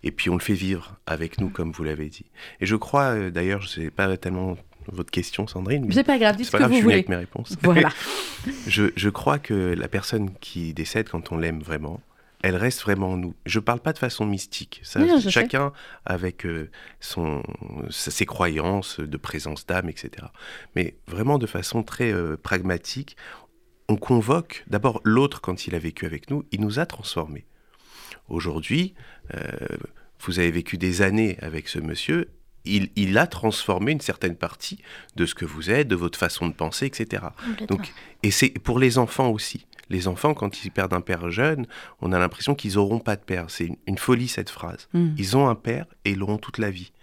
et 0.03 0.11
puis 0.11 0.29
on 0.29 0.33
le 0.35 0.41
fait 0.41 0.53
vivre 0.53 0.97
avec 1.05 1.39
nous, 1.39 1.49
comme 1.49 1.71
vous 1.71 1.83
l'avez 1.83 2.09
dit. 2.09 2.25
Et 2.59 2.65
je 2.65 2.75
crois, 2.75 3.15
euh, 3.15 3.31
d'ailleurs, 3.31 3.61
je 3.61 3.67
sais 3.67 3.89
pas 3.89 4.15
tellement 4.17 4.57
votre 4.87 5.11
question, 5.11 5.47
Sandrine. 5.47 5.91
C'est 5.91 6.03
pas 6.03 6.17
grave, 6.17 6.35
dites 6.35 6.47
ce 6.47 6.57
que 6.57 6.63
vous 6.63 6.75
je 6.75 6.81
voulez. 6.81 6.95
avec 6.95 7.09
mes 7.09 7.15
réponses. 7.15 7.55
Voilà. 7.61 7.89
je, 8.67 8.91
je, 8.95 9.09
crois 9.09 9.39
que 9.39 9.53
la 9.53 9.87
personne 9.87 10.31
qui 10.39 10.73
décède 10.73 11.09
quand 11.09 11.31
on 11.31 11.37
l'aime 11.37 11.61
vraiment, 11.61 12.01
elle 12.41 12.55
reste 12.55 12.81
vraiment 12.81 13.11
en 13.11 13.17
nous. 13.17 13.35
Je 13.45 13.59
ne 13.59 13.63
parle 13.63 13.79
pas 13.79 13.93
de 13.93 13.99
façon 13.99 14.25
mystique. 14.25 14.81
Ça, 14.83 14.99
chacun 15.29 15.71
avec 16.05 16.45
euh, 16.45 16.71
son, 16.99 17.43
ses 17.91 18.25
croyances 18.25 18.99
de 18.99 19.17
présence 19.17 19.67
d'âme, 19.67 19.89
etc. 19.89 20.27
Mais 20.75 20.95
vraiment 21.07 21.37
de 21.37 21.45
façon 21.45 21.83
très 21.83 22.11
pragmatique, 22.37 23.15
on 23.87 23.97
convoque 23.97 24.63
d'abord 24.67 25.01
l'autre 25.03 25.41
quand 25.41 25.67
il 25.67 25.75
a 25.75 25.79
vécu 25.79 26.05
avec 26.05 26.31
nous, 26.31 26.45
il 26.51 26.61
nous 26.61 26.79
a 26.79 26.85
transformés. 26.87 27.45
Aujourd'hui, 28.29 28.93
euh, 29.35 29.39
vous 30.19 30.39
avez 30.39 30.51
vécu 30.51 30.77
des 30.77 31.01
années 31.01 31.37
avec 31.41 31.67
ce 31.67 31.79
monsieur, 31.79 32.29
il, 32.65 33.17
a 33.17 33.27
transformé 33.27 33.91
une 33.91 34.01
certaine 34.01 34.35
partie 34.35 34.79
de 35.15 35.25
ce 35.25 35.33
que 35.33 35.45
vous 35.45 35.71
êtes, 35.71 35.87
de 35.87 35.95
votre 35.95 36.17
façon 36.17 36.47
de 36.47 36.53
penser, 36.53 36.85
etc. 36.85 37.23
Donc, 37.67 37.91
et 38.23 38.31
c'est 38.31 38.49
pour 38.49 38.77
les 38.77 38.97
enfants 38.97 39.29
aussi. 39.29 39.65
Les 39.89 40.07
enfants, 40.07 40.33
quand 40.33 40.63
ils 40.63 40.71
perdent 40.71 40.93
un 40.93 41.01
père 41.01 41.29
jeune, 41.31 41.65
on 42.01 42.13
a 42.13 42.19
l'impression 42.19 42.55
qu'ils 42.55 42.75
n'auront 42.75 42.99
pas 42.99 43.15
de 43.15 43.21
père. 43.21 43.45
C'est 43.49 43.69
une, 43.87 43.97
folie 43.97 44.27
cette 44.27 44.49
phrase. 44.49 44.87
Hmm. 44.93 45.09
Ils 45.17 45.35
ont 45.35 45.49
un 45.49 45.55
père 45.55 45.85
et 46.05 46.11
ils 46.11 46.17
l'auront 46.17 46.37
toute 46.37 46.59
la 46.59 46.69
vie. 46.69 46.93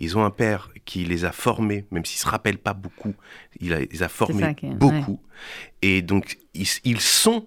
Ils 0.00 0.18
ont 0.18 0.24
un 0.24 0.30
père 0.30 0.70
qui 0.84 1.04
les 1.04 1.24
a 1.24 1.30
formés, 1.30 1.84
même 1.92 2.04
s'ils 2.04 2.18
ne 2.18 2.22
se 2.22 2.28
rappellent 2.28 2.58
pas 2.58 2.74
beaucoup, 2.74 3.14
il 3.60 3.72
les 3.72 4.02
a 4.02 4.08
formés 4.08 4.56
beaucoup. 4.76 5.20
Et 5.82 6.02
donc, 6.02 6.38
ils, 6.54 7.00
sont 7.00 7.46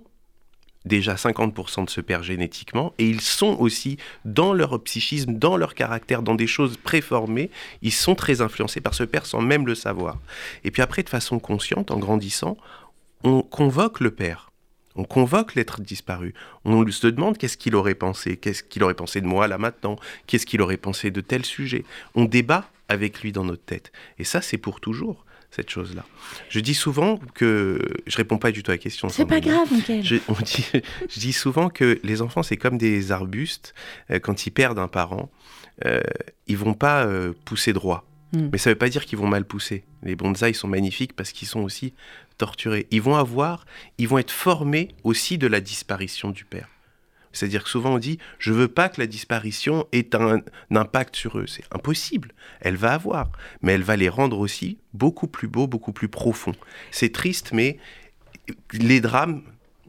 déjà 0.85 1.15
50% 1.15 1.85
de 1.85 1.89
ce 1.89 2.01
père 2.01 2.23
génétiquement, 2.23 2.93
et 2.97 3.07
ils 3.07 3.21
sont 3.21 3.57
aussi 3.59 3.97
dans 4.23 4.53
leur 4.53 4.81
psychisme, 4.83 5.33
dans 5.33 5.57
leur 5.57 5.73
caractère, 5.73 6.21
dans 6.21 6.35
des 6.35 6.47
choses 6.47 6.77
préformées, 6.77 7.49
ils 7.81 7.91
sont 7.91 8.15
très 8.15 8.41
influencés 8.41 8.81
par 8.81 8.93
ce 8.93 9.03
père 9.03 9.25
sans 9.25 9.41
même 9.41 9.67
le 9.67 9.75
savoir. 9.75 10.17
Et 10.63 10.71
puis 10.71 10.81
après, 10.81 11.03
de 11.03 11.09
façon 11.09 11.39
consciente, 11.39 11.91
en 11.91 11.97
grandissant, 11.97 12.57
on 13.23 13.41
convoque 13.41 13.99
le 13.99 14.11
père. 14.11 14.51
On 14.95 15.03
convoque 15.03 15.55
l'être 15.55 15.81
disparu. 15.81 16.33
On 16.63 16.89
se 16.89 17.07
demande 17.07 17.37
qu'est-ce 17.37 17.57
qu'il 17.57 17.75
aurait 17.75 17.95
pensé, 17.95 18.37
qu'est-ce 18.37 18.63
qu'il 18.63 18.83
aurait 18.83 18.93
pensé 18.93 19.19
de 19.19 19.27
moi 19.27 19.47
là 19.47 19.57
maintenant, 19.57 19.97
qu'est-ce 20.25 20.45
qu'il 20.45 20.61
aurait 20.61 20.77
pensé 20.77 21.11
de 21.11 21.19
tel 21.19 21.43
sujet? 21.43 21.83
On 22.13 22.23
débat 22.23 22.69
avec 22.87 23.21
lui 23.21 23.31
dans 23.31 23.43
notre 23.43 23.65
tête. 23.65 23.91
Et 24.19 24.23
ça, 24.23 24.41
c'est 24.41 24.57
pour 24.57 24.79
toujours 24.79 25.24
cette 25.55 25.69
chose-là. 25.69 26.05
Je 26.49 26.59
dis 26.59 26.73
souvent 26.73 27.17
que 27.33 27.79
je 28.07 28.17
réponds 28.17 28.37
pas 28.37 28.51
du 28.51 28.61
tout 28.61 28.71
à 28.71 28.73
la 28.73 28.77
question. 28.77 29.07
C'est 29.09 29.25
pas 29.25 29.39
grave, 29.39 29.71
Michael. 29.71 30.03
Je, 30.03 30.15
je 31.09 31.19
dis 31.19 31.33
souvent 31.33 31.69
que 31.69 31.99
les 32.03 32.21
enfants 32.21 32.43
c'est 32.43 32.57
comme 32.57 32.77
des 32.77 33.11
arbustes 33.11 33.73
euh, 34.11 34.19
quand 34.19 34.45
ils 34.45 34.51
perdent 34.51 34.79
un 34.79 34.87
parent, 34.87 35.29
euh, 35.85 36.01
ils 36.47 36.57
vont 36.57 36.73
pas 36.73 37.05
euh, 37.05 37.33
pousser 37.45 37.73
droit. 37.73 38.05
Hmm. 38.33 38.49
Mais 38.51 38.57
ça 38.57 38.69
ne 38.69 38.73
veut 38.73 38.77
pas 38.77 38.89
dire 38.89 39.05
qu'ils 39.05 39.17
vont 39.17 39.27
mal 39.27 39.45
pousser. 39.45 39.85
Les 40.03 40.15
bonsaïs 40.15 40.57
sont 40.57 40.67
magnifiques 40.67 41.15
parce 41.15 41.31
qu'ils 41.31 41.47
sont 41.47 41.61
aussi 41.61 41.93
torturés. 42.37 42.87
Ils 42.91 43.01
vont 43.01 43.15
avoir, 43.15 43.65
ils 43.97 44.07
vont 44.07 44.17
être 44.17 44.31
formés 44.31 44.89
aussi 45.03 45.37
de 45.37 45.47
la 45.47 45.61
disparition 45.61 46.31
du 46.31 46.43
père. 46.43 46.67
C'est-à-dire 47.35 47.63
que 47.63 47.69
souvent 47.69 47.95
on 47.95 47.97
dit 47.97 48.17
je 48.39 48.51
veux 48.51 48.67
pas 48.67 48.89
que 48.89 48.99
la 48.99 49.07
disparition 49.07 49.87
ait 49.91 50.15
un, 50.15 50.41
impact 50.71 51.15
sur 51.15 51.37
eux. 51.37 51.47
C'est 51.47 51.65
impossible. 51.71 52.31
Elle 52.61 52.75
va 52.75 52.93
avoir, 52.93 53.31
mais 53.61 53.73
elle 53.73 53.83
va 53.83 53.95
les 53.95 54.09
rendre 54.09 54.39
aussi 54.39 54.77
beaucoup 54.93 55.27
plus 55.27 55.47
beaux, 55.47 55.67
beaucoup 55.67 55.93
plus 55.93 56.07
profonds. 56.07 56.55
C'est 56.91 57.11
triste, 57.11 57.51
mais 57.53 57.77
les 58.73 59.01
drames 59.01 59.41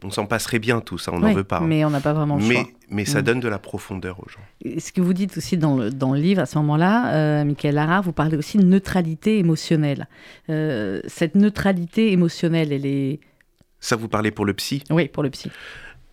on 0.03 0.11
s'en 0.11 0.25
passerait 0.25 0.59
bien 0.59 0.79
tout 0.79 0.97
ça, 0.97 1.11
on 1.11 1.19
n'en 1.19 1.33
veut 1.33 1.43
pas. 1.43 1.57
Hein. 1.57 1.67
Mais 1.67 1.83
on 1.83 1.89
n'a 1.89 2.01
pas 2.01 2.13
vraiment 2.13 2.37
le 2.37 2.43
mais, 2.43 2.55
choix. 2.55 2.67
Mais 2.89 3.05
ça 3.05 3.21
mm. 3.21 3.23
donne 3.23 3.39
de 3.39 3.47
la 3.47 3.59
profondeur 3.59 4.19
aux 4.19 4.29
gens. 4.29 4.77
Ce 4.79 4.91
que 4.91 5.01
vous 5.01 5.13
dites 5.13 5.37
aussi 5.37 5.57
dans 5.57 5.75
le, 5.75 5.89
dans 5.89 6.13
le 6.13 6.19
livre, 6.19 6.41
à 6.41 6.45
ce 6.45 6.57
moment-là, 6.59 7.13
euh, 7.13 7.43
Michael 7.43 7.75
Lara, 7.75 8.01
vous 8.01 8.11
parlez 8.11 8.37
aussi 8.37 8.57
de 8.57 8.63
neutralité 8.63 9.39
émotionnelle. 9.39 10.07
Euh, 10.49 11.01
cette 11.07 11.35
neutralité 11.35 12.11
émotionnelle, 12.11 12.71
elle 12.71 12.85
est... 12.85 13.19
Ça, 13.79 13.95
vous 13.95 14.07
parlez 14.07 14.31
pour 14.31 14.45
le 14.45 14.53
psy? 14.53 14.83
Oui, 14.89 15.07
pour 15.07 15.23
le 15.23 15.29
psy. 15.29 15.51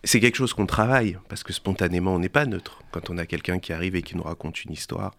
C'est 0.05 0.19
quelque 0.19 0.35
chose 0.35 0.53
qu'on 0.53 0.67
travaille, 0.67 1.17
parce 1.29 1.43
que 1.43 1.51
spontanément, 1.51 2.13
on 2.13 2.19
n'est 2.19 2.29
pas 2.29 2.45
neutre. 2.45 2.79
Quand 2.91 3.09
on 3.09 3.17
a 3.17 3.25
quelqu'un 3.25 3.59
qui 3.59 3.73
arrive 3.73 3.95
et 3.95 4.01
qui 4.01 4.15
nous 4.15 4.23
raconte 4.23 4.63
une 4.63 4.71
histoire, 4.71 5.15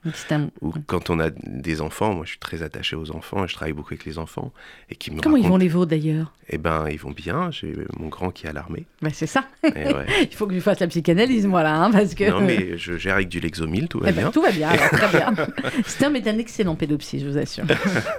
ou 0.62 0.72
quand 0.86 1.10
on 1.10 1.20
a 1.20 1.30
des 1.30 1.80
enfants, 1.80 2.14
moi 2.14 2.24
je 2.24 2.30
suis 2.30 2.38
très 2.38 2.62
attaché 2.62 2.96
aux 2.96 3.10
enfants 3.10 3.44
et 3.44 3.48
je 3.48 3.54
travaille 3.54 3.74
beaucoup 3.74 3.92
avec 3.92 4.04
les 4.04 4.18
enfants. 4.18 4.52
Et 4.88 4.94
qui 4.94 5.10
me 5.10 5.20
Comment 5.20 5.36
ils 5.36 5.46
vont 5.46 5.56
les 5.58 5.68
vôtres 5.68 5.90
d'ailleurs? 5.90 6.32
Eh 6.48 6.58
ben, 6.58 6.86
ils 6.88 6.98
vont 6.98 7.10
bien. 7.10 7.50
J'ai 7.50 7.74
mon 7.98 8.08
grand 8.08 8.30
qui 8.30 8.46
est 8.46 8.50
à 8.50 8.52
l'armée. 8.52 8.86
Ben, 9.02 9.10
c'est 9.12 9.26
ça. 9.26 9.44
Il 9.64 10.34
faut 10.34 10.46
que 10.46 10.54
je 10.54 10.60
fasse 10.60 10.78
la 10.78 10.86
psychanalyse, 10.86 11.46
moi 11.46 11.62
là, 11.62 11.74
hein, 11.74 11.90
parce 11.90 12.14
que. 12.14 12.30
Non, 12.30 12.40
mais 12.40 12.78
je 12.78 12.96
gère 12.96 13.16
avec 13.16 13.28
du 13.28 13.40
Lexomil, 13.40 13.88
tout 13.88 13.98
va 13.98 14.10
eh 14.10 14.12
ben, 14.12 14.22
bien. 14.22 14.30
tout 14.30 14.42
va 14.42 14.52
bien, 14.52 14.70
très 14.70 15.08
bien. 15.08 15.34
C'est 15.86 16.04
un, 16.04 16.14
un 16.14 16.38
excellent 16.38 16.76
pédopsie, 16.76 17.20
je 17.20 17.26
vous 17.26 17.36
assure. 17.36 17.64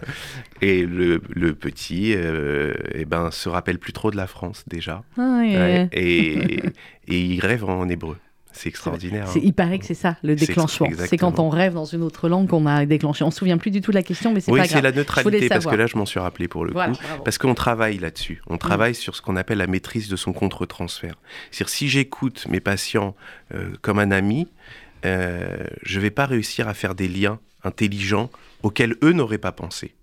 et 0.62 0.86
le, 0.86 1.22
le 1.30 1.54
petit, 1.54 2.14
euh, 2.16 2.74
eh 2.94 3.06
ben, 3.06 3.32
se 3.32 3.50
rappelle 3.50 3.80
plus 3.80 3.94
trop 3.94 4.12
de 4.12 4.18
la 4.18 4.28
France 4.28 4.64
déjà. 4.68 5.04
Ah, 5.18 5.42
et 5.46 5.88
et, 7.08 7.20
il 7.22 7.40
rêve 7.40 7.64
en 7.64 7.88
hébreu. 7.88 8.18
C'est 8.54 8.70
extraordinaire. 8.70 9.28
Hein. 9.30 9.40
Il 9.44 9.54
paraît 9.54 9.78
que 9.78 9.86
c'est 9.86 9.94
ça, 9.94 10.18
le 10.24 10.36
déclenchement. 10.36 10.88
C'est 10.98 11.18
quand 11.18 11.40
on 11.40 11.50
rêve 11.50 11.76
dans 11.76 11.86
une 11.86 12.02
autre 12.02 12.28
langue 12.28 12.48
qu'on 12.48 12.66
a 12.66 12.88
déclenché. 12.88 13.24
On 13.24 13.28
ne 13.28 13.32
se 13.32 13.38
souvient 13.38 13.60
plus 13.60 13.70
du 13.70 13.82
tout 13.82 13.92
de 13.92 13.96
la 13.96 14.02
question, 14.02 14.34
mais 14.34 14.40
c'est 14.40 14.52
pas 14.52 14.58
grave. 14.58 14.68
Oui, 14.68 14.74
c'est 14.74 14.82
la 14.82 14.92
neutralité, 14.92 15.48
parce 15.48 15.68
que 15.68 15.76
là, 15.76 15.86
je 15.86 15.96
m'en 15.96 16.08
suis 16.08 16.20
rappelé 16.20 16.48
pour 16.48 16.66
le 16.66 16.74
coup. 16.74 17.00
Parce 17.24 17.38
qu'on 17.38 17.54
travaille 17.54 18.00
là-dessus. 18.00 18.42
On 18.48 18.58
travaille 18.58 18.96
sur 18.96 19.16
ce 19.16 19.22
qu'on 19.22 19.36
appelle 19.36 19.60
la 19.60 19.68
maîtrise 19.68 20.10
de 20.10 20.16
son 20.16 20.34
contre-transfert. 20.34 21.16
C'est-à-dire, 21.52 21.70
si 21.70 21.88
j'écoute 21.88 22.48
mes 22.50 22.60
patients 22.60 23.16
euh, 23.54 23.70
comme 23.82 24.00
un 24.00 24.10
ami, 24.10 24.48
euh, 25.06 25.58
je 25.84 25.98
ne 25.98 26.02
vais 26.02 26.12
pas 26.12 26.26
réussir 26.26 26.68
à 26.68 26.74
faire 26.74 26.96
des 26.96 27.08
liens 27.08 27.40
intelligents 27.64 28.32
auxquels 28.64 28.96
eux 29.04 29.14
n'auraient 29.14 29.38
pas 29.38 29.52
pensé. 29.52 29.94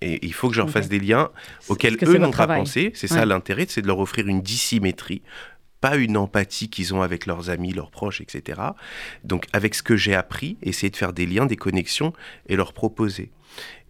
Et 0.00 0.24
il 0.24 0.32
faut 0.32 0.48
que 0.48 0.54
je 0.54 0.60
leur 0.60 0.70
fasse 0.70 0.88
des 0.88 1.00
liens 1.00 1.30
auxquels 1.68 1.96
eux 2.04 2.18
n'ont 2.18 2.30
pas 2.30 2.46
pensé. 2.46 2.92
C'est 2.94 3.08
ça 3.08 3.26
l'intérêt, 3.26 3.66
c'est 3.68 3.82
de 3.82 3.86
leur 3.86 3.98
offrir 3.98 4.28
une 4.28 4.42
dissymétrie, 4.42 5.22
pas 5.80 5.96
une 5.96 6.16
empathie 6.16 6.68
qu'ils 6.68 6.94
ont 6.94 7.02
avec 7.02 7.26
leurs 7.26 7.50
amis, 7.50 7.72
leurs 7.72 7.90
proches, 7.90 8.20
etc. 8.20 8.60
Donc 9.24 9.46
avec 9.52 9.74
ce 9.74 9.82
que 9.82 9.96
j'ai 9.96 10.14
appris, 10.14 10.56
essayer 10.62 10.90
de 10.90 10.96
faire 10.96 11.12
des 11.12 11.26
liens, 11.26 11.46
des 11.46 11.56
connexions 11.56 12.12
et 12.46 12.56
leur 12.56 12.72
proposer. 12.72 13.30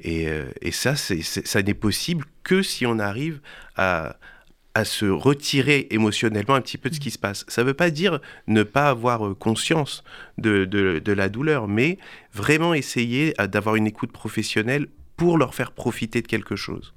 Et, 0.00 0.28
euh, 0.28 0.46
et 0.62 0.70
ça, 0.70 0.94
ça 0.96 1.62
n'est 1.62 1.74
possible 1.74 2.24
que 2.42 2.62
si 2.62 2.86
on 2.86 2.98
arrive 2.98 3.40
à, 3.76 4.16
à 4.74 4.84
se 4.84 5.06
retirer 5.06 5.88
émotionnellement 5.90 6.54
un 6.54 6.60
petit 6.60 6.78
peu 6.78 6.88
de 6.88 6.94
ce 6.94 7.00
qui 7.00 7.10
se 7.10 7.18
passe. 7.18 7.44
Ça 7.48 7.62
ne 7.62 7.66
veut 7.66 7.74
pas 7.74 7.90
dire 7.90 8.20
ne 8.46 8.62
pas 8.62 8.88
avoir 8.88 9.26
euh, 9.26 9.34
conscience 9.34 10.04
de, 10.38 10.64
de, 10.64 11.00
de 11.00 11.12
la 11.12 11.28
douleur, 11.28 11.66
mais 11.68 11.98
vraiment 12.32 12.74
essayer 12.74 13.34
d'avoir 13.50 13.74
une 13.76 13.86
écoute 13.86 14.12
professionnelle 14.12 14.86
pour 15.18 15.36
leur 15.36 15.54
faire 15.54 15.72
profiter 15.72 16.22
de 16.22 16.28
quelque 16.28 16.56
chose. 16.56 16.94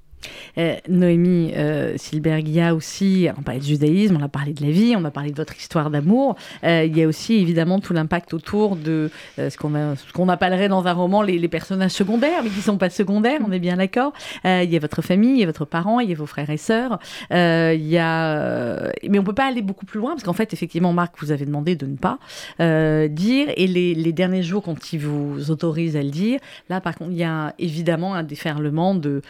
Euh, 0.58 0.76
Noémie 0.88 1.54
euh, 1.56 1.94
Silbergia 1.98 2.76
aussi, 2.76 3.28
on 3.38 3.42
parlait 3.42 3.60
de 3.60 3.66
judaïsme, 3.66 4.18
on 4.20 4.24
a 4.24 4.30
parlé 4.30 4.54
de 4.54 4.64
la 4.64 4.72
vie, 4.72 4.96
on 4.98 5.06
a 5.06 5.12
parlé 5.12 5.32
de 5.32 5.36
votre 5.36 5.56
histoire 5.58 5.90
d'amour. 5.90 6.36
Euh, 6.64 6.86
il 6.86 6.98
y 6.98 7.04
a 7.04 7.08
aussi 7.08 7.36
évidemment 7.36 7.80
tout 7.80 7.94
l'impact 7.94 8.34
autour 8.34 8.76
de 8.76 9.10
ce 9.38 9.58
qu'on 9.58 10.30
appellerait 10.30 10.68
dans 10.68 10.88
un 10.88 10.94
roman 10.94 11.22
les, 11.22 11.48
personnages 11.48 11.92
secondaires, 11.92 12.44
mais 12.44 12.50
qui 12.50 12.58
ne 12.58 12.62
sont 12.62 12.78
pas 12.78 12.90
secondaires, 12.90 13.42
on 13.46 13.52
est 13.52 13.60
bien 13.60 13.76
d'accord. 13.76 14.14
il 14.46 14.72
y 14.72 14.76
a 14.76 14.80
votre 14.80 15.02
famille, 15.02 15.34
il 15.34 15.40
y 15.40 15.44
a 15.44 15.48
votre 15.48 15.66
parent, 15.66 16.00
il 16.00 16.10
y 16.10 16.14
a 16.14 16.16
vos 16.16 16.26
frères 16.26 16.50
et 16.50 16.58
sœurs. 16.58 17.00
il 17.32 17.88
y 17.88 17.98
a... 17.98 18.92
Mais 19.04 19.18
on 19.18 19.22
ne 19.22 19.26
peut 19.26 19.34
pas 19.34 19.48
aller 19.48 19.62
beaucoup 19.62 19.86
plus 19.86 20.00
loin, 20.00 20.12
parce 20.12 20.24
qu'en 20.24 20.34
fait, 20.34 20.54
effectivement, 20.54 20.94
Marc, 20.94 21.16
vous 21.20 21.32
avez 21.32 21.46
demandé 21.46 21.76
de 21.76 21.86
ne 21.86 21.98
pas 21.98 22.20
dire, 22.60 23.48
et 23.56 23.68
les, 23.68 23.94
les, 23.96 24.14
derniers 24.14 24.44
jours, 24.44 24.64
quand 24.64 24.94
il 24.94 25.00
vous 25.00 25.52
autorise 25.52 25.96
à 25.98 26.04
le 26.04 26.10
dire, 26.10 26.40
là, 26.70 26.80
par 26.80 26.96
contre, 26.96 27.12
il 27.12 27.18
y 27.18 27.24
a 27.24 27.54
évidemment 27.60 28.16
un 28.16 28.24
déferlement 28.24 28.96
de 28.96 29.22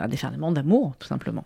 un 0.00 0.08
déferlement 0.08 0.52
d'amour, 0.52 0.94
tout 0.98 1.08
simplement. 1.08 1.44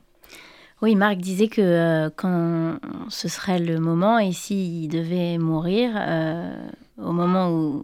Oui, 0.81 0.95
Marc 0.95 1.17
disait 1.17 1.49
que 1.49 1.61
euh, 1.61 2.11
quand 2.15 2.79
ce 3.09 3.29
serait 3.29 3.59
le 3.59 3.81
moment, 3.81 4.19
et 4.19 4.33
s'il 4.33 4.89
devait 4.89 5.37
mourir, 5.39 5.91
euh, 5.97 6.69
au 7.03 7.13
moment 7.13 7.51
où 7.51 7.83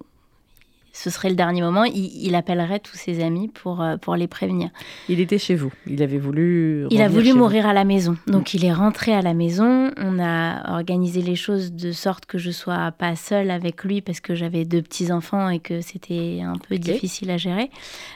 ce 0.95 1.11
serait 1.11 1.29
le 1.29 1.35
dernier 1.35 1.61
moment, 1.61 1.83
il, 1.83 2.35
appellerait 2.37 2.79
tous 2.79 2.97
ses 2.97 3.21
amis 3.21 3.49
pour, 3.49 3.83
euh, 3.83 3.97
pour 3.97 4.15
les 4.15 4.29
prévenir. 4.29 4.71
Il 5.09 5.19
était 5.19 5.39
chez 5.39 5.57
vous. 5.57 5.73
Il 5.89 6.01
avait 6.05 6.19
voulu. 6.19 6.87
Il 6.91 7.03
a 7.03 7.09
voulu 7.09 7.33
mourir 7.33 7.67
à 7.67 7.73
la 7.73 7.83
maison. 7.83 8.17
Donc 8.29 8.55
il 8.55 8.65
est 8.65 8.73
rentré 8.73 9.13
à 9.13 9.21
la 9.21 9.35
maison. 9.35 9.91
On 9.97 10.21
a 10.21 10.73
organisé 10.77 11.21
les 11.21 11.35
choses 11.35 11.73
de 11.73 11.91
sorte 11.91 12.27
que 12.27 12.39
je 12.39 12.53
sois 12.53 12.93
pas 12.93 13.17
seule 13.17 13.51
avec 13.51 13.83
lui 13.83 14.03
parce 14.03 14.21
que 14.21 14.37
j'avais 14.37 14.65
deux 14.65 14.83
petits 14.83 15.11
enfants 15.11 15.49
et 15.49 15.59
que 15.59 15.81
c'était 15.81 16.41
un 16.45 16.59
peu 16.59 16.79
difficile 16.79 17.33
à 17.33 17.39
gérer. 17.39 17.71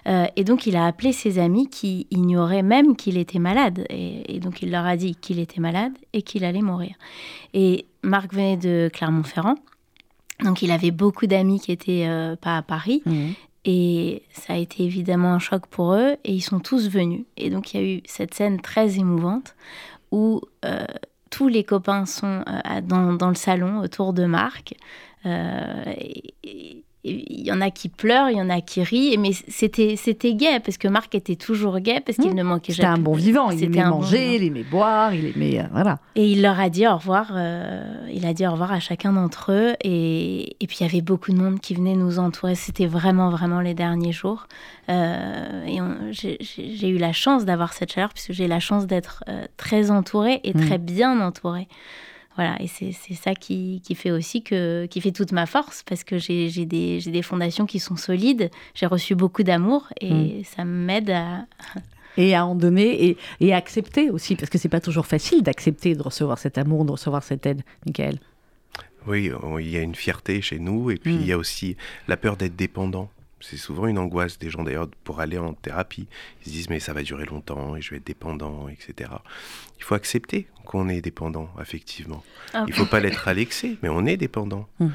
Euh, 0.07 0.27
et 0.37 0.45
donc 0.45 0.69
il 0.69 0.77
a 0.77 0.87
appelé 0.87 1.13
ses 1.13 1.41
amis 1.41 1.69
qui 1.69 2.07
ignoraient 2.13 2.63
même 2.63 2.95
qu'il 2.95 3.19
était 3.19 3.41
malade. 3.41 3.87
Et, 3.91 4.37
et 4.37 4.39
donc 4.39 4.63
il 4.63 4.71
leur 4.71 4.87
a 4.87 4.97
dit 4.97 5.17
qu'il 5.17 5.41
était 5.41 5.61
malade 5.61 5.93
et 6.13 6.23
qu'il 6.23 6.45
allait 6.45 6.63
mourir. 6.63 6.95
Et 7.55 7.87
Marc 8.05 8.33
venait 8.33 8.57
de 8.57 8.89
Clermont-Ferrand. 8.93 9.57
Donc 10.45 10.63
il 10.63 10.71
avait 10.71 10.91
beaucoup 10.91 11.27
d'amis 11.27 11.61
qui 11.61 11.73
étaient 11.73 12.07
euh, 12.07 12.37
pas 12.37 12.57
à 12.57 12.63
Paris. 12.63 13.03
Mhm. 13.07 13.35
Et 13.65 14.23
ça 14.33 14.55
a 14.55 14.57
été 14.57 14.85
évidemment 14.85 15.35
un 15.35 15.39
choc 15.39 15.67
pour 15.67 15.95
eux. 15.95 16.17
Et 16.25 16.33
ils 16.33 16.41
sont 16.41 16.61
tous 16.61 16.89
venus. 16.89 17.25
Et 17.37 17.51
donc 17.51 17.75
il 17.75 17.81
y 17.81 17.85
a 17.85 17.87
eu 17.97 18.03
cette 18.05 18.35
scène 18.35 18.61
très 18.61 18.99
émouvante 18.99 19.55
où 20.11 20.41
euh, 20.65 20.87
tous 21.31 21.49
les 21.49 21.65
copains 21.65 22.07
sont 22.07 22.45
euh, 22.49 22.81
dans, 22.83 23.13
dans, 23.13 23.29
le 23.29 23.35
salon 23.35 23.81
autour 23.81 24.13
de 24.13 24.25
Marc. 24.25 24.75
Et, 25.25 26.85
il 27.05 27.47
y 27.47 27.53
en 27.53 27.61
a 27.61 27.71
qui 27.71 27.89
pleurent, 27.89 28.29
il 28.31 28.39
y 28.39 28.41
en 28.41 28.51
a 28.51 28.61
qui 28.61 28.83
rient, 28.83 29.17
mais 29.19 29.31
c'était 29.33 29.95
c'était 29.97 30.35
gai 30.35 30.59
parce 30.65 30.79
que 30.79 30.89
Marc 30.89 31.15
était 31.15 31.37
toujours 31.37 31.79
gai 31.79 32.01
parce 32.05 32.19
qu'il 32.19 32.33
mmh. 32.33 32.35
ne 32.35 32.43
manquait 32.43 32.73
jamais. 32.73 32.89
C'était 32.89 33.01
un 33.01 33.03
bon 33.03 33.15
vivant, 33.15 33.51
il 33.51 33.63
aimait 33.63 33.85
manger, 33.85 34.37
il 34.37 34.45
aimait 34.45 34.65
boire, 34.65 35.15
il 35.15 35.27
aimait 35.27 35.61
euh, 35.61 35.69
voilà. 35.71 36.01
Et 36.17 36.27
il 36.27 36.43
leur 36.43 36.59
a 36.59 36.69
dit 36.71 36.87
au 36.89 36.97
revoir. 36.97 37.31
Euh, 37.35 38.09
il 38.13 38.27
a 38.27 38.33
dit 38.35 38.47
au 38.47 38.51
revoir 38.51 38.73
à 38.73 38.81
chacun 38.81 39.13
d'entre 39.13 39.53
eux 39.53 39.75
et, 39.83 40.57
et, 40.61 40.67
puis 40.67 40.79
il 40.81 40.83
y 40.83 40.87
avait 40.87 41.01
beaucoup 41.01 41.31
de 41.31 41.39
monde 41.39 41.61
qui 41.61 41.75
venait 41.75 41.95
nous 41.95 42.19
entourer. 42.19 42.57
C'était 42.57 42.87
vraiment 42.87 43.31
vraiment 43.31 43.61
les 43.61 43.75
derniers 43.75 44.13
jours. 44.13 44.47
Euh, 44.89 45.65
et 45.67 45.79
j'ai 46.11 46.89
eu 46.89 46.99
la 46.99 47.13
chance 47.13 47.45
d'avoir 47.45 47.75
cette 47.75 47.93
chaleur 47.93 48.13
puisque 48.13 48.33
j'ai 48.33 48.49
la 48.49 48.61
chance 48.61 48.87
d'être 48.87 49.23
très 49.57 49.91
entourée 49.91 50.41
et 50.43 50.53
mmh. 50.53 50.67
très 50.67 50.79
bien 50.79 51.21
entourée. 51.21 51.69
Voilà, 52.39 52.57
et 52.63 52.69
c'est 52.69 52.93
ça 52.93 53.35
qui, 53.35 53.83
qui, 53.85 53.97
fait 53.97 54.13
aussi 54.13 54.45
que, 54.45 54.87
qui 54.87 55.01
fait 55.01 55.11
toute 55.11 55.33
ma 55.33 55.45
force, 55.45 55.83
parce 55.83 56.05
que 56.05 56.19
j'ai 56.19 56.49
des, 56.67 57.01
des, 57.01 57.23
fondations 57.23 57.67
qui 57.67 57.81
sont 57.81 57.97
solides, 57.97 58.49
j'ai 58.75 58.87
reçu 58.87 59.17
beaucoup 59.17 59.43
d'amour, 59.43 59.89
et 60.01 60.13
mm. 60.13 60.45
ça 60.45 60.65
m'aide 60.65 61.11
à... 61.11 61.47
Et 62.17 62.35
à 62.35 62.45
en 62.45 62.57
donner 62.57 63.11
et, 63.11 63.17
et 63.39 63.55
à 63.55 63.57
accepter 63.59 64.11
aussi, 64.11 64.35
parce 64.35 64.51
que 64.51 64.59
c'est 64.59 64.69
pas 64.69 64.81
toujours 64.81 65.07
facile 65.07 65.45
d'accepter 65.45 65.95
de 65.95 66.03
recevoir 66.03 66.37
cet 66.39 66.59
amour, 66.59 66.85
de 66.85 66.91
recevoir 66.91 67.23
cette 67.23 67.47
aide, 67.47 67.63
Michael. 67.87 68.19
Oui, 69.07 69.31
il 69.61 69.71
y 69.71 69.77
a 69.77 69.83
une 69.83 69.95
fierté 69.95 70.41
chez 70.41 70.59
nous, 70.59 70.91
et 70.91 70.97
puis 70.97 71.15
mm. 71.15 71.21
il 71.21 71.27
y 71.27 71.33
a 71.33 71.39
aussi 71.39 71.77
la 72.09 72.17
peur 72.17 72.37
d'être 72.37 72.57
dépendant. 72.57 73.09
C'est 73.41 73.57
souvent 73.57 73.87
une 73.87 73.99
angoisse 73.99 74.39
des 74.39 74.51
gens 74.51 74.63
d'ailleurs 74.63 74.89
pour 75.05 75.21
aller 75.21 75.39
en 75.39 75.55
thérapie. 75.55 76.09
Ils 76.43 76.47
se 76.47 76.51
disent 76.51 76.71
mais 76.71 76.81
ça 76.81 76.93
va 76.93 77.03
durer 77.03 77.25
longtemps 77.25 77.77
et 77.77 77.81
je 77.81 77.91
vais 77.91 77.97
être 77.99 78.07
dépendant, 78.07 78.69
etc. 78.69 79.11
Il 79.79 79.85
faut 79.85 79.95
accepter 79.95 80.49
qu'on 80.65 80.89
est 80.89 81.01
dépendant, 81.01 81.49
effectivement. 81.61 82.23
Ah. 82.53 82.65
Il 82.67 82.71
ne 82.71 82.77
faut 82.77 82.87
pas 82.87 83.01
l'être 83.01 83.29
à 83.29 83.35
l'excès, 83.35 83.77
mais 83.83 83.89
on 83.89 84.05
est 84.07 84.17
dépendant. 84.17 84.69
Hmm. 84.81 84.91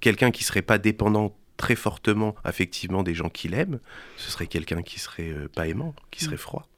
Quelqu'un 0.00 0.30
qui 0.30 0.44
serait 0.44 0.62
pas 0.62 0.78
dépendant 0.78 1.34
très 1.56 1.76
fortement, 1.76 2.34
effectivement, 2.48 3.02
des 3.02 3.14
gens 3.14 3.28
qu'il 3.28 3.54
aime, 3.54 3.78
ce 4.16 4.30
serait 4.30 4.48
quelqu'un 4.48 4.82
qui 4.82 4.98
serait 4.98 5.30
euh, 5.30 5.48
pas 5.54 5.68
aimant, 5.68 5.94
qui 6.10 6.24
serait 6.24 6.34
hmm. 6.34 6.38
froid. 6.38 6.68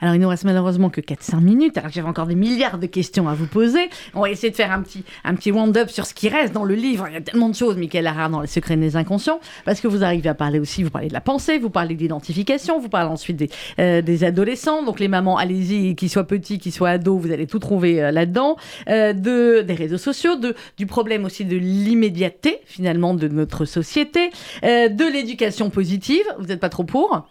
Alors, 0.00 0.14
il 0.14 0.20
nous 0.20 0.28
reste 0.28 0.44
malheureusement 0.44 0.90
que 0.90 1.00
4-5 1.00 1.40
minutes, 1.40 1.78
alors 1.78 1.90
j'avais 1.90 2.08
encore 2.08 2.26
des 2.26 2.34
milliards 2.34 2.78
de 2.78 2.86
questions 2.86 3.28
à 3.28 3.34
vous 3.34 3.46
poser. 3.46 3.88
On 4.14 4.20
va 4.20 4.30
essayer 4.30 4.50
de 4.50 4.56
faire 4.56 4.72
un 4.72 4.82
petit, 4.82 5.04
un 5.24 5.34
petit 5.34 5.50
round-up 5.50 5.88
sur 5.88 6.06
ce 6.06 6.14
qui 6.14 6.28
reste 6.28 6.52
dans 6.52 6.64
le 6.64 6.74
livre. 6.74 7.06
Il 7.08 7.14
y 7.14 7.16
a 7.16 7.20
tellement 7.20 7.48
de 7.48 7.54
choses, 7.54 7.76
Michael 7.76 8.06
Harard, 8.06 8.30
dans 8.30 8.40
Les 8.40 8.46
secrets 8.46 8.76
des 8.76 8.96
inconscients, 8.96 9.40
parce 9.64 9.80
que 9.80 9.88
vous 9.88 10.04
arrivez 10.04 10.28
à 10.28 10.34
parler 10.34 10.58
aussi, 10.58 10.82
vous 10.82 10.90
parlez 10.90 11.08
de 11.08 11.14
la 11.14 11.20
pensée, 11.20 11.58
vous 11.58 11.70
parlez 11.70 11.94
d'identification, 11.94 12.78
vous 12.80 12.88
parlez 12.88 13.10
ensuite 13.10 13.36
des, 13.36 13.50
euh, 13.78 14.02
des 14.02 14.24
adolescents. 14.24 14.82
Donc, 14.82 15.00
les 15.00 15.08
mamans, 15.08 15.38
allez-y, 15.38 15.94
qu'ils 15.94 16.10
soient 16.10 16.26
petits, 16.26 16.58
qu'ils 16.58 16.72
soient 16.72 16.90
ados, 16.90 17.20
vous 17.20 17.32
allez 17.32 17.46
tout 17.46 17.58
trouver 17.58 18.02
euh, 18.02 18.10
là-dedans. 18.10 18.56
Euh, 18.88 19.12
de, 19.12 19.62
des 19.62 19.74
réseaux 19.74 19.98
sociaux, 19.98 20.36
de, 20.36 20.54
du 20.76 20.86
problème 20.86 21.24
aussi 21.24 21.44
de 21.44 21.56
l'immédiateté, 21.56 22.60
finalement, 22.66 23.14
de 23.14 23.28
notre 23.28 23.64
société, 23.64 24.30
de 24.62 25.12
l'éducation 25.12 25.70
positive. 25.70 26.24
Vous 26.38 26.46
n'êtes 26.46 26.60
pas 26.60 26.68
trop 26.68 26.84
pour? 26.84 27.26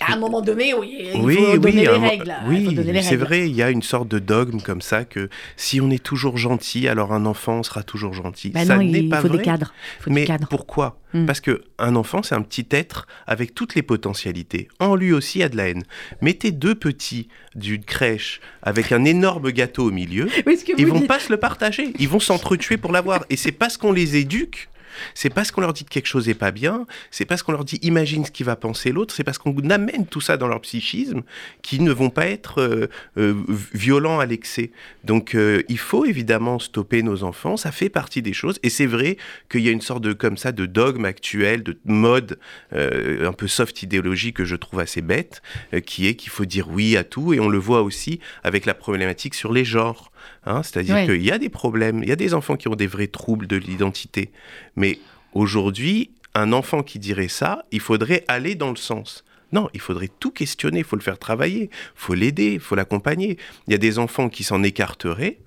À 0.00 0.14
un 0.14 0.16
moment 0.16 0.40
donné, 0.40 0.74
oui, 0.74 0.96
il 0.98 1.12
faut 1.12 1.26
oui, 1.26 1.58
donner 1.58 1.73
les 1.74 1.88
règles. 1.88 2.34
Oui, 2.46 2.78
c'est 3.02 3.16
vrai, 3.16 3.48
il 3.48 3.54
y 3.54 3.62
a 3.62 3.70
une 3.70 3.82
sorte 3.82 4.08
de 4.08 4.18
dogme 4.18 4.60
comme 4.60 4.80
ça 4.80 5.04
que 5.04 5.28
si 5.56 5.80
on 5.80 5.90
est 5.90 6.02
toujours 6.02 6.36
gentil, 6.36 6.88
alors 6.88 7.12
un 7.12 7.26
enfant 7.26 7.62
sera 7.62 7.82
toujours 7.82 8.14
gentil. 8.14 8.50
Bah 8.50 8.64
ça 8.64 8.76
n'est 8.78 9.02
pas 9.04 9.20
faut 9.20 9.28
vrai. 9.28 9.38
Des 9.38 9.44
cadres. 9.44 9.72
Mais 10.06 10.26
pourquoi? 10.50 10.98
Hmm. 11.12 11.26
Parce 11.26 11.40
que 11.40 11.62
un 11.78 11.94
enfant, 11.96 12.22
c'est 12.22 12.34
un 12.34 12.42
petit 12.42 12.66
être 12.70 13.06
avec 13.26 13.54
toutes 13.54 13.74
les 13.74 13.82
potentialités. 13.82 14.68
En 14.80 14.96
lui 14.96 15.12
aussi, 15.12 15.38
il 15.38 15.42
y 15.42 15.44
a 15.44 15.48
de 15.48 15.56
la 15.56 15.68
haine. 15.68 15.84
Mettez 16.20 16.50
deux 16.50 16.74
petits 16.74 17.28
d'une 17.54 17.84
crèche 17.84 18.40
avec 18.62 18.92
un 18.92 19.04
énorme 19.04 19.50
gâteau 19.52 19.88
au 19.88 19.90
milieu, 19.90 20.28
ils 20.78 20.86
vont 20.86 21.02
pas 21.02 21.20
se 21.20 21.30
le 21.30 21.38
partager. 21.38 21.92
Ils 21.98 22.08
vont 22.08 22.20
s'entretuer 22.20 22.76
pour 22.76 22.92
l'avoir. 22.92 23.24
Et 23.30 23.36
c'est 23.36 23.52
parce 23.52 23.76
qu'on 23.76 23.92
les 23.92 24.16
éduque 24.16 24.68
c'est 25.14 25.30
parce 25.30 25.50
qu'on 25.50 25.60
leur 25.60 25.72
dit 25.72 25.84
que 25.84 25.90
quelque 25.90 26.06
chose 26.06 26.26
n'est 26.26 26.34
pas 26.34 26.50
bien, 26.50 26.86
c'est 27.10 27.24
parce 27.24 27.42
qu'on 27.42 27.52
leur 27.52 27.64
dit 27.64 27.78
imagine 27.82 28.24
ce 28.24 28.30
qui 28.30 28.42
va 28.42 28.56
penser 28.56 28.92
l'autre, 28.92 29.14
c'est 29.14 29.24
parce 29.24 29.38
qu'on 29.38 29.54
amène 29.70 30.06
tout 30.06 30.20
ça 30.20 30.36
dans 30.36 30.48
leur 30.48 30.60
psychisme 30.60 31.22
qu'ils 31.62 31.84
ne 31.84 31.92
vont 31.92 32.10
pas 32.10 32.26
être 32.26 32.60
euh, 32.60 32.86
euh, 33.18 33.34
violents 33.72 34.20
à 34.20 34.26
l'excès. 34.26 34.70
Donc 35.04 35.34
euh, 35.34 35.62
il 35.68 35.78
faut 35.78 36.04
évidemment 36.04 36.58
stopper 36.58 37.02
nos 37.02 37.24
enfants, 37.24 37.56
ça 37.56 37.72
fait 37.72 37.88
partie 37.88 38.22
des 38.22 38.32
choses, 38.32 38.58
et 38.62 38.70
c'est 38.70 38.86
vrai 38.86 39.16
qu'il 39.50 39.62
y 39.62 39.68
a 39.68 39.72
une 39.72 39.80
sorte 39.80 40.02
de 40.02 40.12
comme 40.12 40.36
ça 40.36 40.52
de 40.52 40.66
dogme 40.66 41.04
actuel, 41.04 41.62
de 41.62 41.78
mode 41.84 42.38
un 42.72 43.32
peu 43.32 43.46
soft 43.46 43.82
idéologie 43.82 44.32
que 44.32 44.44
je 44.44 44.56
trouve 44.56 44.80
assez 44.80 45.00
bête, 45.00 45.42
qui 45.86 46.06
est 46.06 46.14
qu'il 46.14 46.30
faut 46.30 46.44
dire 46.44 46.68
oui 46.68 46.96
à 46.96 47.04
tout, 47.04 47.32
et 47.32 47.40
on 47.40 47.48
le 47.48 47.58
voit 47.58 47.82
aussi 47.82 48.20
avec 48.42 48.66
la 48.66 48.74
problématique 48.74 49.34
sur 49.34 49.52
les 49.52 49.64
genres. 49.64 50.10
Hein, 50.46 50.62
c'est-à-dire 50.62 51.04
qu'il 51.04 51.22
y 51.22 51.30
a 51.30 51.38
des 51.38 51.48
problèmes, 51.48 52.02
il 52.02 52.08
y 52.08 52.12
a 52.12 52.16
des 52.16 52.34
enfants 52.34 52.56
qui 52.56 52.68
ont 52.68 52.76
des 52.76 52.86
vrais 52.86 53.06
troubles 53.06 53.46
de 53.46 53.56
l'identité. 53.56 54.30
Mais 54.76 54.98
aujourd'hui, 55.32 56.10
un 56.34 56.52
enfant 56.52 56.82
qui 56.82 56.98
dirait 56.98 57.28
ça, 57.28 57.64
il 57.70 57.80
faudrait 57.80 58.24
aller 58.28 58.54
dans 58.54 58.70
le 58.70 58.76
sens. 58.76 59.24
Non, 59.52 59.68
il 59.72 59.80
faudrait 59.80 60.10
tout 60.18 60.32
questionner, 60.32 60.78
il 60.78 60.84
faut 60.84 60.96
le 60.96 61.02
faire 61.02 61.18
travailler, 61.18 61.70
il 61.72 61.90
faut 61.94 62.14
l'aider, 62.14 62.54
il 62.54 62.60
faut 62.60 62.74
l'accompagner. 62.74 63.38
Il 63.68 63.72
y 63.72 63.74
a 63.74 63.78
des 63.78 63.98
enfants 63.98 64.28
qui 64.28 64.42
s'en 64.42 64.62
écarteraient 64.62 65.38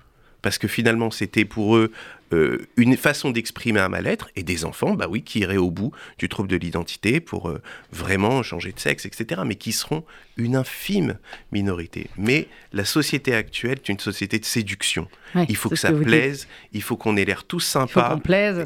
parce 0.42 0.58
que 0.58 0.68
finalement 0.68 1.10
c'était 1.10 1.44
pour 1.44 1.76
eux 1.76 1.90
euh, 2.34 2.58
une 2.76 2.96
façon 2.98 3.30
d'exprimer 3.30 3.80
un 3.80 3.88
mal-être, 3.88 4.28
et 4.36 4.42
des 4.42 4.66
enfants, 4.66 4.94
bah 4.94 5.06
oui, 5.08 5.22
qui 5.22 5.40
iraient 5.40 5.56
au 5.56 5.70
bout 5.70 5.92
du 6.18 6.28
trouble 6.28 6.48
de 6.48 6.56
l'identité 6.56 7.20
pour 7.20 7.48
euh, 7.48 7.62
vraiment 7.90 8.42
changer 8.42 8.72
de 8.72 8.78
sexe, 8.78 9.06
etc., 9.06 9.42
mais 9.46 9.54
qui 9.54 9.72
seront 9.72 10.04
une 10.36 10.54
infime 10.54 11.16
minorité. 11.52 12.10
Mais 12.18 12.48
la 12.74 12.84
société 12.84 13.34
actuelle 13.34 13.78
est 13.78 13.88
une 13.88 13.98
société 13.98 14.38
de 14.38 14.44
séduction. 14.44 15.08
il 15.48 15.56
faut 15.56 15.70
que 15.70 15.76
ça 15.76 15.90
plaise, 15.90 16.48
il 16.72 16.82
faut 16.82 16.96
qu'on 16.96 17.16
ait 17.16 17.24
l'air 17.24 17.44
tous 17.44 17.60
sympas, 17.60 18.18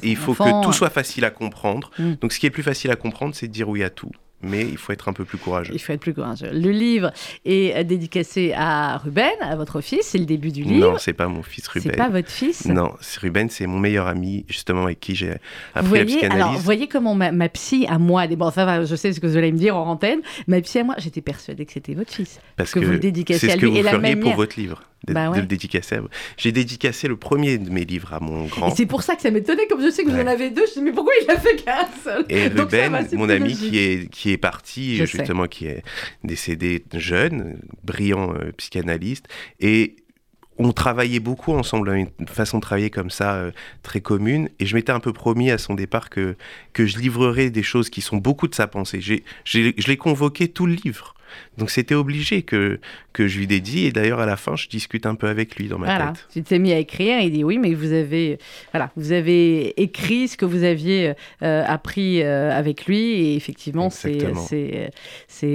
il 0.03 0.17
faut, 0.17 0.35
que 0.35 0.65
tout 0.65 0.73
soit 0.73 0.91
facile 0.91 1.25
à 1.25 1.31
comprendre. 1.31 1.93
Mm. 1.99 2.15
Donc 2.21 2.33
ce 2.33 2.41
qui 2.41 2.47
est 2.47 2.51
plus 2.51 2.65
facile 2.65 2.91
à 2.91 2.97
comprendre, 2.97 3.35
c'est 3.37 3.47
de 3.47 3.53
dire 3.53 3.69
oui 3.69 3.85
à 3.85 3.91
tout 3.91 4.11
mais 4.43 4.63
il 4.63 4.77
faut 4.77 4.93
être 4.93 5.09
un 5.09 5.13
peu 5.13 5.25
plus 5.25 5.39
courageux. 5.39 5.73
Il 5.75 5.81
faut 5.81 5.93
être 5.93 6.01
plus 6.01 6.15
courageux. 6.15 6.51
Le 6.53 6.71
livre 6.71 7.13
est 7.45 7.85
dédicacé 7.85 8.53
à 8.57 8.99
Ruben, 8.99 9.31
à 9.41 9.57
votre 9.57 9.81
fils. 9.81 10.03
C'est 10.03 10.19
le 10.19 10.25
début 10.25 10.51
du 10.51 10.63
livre. 10.63 10.93
Non, 10.93 10.99
c'est 10.99 11.13
pas 11.13 11.29
mon 11.29 11.43
fils 11.43 11.67
Ruben. 11.69 11.91
C'est 11.91 11.97
pas 11.97 12.09
votre 12.09 12.31
fils. 12.31 12.67
Non, 12.67 12.93
Ruben, 13.21 13.49
c'est 13.51 13.67
mon 13.67 13.79
meilleur 13.79 14.07
ami 14.07 14.45
justement 14.49 14.85
avec 14.85 15.01
qui 15.01 15.15
j'ai 15.15 15.37
appris 15.75 15.89
voyez, 15.89 16.05
la 16.05 16.11
psychanalyse. 16.11 16.43
Alors, 16.43 16.53
vous 16.55 16.61
voyez 16.61 16.89
comment 16.89 17.15
ma, 17.15 17.49
psy 17.49 17.87
à 17.89 17.99
moi, 17.99 18.27
bon, 18.27 18.47
enfin, 18.47 18.85
je 18.85 18.97
sais 18.97 19.13
ce 19.13 19.21
que 19.21 19.27
vous 19.27 19.37
allez 19.37 19.53
me 19.53 19.59
dire 19.59 19.77
en 19.77 19.87
antenne. 19.87 20.21
Ma 20.47 20.61
psy 20.61 20.79
à 20.79 20.85
moi, 20.85 20.95
j'étais 20.99 21.21
persuadée 21.21 21.67
que 21.67 21.73
c'était 21.73 21.95
votre 21.95 22.13
fils. 22.13 22.41
Parce 22.57 22.73
que, 22.73 22.81
vous 22.81 22.93
le 22.93 22.99
dédicacez 22.99 23.51
à 23.51 23.57
lui. 23.57 23.61
C'est 23.61 23.61
ce 23.61 23.61
que 23.61 23.71
vous 23.71 23.77
et 23.77 23.91
feriez 23.91 24.17
pour 24.17 24.35
votre 24.35 24.59
livre 24.59 24.83
de, 25.05 25.13
bah 25.13 25.31
le 25.35 25.43
dédicacer. 25.43 25.99
J'ai 26.37 26.53
dédicacé 26.53 27.09
le 27.09 27.17
premier 27.17 27.59
de 27.59 27.71
mes 27.71 27.85
livres 27.85 28.13
à 28.13 28.21
mon 28.21 28.45
grand. 28.45 28.69
Et 28.69 28.77
c'est 28.77 28.87
pour 28.87 29.03
ça 29.03 29.17
que 29.17 29.23
ça 29.23 29.31
m'étonnait, 29.31 29.67
comme 29.67 29.83
je 29.83 29.91
sais 29.91 30.05
que 30.05 30.11
vous 30.11 30.19
en 30.19 30.27
avez 30.27 30.51
deux, 30.51 30.65
je 30.75 30.81
me 30.81 30.87
mais 30.87 30.93
pourquoi 30.93 31.13
il 31.23 31.31
a 31.31 31.39
fait 31.39 31.57
qu'un 31.57 31.87
seul? 32.05 32.25
Et 32.29 32.49
Ruben, 32.49 33.07
mon 33.13 33.29
ami 33.29 33.55
qui 33.55 33.79
est, 33.79 34.11
qui 34.11 34.31
est 34.31 34.37
parti, 34.39 35.05
justement, 35.07 35.47
qui 35.47 35.67
est 35.67 35.83
décédé 36.25 36.85
jeune, 36.95 37.59
brillant 37.85 38.35
euh, 38.35 38.53
psychanalyste, 38.57 39.27
et 39.61 39.97
on 40.59 40.73
travaillait 40.73 41.21
beaucoup 41.21 41.53
ensemble, 41.55 41.91
hein, 41.91 42.05
une 42.19 42.29
façon 42.29 42.59
de 42.59 42.63
travailler 42.63 42.91
comme 42.91 43.11
ça 43.11 43.35
euh, 43.35 43.51
très 43.83 44.01
commune. 44.01 44.51
Et 44.61 44.67
je 44.67 44.75
m'étais 44.75 44.93
un 44.93 45.01
peu 45.01 45.13
promis 45.13 45.51
à 45.51 45.59
son 45.59 45.75
départ 45.75 46.11
que, 46.11 46.37
que 46.73 46.87
je 46.87 46.99
livrerais 46.99 47.51
des 47.51 47.63
choses 47.63 47.91
qui 47.91 48.03
sont 48.03 48.19
beaucoup 48.19 48.49
de 48.49 48.55
sa 48.55 48.67
pensée. 48.67 49.01
je 49.01 49.89
l'ai 49.89 49.97
convoqué 49.97 50.49
tout 50.49 50.67
le 50.67 50.75
livre. 50.75 51.15
Donc 51.59 51.71
c'était 51.71 51.95
obligé 51.95 52.43
que, 52.43 52.81
que 53.13 53.27
je 53.27 53.39
lui 53.39 53.47
dédie. 53.47 53.87
Et 53.87 53.93
d'ailleurs, 53.93 54.21
à 54.21 54.27
la 54.27 54.37
fin, 54.37 54.57
je 54.57 54.69
discute 54.69 55.07
un 55.07 55.15
peu 55.15 55.29
avec 55.29 55.57
lui 55.57 55.69
dans 55.69 55.79
ma 55.79 55.87
voilà. 55.87 56.13
tête. 56.13 56.27
Tu 56.33 56.43
t'es 56.43 56.59
mis 56.59 56.73
à 56.73 56.79
écrire. 56.79 57.21
Il 57.21 57.31
dit 57.33 57.45
oui, 57.45 57.59
mais 57.59 57.75
vous 57.75 57.93
avez, 57.93 58.39
voilà, 58.73 58.91
vous 58.97 59.13
avez 59.13 59.81
écrit 59.81 60.29
ce 60.29 60.37
que 60.37 60.45
vous 60.45 60.65
aviez 60.65 61.15
euh, 61.43 61.65
appris 61.67 62.23
euh, 62.23 62.51
avec 62.51 62.87
lui. 62.87 63.13
Et 63.13 63.37
effectivement, 63.37 63.91
c'est, 63.91 64.19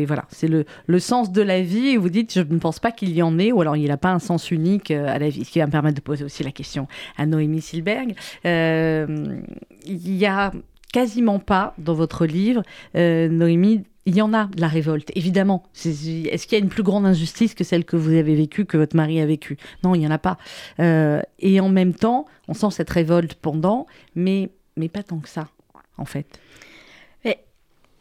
voilà, 0.06 0.26
c'est 0.30 0.48
le, 0.48 0.66
le 0.86 1.00
sens 1.00 1.32
de 1.32 1.42
la 1.42 1.62
vie. 1.62 1.90
Et 1.90 1.98
vous 1.98 2.10
dites, 2.10 2.34
je 2.34 2.42
ne 2.42 2.60
pense 2.60 2.80
pas 2.80 2.92
qu'il 2.92 3.12
y 3.12 3.22
en 3.22 3.38
ait, 3.40 3.52
ou 3.52 3.62
alors 3.62 3.76
il 3.76 3.88
n'a 3.88 3.98
pas 3.98 4.12
un 4.12 4.20
sens 4.20 4.52
unique 4.52 4.92
euh, 4.92 5.08
à 5.08 5.20
la 5.20 5.30
vie. 5.30 5.46
Ce 5.46 5.52
qui 5.52 5.60
va 5.60 5.66
me 5.66 5.72
permettre 5.72 5.96
de 5.96 6.02
poser 6.02 6.24
aussi 6.24 6.44
la 6.44 6.52
question 6.52 6.88
à 7.18 7.26
Noémie 7.26 7.62
Silberg. 7.62 8.14
il 8.44 10.18
y 10.18 10.26
a 10.26 10.52
quasiment 10.94 11.40
pas 11.40 11.74
dans 11.78 11.94
votre 11.94 12.26
livre, 12.26 12.64
euh, 12.96 13.28
Noémie. 13.30 13.84
Il 14.08 14.16
y 14.16 14.22
en 14.22 14.34
a 14.34 14.46
de 14.46 14.62
la 14.62 14.70
révolte, 14.70 15.12
évidemment. 15.16 15.64
Est-ce 15.76 16.48
qu'il 16.48 16.58
y 16.58 16.62
a 16.62 16.64
une 16.64 16.70
plus 16.70 16.82
grande 16.82 17.06
injustice 17.06 17.54
que 17.54 17.66
celle 17.66 17.84
que 17.84 17.98
vous 17.98 18.14
avez 18.14 18.36
vécue, 18.36 18.66
que 18.66 18.78
votre 18.78 18.96
mari 18.96 19.20
a 19.20 19.26
vécue? 19.26 19.58
Non, 19.84 19.96
il 19.96 20.00
n'y 20.00 20.08
en 20.08 20.12
a 20.12 20.18
pas. 20.18 20.38
Euh, 20.80 21.22
et 21.40 21.60
en 21.60 21.68
même 21.68 21.94
temps, 21.94 22.26
on 22.48 22.54
sent 22.54 22.72
cette 22.72 22.90
révolte 22.90 23.34
pendant, 23.34 23.86
mais, 24.16 24.50
mais 24.78 24.88
pas 24.88 25.04
tant 25.04 25.20
que 25.20 25.28
ça, 25.28 25.50
en 25.98 26.06
fait. 26.06 26.40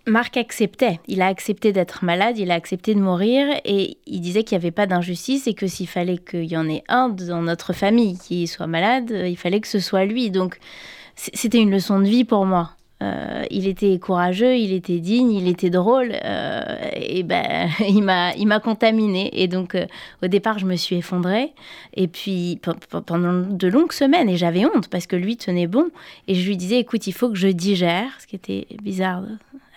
Marc 0.06 0.36
acceptait. 0.36 1.00
Il 1.08 1.20
a 1.20 1.26
accepté 1.26 1.72
d'être 1.72 2.04
malade, 2.04 2.38
il 2.38 2.52
a 2.52 2.54
accepté 2.54 2.94
de 2.94 3.00
mourir 3.00 3.48
et 3.64 3.98
il 4.06 4.20
disait 4.20 4.44
qu'il 4.44 4.56
n'y 4.56 4.62
avait 4.62 4.70
pas 4.70 4.86
d'injustice 4.86 5.48
et 5.48 5.54
que 5.54 5.66
s'il 5.66 5.88
fallait 5.88 6.18
qu'il 6.18 6.44
y 6.44 6.56
en 6.56 6.68
ait 6.68 6.84
un 6.86 7.08
dans 7.08 7.42
notre 7.42 7.72
famille 7.72 8.16
qui 8.16 8.46
soit 8.46 8.68
malade, 8.68 9.10
il 9.10 9.36
fallait 9.36 9.60
que 9.60 9.66
ce 9.66 9.80
soit 9.80 10.04
lui. 10.04 10.30
Donc 10.30 10.58
c'était 11.16 11.58
une 11.58 11.72
leçon 11.72 11.98
de 11.98 12.06
vie 12.06 12.22
pour 12.22 12.46
moi. 12.46 12.75
Euh, 13.02 13.44
il 13.50 13.68
était 13.68 13.98
courageux, 13.98 14.56
il 14.56 14.72
était 14.72 15.00
digne, 15.00 15.30
il 15.30 15.48
était 15.48 15.68
drôle, 15.68 16.12
euh, 16.24 16.76
et 16.94 17.22
ben 17.24 17.68
il 17.88 18.02
m'a 18.02 18.34
il 18.34 18.46
m'a 18.46 18.58
contaminé. 18.58 19.28
Et 19.38 19.48
donc 19.48 19.74
euh, 19.74 19.86
au 20.22 20.28
départ 20.28 20.58
je 20.58 20.64
me 20.64 20.76
suis 20.76 20.96
effondrée, 20.96 21.52
et 21.92 22.08
puis 22.08 22.58
pendant 23.06 23.42
de 23.42 23.68
longues 23.68 23.92
semaines, 23.92 24.30
et 24.30 24.38
j'avais 24.38 24.64
honte 24.64 24.88
parce 24.88 25.06
que 25.06 25.14
lui 25.14 25.36
tenait 25.36 25.66
bon, 25.66 25.90
et 26.26 26.34
je 26.34 26.48
lui 26.48 26.56
disais 26.56 26.78
écoute 26.78 27.06
il 27.06 27.12
faut 27.12 27.28
que 27.28 27.36
je 27.36 27.48
digère, 27.48 28.08
ce 28.18 28.26
qui 28.26 28.36
était 28.36 28.66
bizarre 28.82 29.22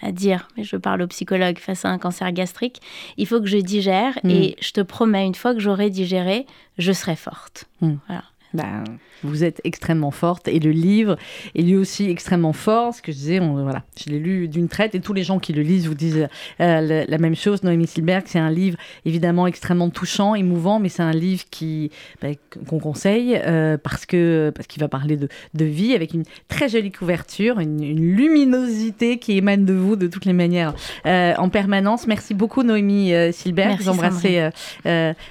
à 0.02 0.14
dire, 0.14 0.48
mais 0.56 0.64
je 0.64 0.78
parle 0.78 1.02
au 1.02 1.08
psychologue 1.08 1.58
face 1.58 1.84
à 1.84 1.90
un 1.90 1.98
cancer 1.98 2.32
gastrique, 2.32 2.80
il 3.18 3.28
faut 3.28 3.42
que 3.42 3.48
je 3.48 3.58
digère, 3.58 4.18
hmm. 4.24 4.30
et 4.30 4.56
je 4.62 4.72
te 4.72 4.80
promets 4.80 5.26
une 5.26 5.36
fois 5.36 5.54
que 5.54 5.60
j'aurai 5.60 5.90
digéré, 5.90 6.46
je 6.78 6.94
serai 6.94 7.18
forte. 7.18 7.66
Hmm. 7.82 7.96
Voilà. 8.08 8.24
Ben, 8.54 8.84
vous 9.24 9.44
êtes 9.44 9.62
extrêmement 9.64 10.10
forte 10.10 10.48
et 10.48 10.60
le 10.60 10.72
livre 10.72 11.18
est 11.56 11.62
lui 11.62 11.76
aussi 11.76 12.10
extrêmement 12.10 12.54
fort. 12.54 12.96
Ce 12.96 13.02
que 13.02 13.12
je 13.12 13.18
disais, 13.18 13.40
on, 13.40 13.62
voilà, 13.62 13.84
je 13.98 14.10
l'ai 14.10 14.18
lu 14.18 14.48
d'une 14.48 14.68
traite 14.68 14.96
et 14.96 15.00
tous 15.02 15.14
les 15.14 15.24
gens 15.24 15.38
qui 15.38 15.54
le 15.54 15.62
lisent 15.62 15.88
vous 15.88 15.94
disent 15.94 16.28
euh, 16.60 17.06
la, 17.08 17.18
même 17.20 17.36
chose. 17.36 17.64
Noémie 17.64 17.86
Silberg, 17.86 18.24
c'est 18.26 18.40
un 18.40 18.50
livre 18.50 18.78
évidemment 19.06 19.46
extrêmement 19.46 19.90
touchant, 19.90 20.34
émouvant, 20.34 20.80
mais 20.80 20.90
c'est 20.90 21.04
un 21.04 21.12
livre 21.12 21.44
qui 21.52 21.92
ben, 22.22 22.36
qu'on 22.68 22.80
conseille 22.80 23.40
euh, 23.46 23.78
parce 23.78 24.06
que 24.06 24.52
parce 24.56 24.68
qu'il 24.68 24.80
va 24.80 24.88
parler 24.88 25.18
de, 25.18 25.28
de, 25.54 25.66
vie 25.66 25.94
avec 25.94 26.14
une 26.14 26.24
très 26.48 26.70
jolie 26.70 26.92
couverture, 26.92 27.60
une, 27.60 27.80
luminosité 28.00 29.20
qui 29.20 29.38
émane 29.38 29.66
de 29.66 29.74
vous 29.74 29.96
de 29.96 30.08
toutes 30.08 30.26
les 30.26 30.34
manières 30.34 30.74
euh, 31.06 31.36
en 31.38 31.50
permanence. 31.50 32.08
Merci 32.08 32.34
beaucoup 32.34 32.64
Noémie 32.64 33.12
Silberg. 33.32 33.70
Merci, 33.70 33.84
vous 33.84 33.90
embrassez 33.90 34.50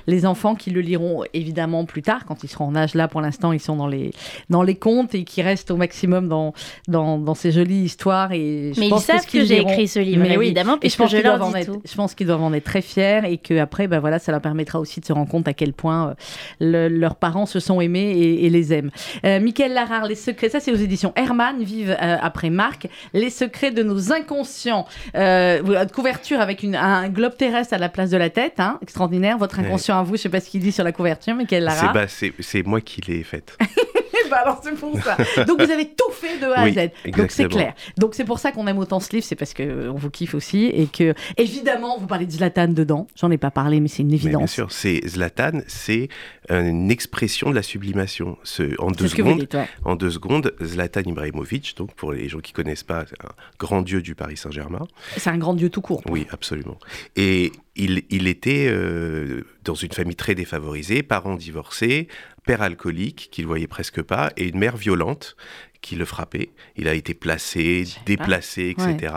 les 0.07 0.27
enfants 0.27 0.55
qui 0.55 0.71
le 0.71 0.81
liront 0.81 1.25
évidemment 1.35 1.85
plus 1.85 2.03
tard 2.03 2.25
quand 2.25 2.45
ils 2.45 2.49
seront 2.49 2.67
en 2.67 2.77
âge 2.77 2.95
là. 2.95 3.08
Pour 3.09 3.21
l'instant, 3.21 3.53
ils 3.53 3.61
sont 3.61 3.77
dans 3.77 3.87
les, 3.87 4.13
dans 4.51 4.63
les 4.63 4.77
contes 4.77 5.15
et 5.15 5.25
qui 5.25 5.43
restent 5.43 5.71
au 5.71 5.77
maximum 5.77 6.29
dans, 6.29 6.53
dans, 6.87 7.19
dans 7.19 7.35
ces 7.35 7.53
jolies 7.53 7.83
histoires. 7.83 8.33
Et 8.33 8.73
je 8.75 8.81
mais 8.81 8.89
pense 8.89 9.03
ils 9.03 9.07
savent 9.07 9.27
que, 9.27 9.45
j'ai 9.45 9.61
écrit 9.61 9.89
ce 9.89 9.99
livre, 9.99 10.25
évidemment, 10.25 10.79
puisque 10.79 11.03
je, 11.07 11.17
je, 11.19 11.23
leur 11.23 11.53
dis 11.53 11.67
tout. 11.67 11.83
Je 11.85 11.95
pense 11.95 12.15
qu'ils 12.15 12.27
doivent 12.27 12.43
en 12.43 12.53
être 12.53 12.65
très 12.65 12.83
fiers 12.83 13.21
et 13.25 13.39
qu'après, 13.39 13.89
ben 13.89 14.01
voilà, 14.01 14.19
ça 14.19 14.33
leur 14.33 14.41
permettra 14.41 14.79
aussi 14.79 15.01
de 15.01 15.05
se 15.05 15.13
rendre 15.13 15.31
compte 15.31 15.49
à 15.49 15.55
quel 15.55 15.73
point 15.73 16.15
euh, 16.61 16.89
leurs 16.89 17.17
parents 17.17 17.47
se 17.47 17.61
sont 17.61 17.81
aimés 17.81 18.11
et, 18.11 18.51
les 18.51 18.73
aiment. 18.73 18.91
Euh, 19.25 19.41
Michael 19.41 19.73
Larard, 19.73 20.07
Les 20.07 20.15
secrets, 20.15 20.49
ça 20.49 20.61
c'est 20.61 20.73
aux 20.73 20.77
éditions 20.77 21.13
Herman, 21.17 21.63
Vive 21.63 21.91
euh, 21.91 22.17
après 22.21 22.51
Marc, 22.51 22.89
Les 23.15 23.31
secrets 23.31 23.71
de 23.71 23.83
nos 23.83 24.13
inconscients. 24.13 24.87
Euh, 25.15 25.87
couverture 25.87 26.41
avec 26.41 26.63
une, 26.63 26.77
un 26.77 27.09
globe 27.09 27.37
terrestre 27.37 27.75
à 27.75 27.79
la 27.79 27.89
place 27.89 28.11
de 28.11 28.17
la 28.17 28.31
tête, 28.31 28.55
hein, 28.59 28.79
extraordinaire. 28.83 29.39
Votre 29.39 29.61
inconscient 29.61 29.99
à 29.99 30.03
vous, 30.03 30.11
je 30.11 30.13
ne 30.13 30.17
sais 30.19 30.29
pas 30.29 30.41
ce 30.41 30.51
qu'il 30.51 30.61
dit 30.61 30.73
sur 30.73 30.85
la 30.85 30.93
couverture, 30.93 31.35
Michael 31.35 31.65
Larard. 31.65 31.95
C'est 32.09 32.63
bah, 32.63 32.69
moi 32.69 32.81
qui 32.81 32.98
l'ai 33.07 33.23
faite. 33.23 33.57
bah 34.31 34.39
alors 34.43 34.61
c'est 34.63 34.75
pour 34.75 34.99
ça. 35.01 35.17
Donc 35.45 35.63
vous 35.63 35.71
avez 35.71 35.89
tout 35.89 36.11
fait 36.13 36.39
de 36.39 36.47
A 36.47 36.63
à 36.63 36.71
Z. 36.71 36.91
Donc 37.17 37.31
c'est 37.31 37.49
clair. 37.49 37.75
Donc 37.97 38.15
c'est 38.15 38.25
pour 38.25 38.39
ça 38.39 38.53
qu'on 38.53 38.67
aime 38.67 38.79
autant 38.79 39.01
ce 39.01 39.11
livre, 39.13 39.25
c'est 39.25 39.37
parce 39.37 39.55
qu'on 39.55 39.63
euh, 39.63 39.93
vous 39.95 40.11
kiffe 40.11 40.35
aussi 40.35 40.67
et 40.67 40.87
que 40.87 41.15
évidemment 41.37 41.99
vous 41.99 42.07
parlez 42.07 42.27
de 42.27 42.33
Zlatan 42.33 42.69
dedans. 42.69 43.07
J'en 43.17 43.31
ai 43.31 43.39
pas 43.39 43.51
parlé, 43.51 43.81
mais 43.81 43.89
c'est 43.89 44.03
une 44.03 44.13
évidence. 44.13 44.39
bien 44.39 44.47
sûr, 44.47 44.73
c'est 44.73 45.07
Zlatan, 45.07 45.61
c'est 45.67 46.09
une 46.51 46.91
expression 46.91 47.51
de 47.51 47.55
la 47.55 47.63
sublimation. 47.63 48.39
Ce, 48.43 48.81
en 48.81 48.91
deux 48.91 49.09
secondes, 49.09 49.49
en 49.85 49.97
deux 49.97 50.11
secondes, 50.11 50.55
Zlatan 50.63 51.03
Ibrahimovic, 51.07 51.75
donc 51.77 51.95
pour 51.95 52.13
les 52.13 52.29
gens 52.29 52.41
qui 52.41 52.53
connaissent 52.53 52.85
pas, 52.85 53.05
c'est 53.09 53.23
un 53.25 53.33
grand 53.59 53.83
dieu 53.83 54.03
du 54.03 54.15
Paris 54.15 54.37
Saint-Germain. 54.37 54.87
C'est 55.17 55.31
un 55.31 55.39
grand 55.39 55.55
dieu 55.55 55.71
tout 55.71 55.81
court. 55.81 56.03
Oui, 56.09 56.27
absolument. 56.31 56.79
Et 57.17 57.53
il, 57.77 58.03
il 58.11 58.27
était 58.27 58.67
euh, 58.69 59.43
dans 59.65 59.75
une 59.75 59.93
famille 59.93 60.17
très 60.17 60.35
défavorisée, 60.35 61.03
parents 61.03 61.37
divorcés, 61.37 62.09
père 62.49 62.63
alcoolique 62.63 63.29
qu'il 63.31 63.47
voyait 63.47 63.67
presque 63.67 64.01
pas 64.01 64.33
et 64.39 64.49
une 64.49 64.59
mère 64.59 64.79
violente 64.79 65.37
qui 65.83 65.97
le 65.97 66.07
frappait. 66.07 66.49
Il 66.77 66.89
a 66.89 66.95
été 66.95 67.13
placé, 67.13 67.85
déplacé, 68.07 68.71
etc. 68.71 69.13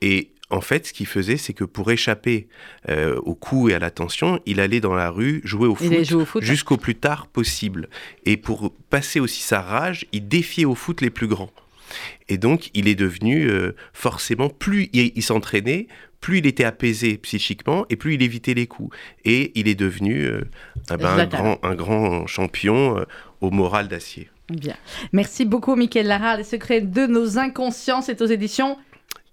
Et 0.00 0.30
en 0.48 0.62
fait, 0.62 0.86
ce 0.86 0.94
qu'il 0.94 1.06
faisait, 1.06 1.36
c'est 1.36 1.52
que 1.52 1.64
pour 1.64 1.90
échapper 1.90 2.48
euh, 2.88 3.20
au 3.24 3.34
coup 3.34 3.68
et 3.68 3.74
à 3.74 3.78
la 3.78 3.90
tension, 3.90 4.40
il 4.46 4.58
allait 4.58 4.80
dans 4.80 4.94
la 4.94 5.10
rue 5.10 5.42
jouer 5.44 5.68
au 5.68 5.74
foot, 5.74 6.42
jusqu'au 6.42 6.78
plus 6.78 6.94
tard 6.94 7.26
possible. 7.26 7.90
Et 8.24 8.38
pour 8.38 8.72
passer 8.88 9.20
aussi 9.20 9.42
sa 9.42 9.60
rage, 9.60 10.06
il 10.12 10.26
défiait 10.26 10.64
au 10.64 10.74
foot 10.74 11.02
les 11.02 11.10
plus 11.10 11.28
grands. 11.28 11.52
Et 12.30 12.38
donc, 12.38 12.70
il 12.72 12.88
est 12.88 12.94
devenu 12.94 13.50
euh, 13.50 13.72
forcément, 13.92 14.48
plus 14.48 14.88
il 14.94 15.22
s'entraînait, 15.22 15.88
plus 16.22 16.38
il 16.38 16.46
était 16.46 16.64
apaisé 16.64 17.18
psychiquement 17.18 17.84
et 17.90 17.96
plus 17.96 18.14
il 18.14 18.22
évitait 18.22 18.54
les 18.54 18.66
coups. 18.66 18.96
Et 19.26 19.52
il 19.54 19.68
est 19.68 19.74
devenu 19.74 20.22
euh, 20.22 20.40
ah 20.88 20.96
ben, 20.96 21.18
un, 21.18 21.26
grand, 21.26 21.58
un, 21.62 21.74
grand, 21.74 22.26
champion 22.26 22.96
euh, 22.96 23.04
au 23.42 23.50
moral 23.50 23.88
d'acier. 23.88 24.30
Bien. 24.48 24.76
Merci 25.12 25.44
beaucoup, 25.44 25.74
Michael 25.74 26.06
Lara. 26.06 26.36
Les 26.36 26.44
secrets 26.44 26.80
de 26.80 27.06
nos 27.06 27.38
inconscients, 27.38 28.00
c'est 28.00 28.22
aux 28.22 28.26
éditions 28.26 28.78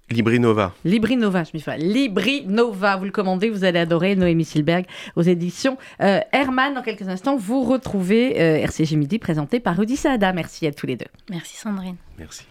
Librinova. 0.10 0.74
Librinova, 0.84 1.44
je 1.44 1.52
m'y 1.54 1.62
fais. 1.62 1.78
Librinova, 1.78 2.96
vous 2.96 3.06
le 3.06 3.12
commandez, 3.12 3.52
vous 3.52 3.64
allez 3.64 3.78
adorer 3.78 4.16
Noémie 4.16 4.44
Silberg 4.44 4.86
aux 5.16 5.22
éditions 5.22 5.78
euh, 6.02 6.20
Herman. 6.32 6.74
Dans 6.74 6.82
quelques 6.82 7.08
instants, 7.08 7.38
vous 7.38 7.64
retrouvez 7.64 8.36
RCG 8.36 8.96
Midi 8.96 9.20
présenté 9.20 9.60
par 9.60 9.78
Rudy 9.78 9.96
Saada. 9.96 10.34
Merci 10.34 10.66
à 10.66 10.72
tous 10.72 10.88
les 10.88 10.96
deux. 10.96 11.06
Merci 11.30 11.56
Sandrine. 11.56 11.98
Merci. 12.18 12.49